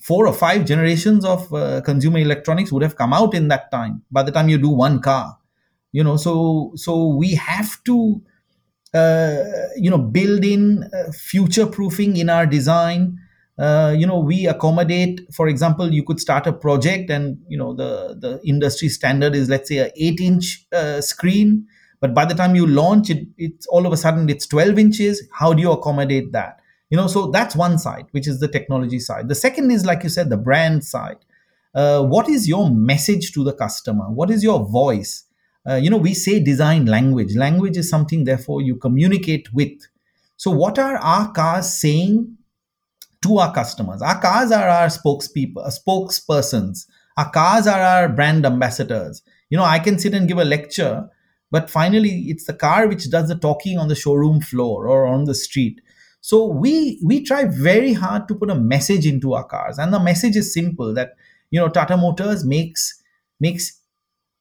four 0.00 0.26
or 0.26 0.32
five 0.32 0.64
generations 0.64 1.24
of 1.24 1.52
uh, 1.52 1.80
consumer 1.82 2.18
electronics 2.18 2.72
would 2.72 2.82
have 2.82 2.96
come 2.96 3.12
out 3.12 3.34
in 3.34 3.48
that 3.48 3.70
time 3.70 4.02
by 4.10 4.22
the 4.22 4.32
time 4.32 4.48
you 4.48 4.58
do 4.58 4.70
one 4.70 5.00
car 5.00 5.38
you 5.92 6.02
know? 6.02 6.16
So 6.16 6.72
so 6.76 7.08
we 7.08 7.34
have 7.34 7.82
to 7.84 8.22
uh, 8.94 9.44
you 9.76 9.90
know 9.90 9.98
build 9.98 10.44
in 10.44 10.84
uh, 10.84 11.12
future 11.12 11.66
proofing 11.66 12.16
in 12.16 12.28
our 12.28 12.46
design 12.46 13.18
uh, 13.62 13.94
you 13.96 14.06
know 14.06 14.18
we 14.18 14.46
accommodate 14.48 15.20
for 15.32 15.46
example 15.46 15.94
you 15.94 16.02
could 16.02 16.18
start 16.18 16.48
a 16.48 16.52
project 16.52 17.10
and 17.10 17.38
you 17.48 17.56
know 17.56 17.72
the 17.72 18.16
the 18.18 18.40
industry 18.44 18.88
standard 18.88 19.36
is 19.36 19.48
let's 19.48 19.68
say 19.68 19.78
a 19.78 19.90
8 19.96 20.20
inch 20.20 20.66
uh, 20.72 21.00
screen. 21.00 21.66
But 22.00 22.14
by 22.14 22.24
the 22.24 22.34
time 22.34 22.56
you 22.56 22.66
launch 22.66 23.08
it 23.10 23.28
it's 23.38 23.66
all 23.68 23.86
of 23.86 23.92
a 23.92 23.96
sudden 23.96 24.28
it's 24.28 24.48
12 24.48 24.78
inches. 24.80 25.22
How 25.32 25.52
do 25.54 25.62
you 25.62 25.70
accommodate 25.70 26.32
that? 26.32 26.58
You 26.90 26.96
know 26.96 27.06
so 27.06 27.30
that's 27.30 27.54
one 27.54 27.78
side 27.78 28.06
which 28.10 28.26
is 28.26 28.40
the 28.40 28.48
technology 28.48 28.98
side. 28.98 29.28
The 29.28 29.36
second 29.36 29.70
is 29.70 29.86
like 29.86 30.02
you 30.02 30.08
said 30.08 30.28
the 30.28 30.36
brand 30.36 30.82
side. 30.84 31.18
Uh, 31.72 32.02
what 32.02 32.28
is 32.28 32.48
your 32.48 32.68
message 32.68 33.32
to 33.32 33.44
the 33.44 33.52
customer? 33.52 34.10
What 34.10 34.30
is 34.30 34.42
your 34.42 34.68
voice? 34.68 35.24
Uh, 35.64 35.76
you 35.76 35.88
know 35.88 35.98
we 35.98 36.14
say 36.14 36.40
design 36.40 36.86
language. 36.86 37.36
Language 37.36 37.76
is 37.76 37.88
something 37.88 38.24
therefore 38.24 38.60
you 38.60 38.74
communicate 38.74 39.52
with. 39.52 39.78
So 40.36 40.50
what 40.50 40.80
are 40.80 40.96
our 40.96 41.30
cars 41.30 41.72
saying 41.72 42.38
to 43.22 43.38
our 43.38 43.54
customers. 43.54 44.02
Our 44.02 44.20
cars 44.20 44.52
are 44.52 44.68
our 44.68 44.88
spokespeople 44.88 45.64
uh, 45.64 45.70
spokespersons. 45.70 46.86
Our 47.16 47.30
cars 47.30 47.66
are 47.66 47.80
our 47.80 48.08
brand 48.08 48.46
ambassadors. 48.46 49.22
You 49.50 49.58
know 49.58 49.64
i 49.64 49.78
can 49.78 49.98
sit 49.98 50.14
and 50.14 50.26
give 50.26 50.38
a 50.38 50.44
lecture 50.44 51.08
but 51.52 51.68
finally 51.68 52.24
it's 52.28 52.46
the 52.46 52.54
car 52.54 52.88
which 52.88 53.10
does 53.10 53.28
the 53.28 53.36
talking 53.36 53.78
on 53.78 53.88
the 53.88 53.94
showroom 53.94 54.40
floor 54.40 54.88
or 54.88 55.06
on 55.06 55.24
the 55.24 55.34
street. 55.34 55.80
So 56.22 56.46
we 56.46 56.98
we 57.04 57.22
try 57.22 57.44
very 57.44 57.92
hard 57.92 58.26
to 58.28 58.34
put 58.34 58.50
a 58.50 58.54
message 58.54 59.06
into 59.06 59.34
our 59.34 59.44
cars, 59.44 59.78
and 59.78 59.92
the 59.92 60.00
message 60.00 60.36
is 60.36 60.52
simple 60.54 60.94
that 60.94 61.12
you 61.50 61.60
know 61.60 61.68
Tata 61.68 61.96
Motors 61.96 62.44
makes 62.44 63.02
makes 63.38 63.78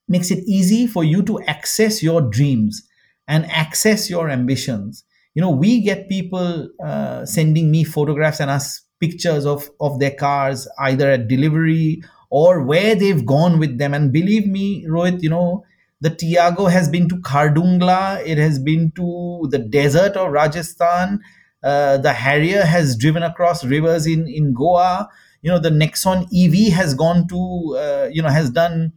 makes 0.08 0.32
it 0.32 0.44
easy 0.48 0.88
for 0.88 1.04
you 1.04 1.22
to 1.24 1.42
access 1.44 2.02
your 2.02 2.22
dreams 2.22 2.88
and 3.28 3.46
access 3.48 4.10
your 4.10 4.30
ambitions 4.30 5.04
you 5.34 5.42
know 5.42 5.50
we 5.50 5.82
get 5.82 6.10
people 6.10 6.70
uh, 6.84 7.26
sending 7.26 7.72
me 7.72 7.84
photographs 7.84 8.40
and 8.40 8.52
us 8.52 8.82
pictures 9.00 9.46
of 9.46 9.70
of 9.80 10.00
their 10.00 10.12
cars 10.12 10.68
either 10.80 11.12
at 11.12 11.28
delivery 11.28 12.02
or 12.30 12.62
where 12.64 12.96
they've 12.96 13.26
gone 13.26 13.60
with 13.60 13.78
them. 13.78 13.94
And 13.94 14.12
believe 14.12 14.48
me 14.48 14.86
rohit 14.86 15.22
you 15.22 15.30
know 15.30 15.66
the 16.00 16.10
tiago 16.10 16.66
has 16.66 16.90
been 16.90 17.08
to 17.10 17.16
khardungla 17.18 18.26
it 18.26 18.38
has 18.38 18.58
been 18.60 18.92
to 18.96 19.48
the 19.52 19.60
desert 19.60 20.14
of 20.18 20.32
rajasthan 20.32 21.20
uh, 21.64 21.98
the 21.98 22.14
harrier 22.14 22.64
has 22.64 22.96
driven 22.96 23.24
across 23.24 23.64
rivers 23.64 24.08
in 24.08 24.28
in 24.28 24.54
goa. 24.54 25.10
You 25.44 25.52
know 25.52 25.60
the 25.60 25.70
nexon 25.70 26.28
ev 26.36 26.74
has 26.74 26.94
gone 26.94 27.28
to 27.28 27.76
uh, 27.78 28.10
you 28.12 28.22
know 28.22 28.30
has 28.30 28.50
done 28.50 28.94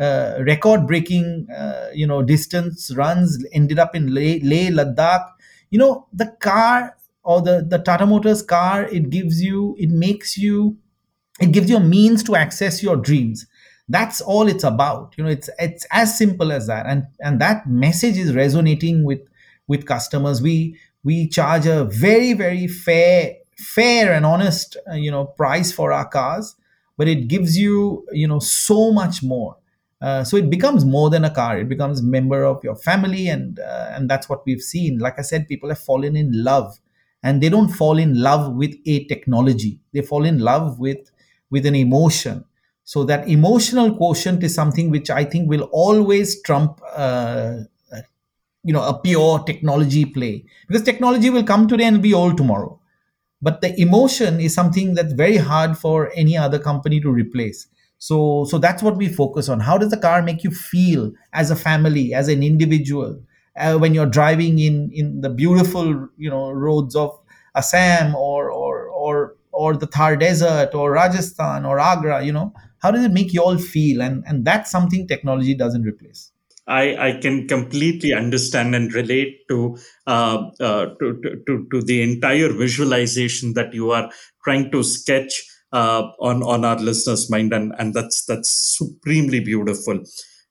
uh, 0.00 0.38
record 0.46 0.86
breaking 0.86 1.46
uh, 1.56 1.88
you 1.92 2.06
know 2.06 2.22
distance 2.22 2.92
runs 2.94 3.44
ended 3.52 3.78
up 3.78 3.94
in 3.94 4.14
Leh, 4.14 4.38
Leh 4.42 4.70
Ladakh 4.70 5.26
you 5.70 5.78
know 5.78 6.06
the 6.12 6.26
car 6.40 6.96
or 7.24 7.42
the 7.42 7.64
the 7.68 7.78
Tata 7.78 8.06
Motors 8.06 8.42
car 8.42 8.84
it 8.84 9.10
gives 9.10 9.42
you 9.42 9.76
it 9.78 9.90
makes 9.90 10.36
you 10.36 10.76
it 11.40 11.52
gives 11.52 11.70
you 11.70 11.76
a 11.76 11.80
means 11.80 12.22
to 12.24 12.36
access 12.36 12.82
your 12.82 12.96
dreams. 12.96 13.46
That's 13.88 14.20
all 14.20 14.48
it's 14.48 14.64
about. 14.64 15.14
You 15.16 15.24
know 15.24 15.30
it's 15.30 15.48
it's 15.58 15.86
as 15.90 16.16
simple 16.18 16.52
as 16.52 16.66
that. 16.66 16.86
And 16.86 17.06
and 17.20 17.40
that 17.40 17.68
message 17.68 18.18
is 18.18 18.34
resonating 18.34 19.04
with 19.04 19.20
with 19.66 19.86
customers. 19.86 20.42
We 20.42 20.78
we 21.04 21.28
charge 21.28 21.66
a 21.66 21.84
very 21.84 22.32
very 22.34 22.66
fair 22.66 23.34
fair 23.56 24.12
and 24.12 24.24
honest 24.24 24.76
uh, 24.90 24.94
you 24.94 25.10
know 25.10 25.24
price 25.24 25.72
for 25.72 25.92
our 25.92 26.06
cars 26.08 26.54
but 26.96 27.08
it 27.08 27.26
gives 27.26 27.56
you 27.58 28.06
you 28.12 28.28
know 28.28 28.38
so 28.38 28.92
much 28.92 29.20
more 29.20 29.56
uh, 30.00 30.22
so 30.24 30.36
it 30.36 30.48
becomes 30.50 30.84
more 30.84 31.10
than 31.10 31.24
a 31.24 31.30
car. 31.30 31.58
It 31.58 31.68
becomes 31.68 32.00
a 32.00 32.04
member 32.04 32.44
of 32.44 32.62
your 32.62 32.76
family 32.76 33.28
and 33.28 33.58
uh, 33.58 33.90
and 33.92 34.08
that's 34.08 34.28
what 34.28 34.44
we've 34.46 34.60
seen. 34.62 34.98
Like 34.98 35.18
i 35.18 35.22
said 35.22 35.48
people 35.48 35.68
have 35.70 35.78
fallen 35.80 36.16
in 36.16 36.30
love 36.44 36.78
and 37.22 37.42
they 37.42 37.48
don't 37.48 37.68
fall 37.68 37.98
in 37.98 38.20
love 38.20 38.54
with 38.54 38.74
a 38.86 39.04
technology. 39.06 39.80
They 39.92 40.02
fall 40.02 40.24
in 40.24 40.38
love 40.38 40.78
with 40.78 41.10
with 41.50 41.66
an 41.66 41.74
emotion. 41.74 42.44
So 42.84 43.04
that 43.04 43.28
emotional 43.28 43.94
quotient 43.96 44.42
is 44.44 44.54
something 44.54 44.90
which 44.90 45.10
i 45.10 45.24
think 45.24 45.48
will 45.48 45.68
always 45.72 46.40
trump 46.42 46.80
uh, 46.94 47.58
you 48.64 48.72
know 48.72 48.82
a 48.82 48.98
pure 48.98 49.38
technology 49.44 50.04
play. 50.04 50.44
Because 50.66 50.82
technology 50.82 51.30
will 51.30 51.44
come 51.44 51.66
today 51.68 51.84
and 51.84 52.02
be 52.02 52.12
old 52.14 52.36
tomorrow. 52.36 52.78
But 53.42 53.60
the 53.60 53.80
emotion 53.80 54.40
is 54.40 54.54
something 54.54 54.94
that's 54.94 55.12
very 55.12 55.36
hard 55.36 55.78
for 55.78 56.10
any 56.14 56.36
other 56.36 56.58
company 56.58 57.00
to 57.00 57.10
replace 57.10 57.68
so 57.98 58.44
so 58.44 58.58
that's 58.58 58.82
what 58.82 58.96
we 58.96 59.08
focus 59.08 59.48
on. 59.48 59.60
How 59.60 59.78
does 59.78 59.90
the 59.90 59.96
car 59.96 60.22
make 60.22 60.44
you 60.44 60.50
feel 60.50 61.12
as 61.32 61.50
a 61.50 61.56
family 61.56 62.14
as 62.14 62.28
an 62.28 62.42
individual 62.42 63.20
uh, 63.56 63.76
when 63.76 63.94
you're 63.94 64.06
driving 64.06 64.58
in 64.58 64.90
in 64.92 65.20
the 65.20 65.30
beautiful 65.30 66.08
you 66.16 66.30
know 66.30 66.50
roads 66.50 66.94
of 66.94 67.18
assam 67.54 68.14
or 68.14 68.50
or 68.50 68.88
or 68.88 69.36
or 69.52 69.76
the 69.76 69.86
thar 69.86 70.16
desert 70.16 70.74
or 70.74 70.92
rajasthan 70.92 71.64
or 71.66 71.78
agra 71.78 72.24
you 72.24 72.32
know? 72.32 72.52
How 72.80 72.92
does 72.92 73.04
it 73.04 73.10
make 73.10 73.32
you 73.32 73.42
all 73.42 73.58
feel? 73.58 74.00
And 74.00 74.24
and 74.26 74.44
that's 74.44 74.70
something 74.70 75.08
technology 75.08 75.54
doesn't 75.54 75.82
replace. 75.82 76.30
I, 76.68 77.08
I 77.08 77.12
can 77.18 77.48
completely 77.48 78.12
understand 78.12 78.74
and 78.74 78.92
relate 78.92 79.48
to, 79.48 79.78
uh, 80.06 80.50
uh, 80.60 80.86
to, 81.00 81.40
to, 81.46 81.66
to 81.72 81.82
the 81.82 82.02
entire 82.02 82.52
visualization 82.52 83.54
that 83.54 83.72
you 83.72 83.90
are 83.90 84.10
trying 84.44 84.70
to 84.72 84.82
sketch 84.82 85.46
uh, 85.72 86.08
on 86.20 86.42
on 86.42 86.64
our 86.64 86.78
listeners' 86.78 87.30
mind, 87.30 87.52
and 87.52 87.74
and 87.78 87.94
that's 87.94 88.24
that's 88.24 88.50
supremely 88.78 89.40
beautiful. 89.40 90.02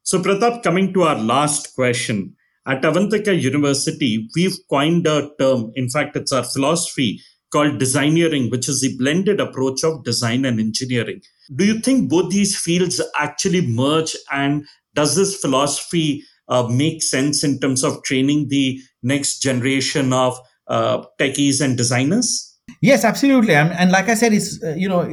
So, 0.03 0.19
Pratap, 0.21 0.63
coming 0.63 0.93
to 0.93 1.03
our 1.03 1.19
last 1.19 1.75
question. 1.75 2.35
At 2.65 2.81
Avantika 2.81 3.39
University, 3.41 4.27
we've 4.35 4.57
coined 4.69 5.07
a 5.07 5.29
term. 5.39 5.71
In 5.75 5.89
fact, 5.89 6.17
it's 6.17 6.33
our 6.33 6.43
philosophy 6.43 7.21
called 7.51 7.79
designeering, 7.79 8.51
which 8.51 8.67
is 8.67 8.81
the 8.81 8.95
blended 8.97 9.39
approach 9.39 9.83
of 9.83 10.03
design 10.03 10.43
and 10.43 10.59
engineering. 10.59 11.21
Do 11.55 11.65
you 11.65 11.79
think 11.79 12.09
both 12.09 12.29
these 12.29 12.57
fields 12.57 13.01
actually 13.17 13.65
merge? 13.65 14.17
And 14.31 14.65
does 14.95 15.15
this 15.15 15.37
philosophy 15.37 16.23
uh, 16.49 16.67
make 16.67 17.03
sense 17.03 17.43
in 17.43 17.59
terms 17.59 17.83
of 17.83 18.03
training 18.03 18.47
the 18.49 18.79
next 19.01 19.39
generation 19.39 20.11
of 20.11 20.37
uh, 20.67 21.03
techies 21.19 21.61
and 21.61 21.77
designers? 21.77 22.56
Yes, 22.81 23.03
absolutely. 23.03 23.55
And, 23.55 23.91
like 23.91 24.07
I 24.09 24.13
said, 24.13 24.33
it's 24.33 24.61
uh, 24.63 24.75
you 24.77 24.87
know, 24.87 25.09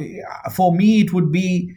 for 0.53 0.73
me 0.73 1.01
it 1.01 1.13
would 1.13 1.31
be 1.31 1.73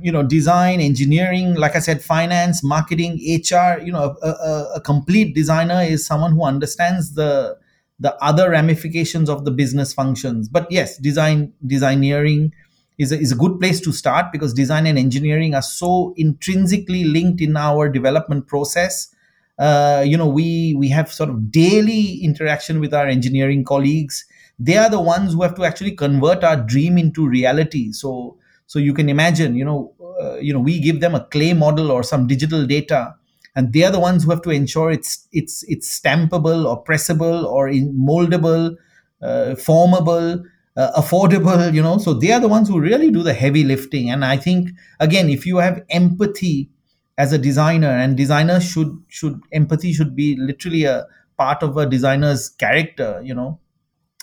you 0.00 0.10
know 0.10 0.22
design 0.22 0.80
engineering 0.80 1.54
like 1.54 1.76
i 1.76 1.78
said 1.78 2.02
finance 2.02 2.64
marketing 2.64 3.12
hr 3.50 3.78
you 3.80 3.92
know 3.92 4.16
a, 4.20 4.28
a, 4.28 4.72
a, 4.76 4.80
complete 4.80 5.32
designer 5.32 5.80
is 5.80 6.04
someone 6.04 6.32
who 6.32 6.44
understands 6.44 7.14
the 7.14 7.56
the 7.98 8.14
other 8.22 8.50
ramifications 8.50 9.30
of 9.30 9.44
the 9.44 9.50
business 9.50 9.92
functions. 9.92 10.48
But 10.48 10.70
yes 10.70 10.98
design 10.98 11.52
designeering 11.66 12.52
is 12.98 13.12
a, 13.12 13.18
is 13.18 13.32
a 13.32 13.36
good 13.36 13.60
place 13.60 13.80
to 13.80 13.92
start 13.92 14.32
because 14.32 14.54
design 14.54 14.86
and 14.86 14.98
engineering 14.98 15.54
are 15.54 15.62
so 15.62 16.14
intrinsically 16.16 17.04
linked 17.04 17.40
in 17.40 17.56
our 17.56 17.88
development 17.88 18.46
process. 18.46 19.14
Uh, 19.58 20.04
you 20.06 20.16
know 20.16 20.26
we 20.26 20.74
we 20.78 20.88
have 20.88 21.10
sort 21.10 21.30
of 21.30 21.50
daily 21.50 22.16
interaction 22.22 22.78
with 22.80 22.92
our 22.92 23.06
engineering 23.06 23.64
colleagues 23.64 24.26
they 24.58 24.76
are 24.76 24.88
the 24.90 25.00
ones 25.00 25.32
who 25.34 25.42
have 25.42 25.54
to 25.56 25.64
actually 25.64 25.92
convert 25.92 26.42
our 26.44 26.56
dream 26.56 26.98
into 26.98 27.28
reality. 27.28 27.92
So 27.92 28.38
so 28.66 28.78
you 28.78 28.92
can 28.94 29.08
imagine 29.08 29.54
you 29.54 29.64
know 29.64 29.92
uh, 30.20 30.36
you 30.36 30.52
know 30.52 30.60
we 30.60 30.80
give 30.80 31.00
them 31.00 31.14
a 31.14 31.24
clay 31.26 31.52
model 31.52 31.90
or 31.90 32.02
some 32.02 32.26
digital 32.26 32.66
data 32.66 33.14
and 33.54 33.72
they 33.72 33.84
are 33.84 33.92
the 33.92 34.00
ones 34.00 34.24
who 34.24 34.30
have 34.30 34.42
to 34.42 34.50
ensure 34.50 34.90
it's 34.90 35.28
it's 35.32 35.62
it's 35.68 36.00
stampable 36.00 36.66
or 36.66 36.82
pressable 36.84 37.44
or 37.46 37.68
moldable 37.68 38.76
uh, 39.22 39.54
formable 39.56 40.42
uh, 40.76 41.00
affordable 41.00 41.72
you 41.72 41.82
know. 41.82 41.98
So 41.98 42.12
they 42.14 42.32
are 42.32 42.40
the 42.40 42.48
ones 42.48 42.68
who 42.68 42.80
really 42.80 43.10
do 43.10 43.22
the 43.22 43.34
heavy 43.34 43.64
lifting. 43.64 44.10
And 44.10 44.24
i 44.24 44.36
think 44.36 44.70
again 45.00 45.28
if 45.28 45.46
you 45.46 45.58
have 45.58 45.82
empathy 45.90 46.70
as 47.18 47.32
a 47.32 47.38
designer 47.38 47.88
and 47.88 48.16
designers 48.16 48.64
should 48.64 48.90
should 49.08 49.40
empathy 49.52 49.92
should 49.92 50.14
be 50.14 50.36
literally 50.36 50.84
a 50.84 51.06
part 51.38 51.62
of 51.62 51.76
a 51.76 51.86
designer's 51.86 52.48
character 52.48 53.20
you 53.24 53.34
know 53.34 53.58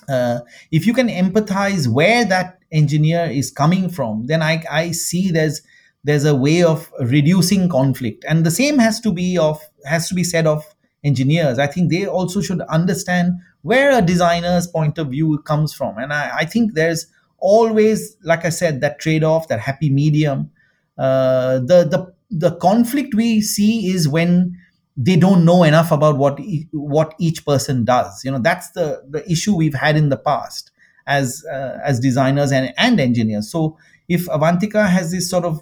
uh, 0.10 0.40
if 0.72 0.86
you 0.86 0.94
can 0.94 1.08
empathize 1.08 1.88
where 1.88 2.26
that 2.26 2.60
engineer 2.72 3.26
is 3.26 3.52
coming 3.52 3.90
from 3.90 4.26
then 4.28 4.42
i 4.42 4.64
i 4.70 4.92
see 4.92 5.32
there's 5.32 5.62
there's 6.04 6.26
a 6.26 6.36
way 6.36 6.64
of 6.64 6.92
reducing 7.00 7.70
conflict. 7.70 8.26
And 8.28 8.46
the 8.46 8.52
same 8.52 8.78
has 8.80 9.00
to 9.02 9.12
be 9.12 9.38
of 9.38 9.62
has 9.86 10.08
to 10.10 10.16
be 10.16 10.24
said 10.24 10.46
of 10.48 10.64
engineers. 11.04 11.60
I 11.60 11.68
think 11.68 11.92
they 11.92 12.06
also 12.06 12.42
should 12.42 12.62
understand 12.62 13.34
where 13.62 13.98
a 13.98 14.02
designer's 14.02 14.68
point 14.68 14.98
of 14.98 15.10
view 15.10 15.38
comes 15.40 15.74
from. 15.74 15.98
And 15.98 16.14
i, 16.14 16.40
I 16.40 16.46
think 16.46 16.74
there's 16.74 17.08
always 17.40 18.16
like 18.24 18.46
i 18.46 18.50
said 18.50 18.80
that 18.82 19.00
trade-off 19.00 19.48
that 19.48 19.60
happy 19.60 19.90
medium. 19.90 20.52
Uh, 20.98 21.56
the 21.60 21.88
the 21.90 22.14
the 22.30 22.56
conflict 22.58 23.14
we 23.16 23.42
see 23.42 23.88
is 23.88 24.08
when 24.08 24.58
they 24.96 25.16
don't 25.16 25.44
know 25.46 25.64
enough 25.64 25.92
about 25.92 26.18
what 26.18 26.40
e- 26.40 26.68
what 26.72 27.16
each 27.20 27.46
person 27.46 27.86
does. 27.86 28.24
You 28.24 28.32
know 28.32 28.40
that's 28.40 28.72
the 28.72 29.04
the 29.10 29.30
issue 29.32 29.56
we've 29.56 29.74
had 29.74 29.96
in 29.98 30.10
the 30.10 30.18
past 30.18 30.72
as 31.08 31.44
uh, 31.52 31.80
as 31.84 32.00
designers 32.00 32.52
and 32.52 32.74
and 32.78 33.00
engineers. 33.00 33.50
So 33.52 33.78
if 34.08 34.28
avantika 34.28 34.88
has 34.90 35.12
this 35.12 35.30
sort 35.30 35.46
of 35.46 35.62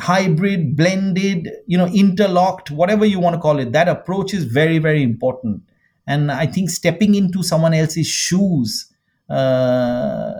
hybrid 0.00 0.76
blended 0.76 1.48
you 1.68 1.78
know 1.78 1.86
interlocked 1.86 2.70
whatever 2.70 3.04
you 3.06 3.20
want 3.20 3.34
to 3.34 3.40
call 3.40 3.60
it 3.60 3.70
that 3.72 3.88
approach 3.88 4.34
is 4.34 4.44
very 4.44 4.78
very 4.78 5.02
important. 5.02 5.62
And 6.06 6.30
i 6.32 6.46
think 6.46 6.68
stepping 6.70 7.14
into 7.14 7.42
someone 7.42 7.72
else's 7.74 8.06
shoes 8.06 8.92
uh, 9.30 10.32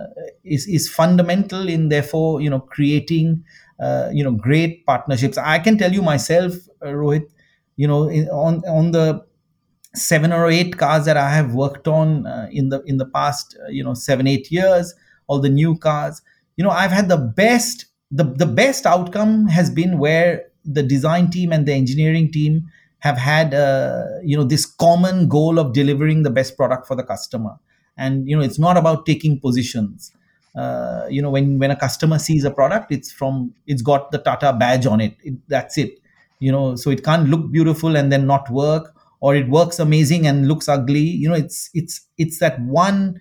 is 0.45 0.67
is 0.67 0.89
fundamental 0.89 1.69
in 1.69 1.89
therefore 1.89 2.41
you 2.41 2.51
know 2.51 2.61
creating 2.61 3.45
uh, 3.81 4.09
you 4.13 4.23
know 4.25 4.33
great 4.33 4.85
partnerships. 4.87 5.39
I 5.39 5.59
can 5.61 5.79
tell 5.79 5.93
you 5.93 6.03
myself 6.03 6.53
uh, 6.83 6.89
rohit 6.89 7.27
you 7.77 7.87
know 7.87 8.09
on 8.33 8.63
on 8.67 8.93
the 8.93 9.25
seven 9.95 10.33
or 10.33 10.49
eight 10.49 10.77
cars 10.77 11.05
that 11.05 11.17
i 11.17 11.31
have 11.31 11.55
worked 11.55 11.87
on 11.87 12.27
uh, 12.27 12.49
in 12.51 12.69
the 12.69 12.83
in 12.83 12.97
the 12.99 13.07
past 13.07 13.57
uh, 13.65 13.69
you 13.69 13.83
know 13.85 13.95
7 13.95 14.27
8 14.27 14.51
years 14.51 14.95
all 15.29 15.41
the 15.41 15.49
new 15.49 15.77
cars 15.79 16.23
you 16.57 16.65
know 16.65 16.71
i've 16.71 16.91
had 16.91 17.09
the 17.09 17.17
best 17.17 17.87
the, 18.11 18.25
the 18.25 18.47
best 18.47 18.87
outcome 18.87 19.47
has 19.49 19.71
been 19.71 19.99
where 19.99 20.45
the 20.65 20.83
design 20.83 21.31
team 21.31 21.53
and 21.53 21.67
the 21.67 21.73
engineering 21.73 22.31
team 22.31 22.71
have 23.01 23.19
had 23.19 23.53
uh, 23.53 24.05
you 24.25 24.37
know 24.37 24.45
this 24.45 24.65
common 24.65 25.29
goal 25.29 25.59
of 25.59 25.73
delivering 25.73 26.23
the 26.23 26.31
best 26.31 26.57
product 26.57 26.87
for 26.87 26.97
the 26.97 27.03
customer. 27.03 27.57
And 27.97 28.27
you 28.29 28.37
know 28.37 28.43
it's 28.43 28.59
not 28.59 28.77
about 28.77 29.05
taking 29.05 29.39
positions. 29.39 30.11
Uh, 30.57 31.07
you 31.11 31.21
know 31.21 31.31
when 31.31 31.59
when 31.59 31.71
a 31.71 31.77
customer 31.77 32.19
sees 32.19 32.45
a 32.45 32.51
product 32.51 32.93
it's 32.93 33.11
from 33.11 33.53
it's 33.67 33.83
got 33.83 34.13
the 34.13 34.19
tata 34.19 34.53
badge 34.53 34.87
on 34.87 35.01
it, 35.01 35.17
it 35.25 35.35
that's 35.49 35.77
it 35.77 35.99
you 36.45 36.53
know 36.53 36.77
so 36.77 36.91
it 36.91 37.05
can't 37.09 37.29
look 37.29 37.51
beautiful 37.57 37.97
and 37.97 38.13
then 38.13 38.27
not 38.27 38.49
work 38.51 38.93
or 39.21 39.35
it 39.35 39.49
works 39.49 39.79
amazing 39.79 40.27
and 40.27 40.49
looks 40.49 40.69
ugly 40.69 41.07
you 41.23 41.29
know 41.29 41.35
it's 41.45 41.71
it's 41.75 42.01
it's 42.19 42.39
that 42.39 42.61
one 42.61 43.21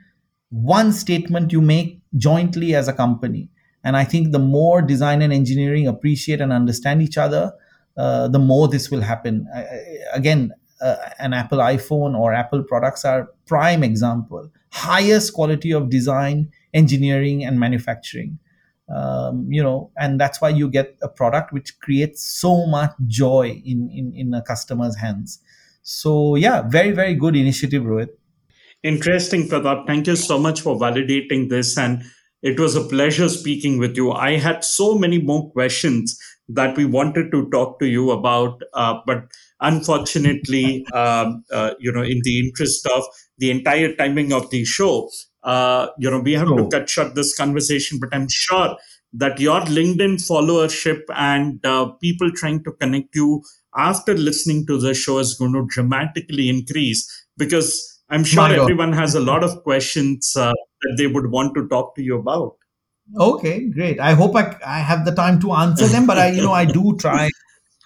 one 0.49 0.91
statement 0.91 1.51
you 1.51 1.61
make 1.61 1.99
jointly 2.27 2.75
as 2.75 2.87
a 2.87 2.93
company 2.93 3.49
and 3.83 3.97
i 3.97 4.03
think 4.03 4.31
the 4.31 4.39
more 4.39 4.81
design 4.81 5.21
and 5.21 5.33
engineering 5.33 5.87
appreciate 5.87 6.41
and 6.41 6.51
understand 6.61 7.01
each 7.01 7.17
other 7.17 7.51
uh, 7.97 8.27
the 8.27 8.39
more 8.39 8.67
this 8.67 8.89
will 8.89 9.01
happen. 9.01 9.47
I, 9.55 9.65
again, 10.13 10.51
uh, 10.81 10.95
an 11.19 11.33
Apple 11.33 11.59
iPhone 11.59 12.17
or 12.17 12.33
Apple 12.33 12.63
products 12.63 13.05
are 13.05 13.29
prime 13.45 13.83
example. 13.83 14.49
Highest 14.71 15.33
quality 15.33 15.71
of 15.71 15.89
design, 15.89 16.49
engineering, 16.73 17.45
and 17.45 17.59
manufacturing. 17.59 18.39
Um, 18.93 19.47
you 19.49 19.63
know, 19.63 19.91
and 19.97 20.19
that's 20.19 20.41
why 20.41 20.49
you 20.49 20.69
get 20.69 20.97
a 21.01 21.07
product 21.07 21.53
which 21.53 21.79
creates 21.79 22.23
so 22.23 22.65
much 22.65 22.91
joy 23.07 23.61
in 23.65 23.89
in, 23.89 24.13
in 24.15 24.33
a 24.33 24.41
customer's 24.41 24.97
hands. 24.97 25.39
So 25.83 26.35
yeah, 26.35 26.61
very 26.67 26.91
very 26.91 27.15
good 27.15 27.35
initiative, 27.35 27.83
Rohit. 27.83 28.09
Interesting, 28.83 29.47
Pratap. 29.47 29.87
Thank 29.87 30.07
you 30.07 30.17
so 30.17 30.37
much 30.37 30.59
for 30.59 30.75
validating 30.75 31.49
this. 31.49 31.77
And 31.77 32.03
it 32.41 32.59
was 32.59 32.75
a 32.75 32.83
pleasure 32.83 33.29
speaking 33.29 33.79
with 33.79 33.95
you. 33.95 34.11
I 34.11 34.37
had 34.37 34.65
so 34.65 34.95
many 34.95 35.21
more 35.21 35.49
questions 35.51 36.19
that 36.49 36.75
we 36.75 36.83
wanted 36.83 37.31
to 37.31 37.49
talk 37.49 37.79
to 37.79 37.87
you 37.87 38.11
about, 38.11 38.61
uh, 38.73 38.95
but 39.05 39.23
unfortunately, 39.61 40.85
um, 40.93 41.45
uh, 41.53 41.73
you 41.79 41.93
know, 41.93 42.03
in 42.03 42.19
the 42.23 42.45
interest 42.45 42.85
of 42.87 43.05
the 43.37 43.49
entire 43.49 43.95
timing 43.95 44.33
of 44.33 44.49
the 44.49 44.65
show, 44.65 45.09
uh, 45.43 45.87
you 45.97 46.09
know, 46.09 46.19
we 46.19 46.33
have 46.33 46.49
oh. 46.49 46.57
to 46.57 46.69
cut 46.69 46.89
short 46.89 47.15
this 47.15 47.35
conversation. 47.35 47.99
But 47.99 48.09
I'm 48.13 48.27
sure 48.29 48.77
that 49.13 49.39
your 49.39 49.61
LinkedIn 49.61 50.15
followership 50.27 51.01
and 51.15 51.63
uh, 51.65 51.85
people 52.01 52.31
trying 52.31 52.63
to 52.63 52.71
connect 52.73 53.15
you 53.15 53.43
after 53.75 54.13
listening 54.15 54.65
to 54.67 54.79
the 54.79 54.93
show 54.93 55.19
is 55.19 55.35
going 55.35 55.53
to 55.53 55.65
dramatically 55.69 56.49
increase 56.49 57.07
because 57.37 58.01
I'm 58.09 58.23
sure 58.23 58.47
everyone 58.47 58.93
has 58.93 59.15
a 59.15 59.19
lot 59.19 59.43
of 59.43 59.63
questions 59.63 60.35
uh, 60.37 60.51
that 60.81 60.95
they 60.97 61.07
would 61.07 61.31
want 61.31 61.55
to 61.55 61.67
talk 61.67 61.95
to 61.95 62.03
you 62.03 62.17
about. 62.17 62.55
Okay, 63.19 63.67
great. 63.69 63.99
I 63.99 64.13
hope 64.13 64.35
I, 64.35 64.55
I 64.65 64.79
have 64.79 65.05
the 65.05 65.13
time 65.13 65.39
to 65.41 65.51
answer 65.53 65.87
them, 65.87 66.05
but 66.07 66.17
I, 66.17 66.27
you 66.29 66.41
know, 66.41 66.51
I 66.51 66.65
do 66.65 66.95
try. 66.97 67.29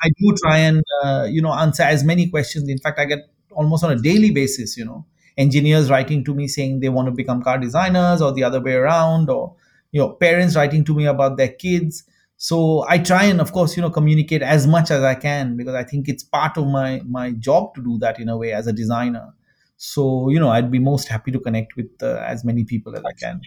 I 0.03 0.10
do 0.20 0.36
try 0.43 0.58
and 0.60 0.84
uh, 1.03 1.28
you 1.30 1.41
know 1.41 1.53
answer 1.53 1.84
as 1.84 2.03
many 2.03 2.30
questions. 2.30 2.70
In 2.70 2.78
fact, 2.78 2.99
I 2.99 3.05
get 3.05 3.20
almost 3.51 3.84
on 3.84 3.91
a 3.91 3.95
daily 3.95 4.32
basis. 4.32 4.78
You 4.78 4.86
know, 4.86 5.05
engineers 5.38 5.89
writing 5.89 6.23
to 6.25 6.33
me 6.33 6.47
saying 6.47 6.79
they 6.79 6.89
want 6.89 7.07
to 7.07 7.11
become 7.11 7.41
car 7.43 7.57
designers, 7.57 8.21
or 8.21 8.31
the 8.33 8.43
other 8.43 8.61
way 8.61 8.73
around, 8.73 9.29
or 9.29 9.55
you 9.91 10.01
know, 10.01 10.09
parents 10.09 10.55
writing 10.55 10.83
to 10.85 10.93
me 10.95 11.05
about 11.05 11.38
their 11.38 11.49
kids. 11.49 12.03
So 12.38 12.85
I 12.88 12.99
try 12.99 13.23
and, 13.23 13.41
of 13.41 13.51
course, 13.51 13.75
you 13.75 13.81
know, 13.81 13.89
communicate 13.89 14.43
as 14.43 14.67
much 14.67 14.91
as 14.91 15.01
I 15.01 15.15
can 15.15 15.57
because 15.57 15.73
I 15.73 15.83
think 15.83 16.07
it's 16.07 16.23
part 16.23 16.57
of 16.57 16.67
my 16.67 17.01
my 17.07 17.31
job 17.31 17.73
to 17.75 17.81
do 17.83 17.97
that 17.99 18.19
in 18.19 18.29
a 18.29 18.38
way 18.38 18.53
as 18.53 18.67
a 18.67 18.73
designer 18.73 19.33
so 19.77 20.29
you 20.29 20.39
know 20.39 20.49
i'd 20.49 20.71
be 20.71 20.79
most 20.79 21.07
happy 21.07 21.31
to 21.31 21.39
connect 21.39 21.75
with 21.75 21.89
uh, 22.01 22.17
as 22.25 22.43
many 22.43 22.63
people 22.63 22.95
as 22.97 23.03
i 23.05 23.13
can 23.13 23.39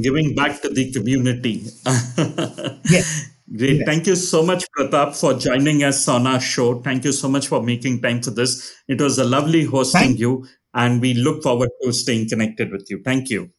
giving 0.00 0.34
back 0.34 0.60
to 0.62 0.68
the 0.70 0.90
community 0.92 1.62
yes 2.90 3.30
Great. 3.58 3.84
Thank 3.84 4.06
you 4.06 4.16
so 4.16 4.42
much, 4.42 4.64
Pratap, 4.74 5.14
for 5.14 5.34
joining 5.34 5.84
us 5.84 6.08
on 6.08 6.26
our 6.26 6.40
show. 6.40 6.80
Thank 6.80 7.04
you 7.04 7.12
so 7.12 7.28
much 7.28 7.46
for 7.46 7.62
making 7.62 8.00
time 8.00 8.22
for 8.22 8.30
this. 8.30 8.74
It 8.88 9.02
was 9.02 9.18
a 9.18 9.24
lovely 9.24 9.64
hosting 9.64 10.00
Thank- 10.00 10.18
you, 10.18 10.46
and 10.74 11.00
we 11.00 11.14
look 11.14 11.42
forward 11.42 11.70
to 11.82 11.92
staying 11.92 12.28
connected 12.28 12.70
with 12.70 12.90
you. 12.90 13.00
Thank 13.04 13.30
you. 13.30 13.50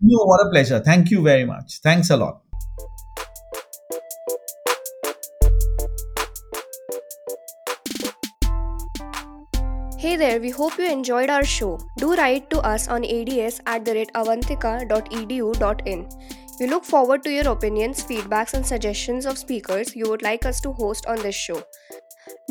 No, 0.00 0.24
what 0.24 0.46
a 0.46 0.50
pleasure. 0.50 0.80
Thank 0.80 1.10
you 1.10 1.22
very 1.22 1.44
much. 1.44 1.78
Thanks 1.82 2.10
a 2.10 2.16
lot. 2.16 2.42
Hey 9.98 10.14
there, 10.16 10.40
we 10.40 10.50
hope 10.50 10.78
you 10.78 10.88
enjoyed 10.88 11.30
our 11.30 11.44
show. 11.44 11.80
Do 11.98 12.14
write 12.14 12.50
to 12.50 12.60
us 12.60 12.86
on 12.86 13.04
ads 13.04 13.60
at 13.66 13.84
the 13.84 13.94
rate 13.94 14.10
avantika.edu.in. 14.14 16.08
We 16.60 16.66
look 16.68 16.84
forward 16.84 17.22
to 17.24 17.30
your 17.30 17.48
opinions, 17.48 18.04
feedbacks, 18.04 18.54
and 18.54 18.64
suggestions 18.64 19.26
of 19.26 19.36
speakers 19.36 19.96
you 19.96 20.08
would 20.08 20.22
like 20.22 20.46
us 20.46 20.60
to 20.62 20.72
host 20.72 21.06
on 21.06 21.16
this 21.22 21.34
show. 21.34 21.62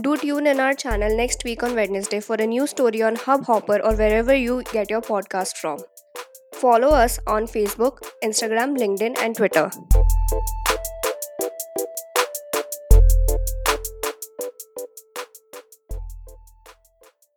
Do 0.01 0.17
tune 0.17 0.47
in 0.47 0.59
our 0.59 0.73
channel 0.73 1.15
next 1.15 1.43
week 1.43 1.63
on 1.63 1.76
Wednesday 1.76 2.19
for 2.19 2.36
a 2.36 2.45
new 2.45 2.67
story 2.67 3.01
on 3.01 3.15
Hubhopper 3.15 3.80
or 3.84 3.95
wherever 3.95 4.34
you 4.34 4.63
get 4.71 4.89
your 4.89 5.01
podcast 5.01 5.57
from. 5.57 5.80
Follow 6.53 6.89
us 6.89 7.19
on 7.28 7.43
Facebook, 7.43 7.97
Instagram, 8.23 8.78
LinkedIn, 8.78 9.17
and 9.19 9.36
Twitter. 9.36 9.69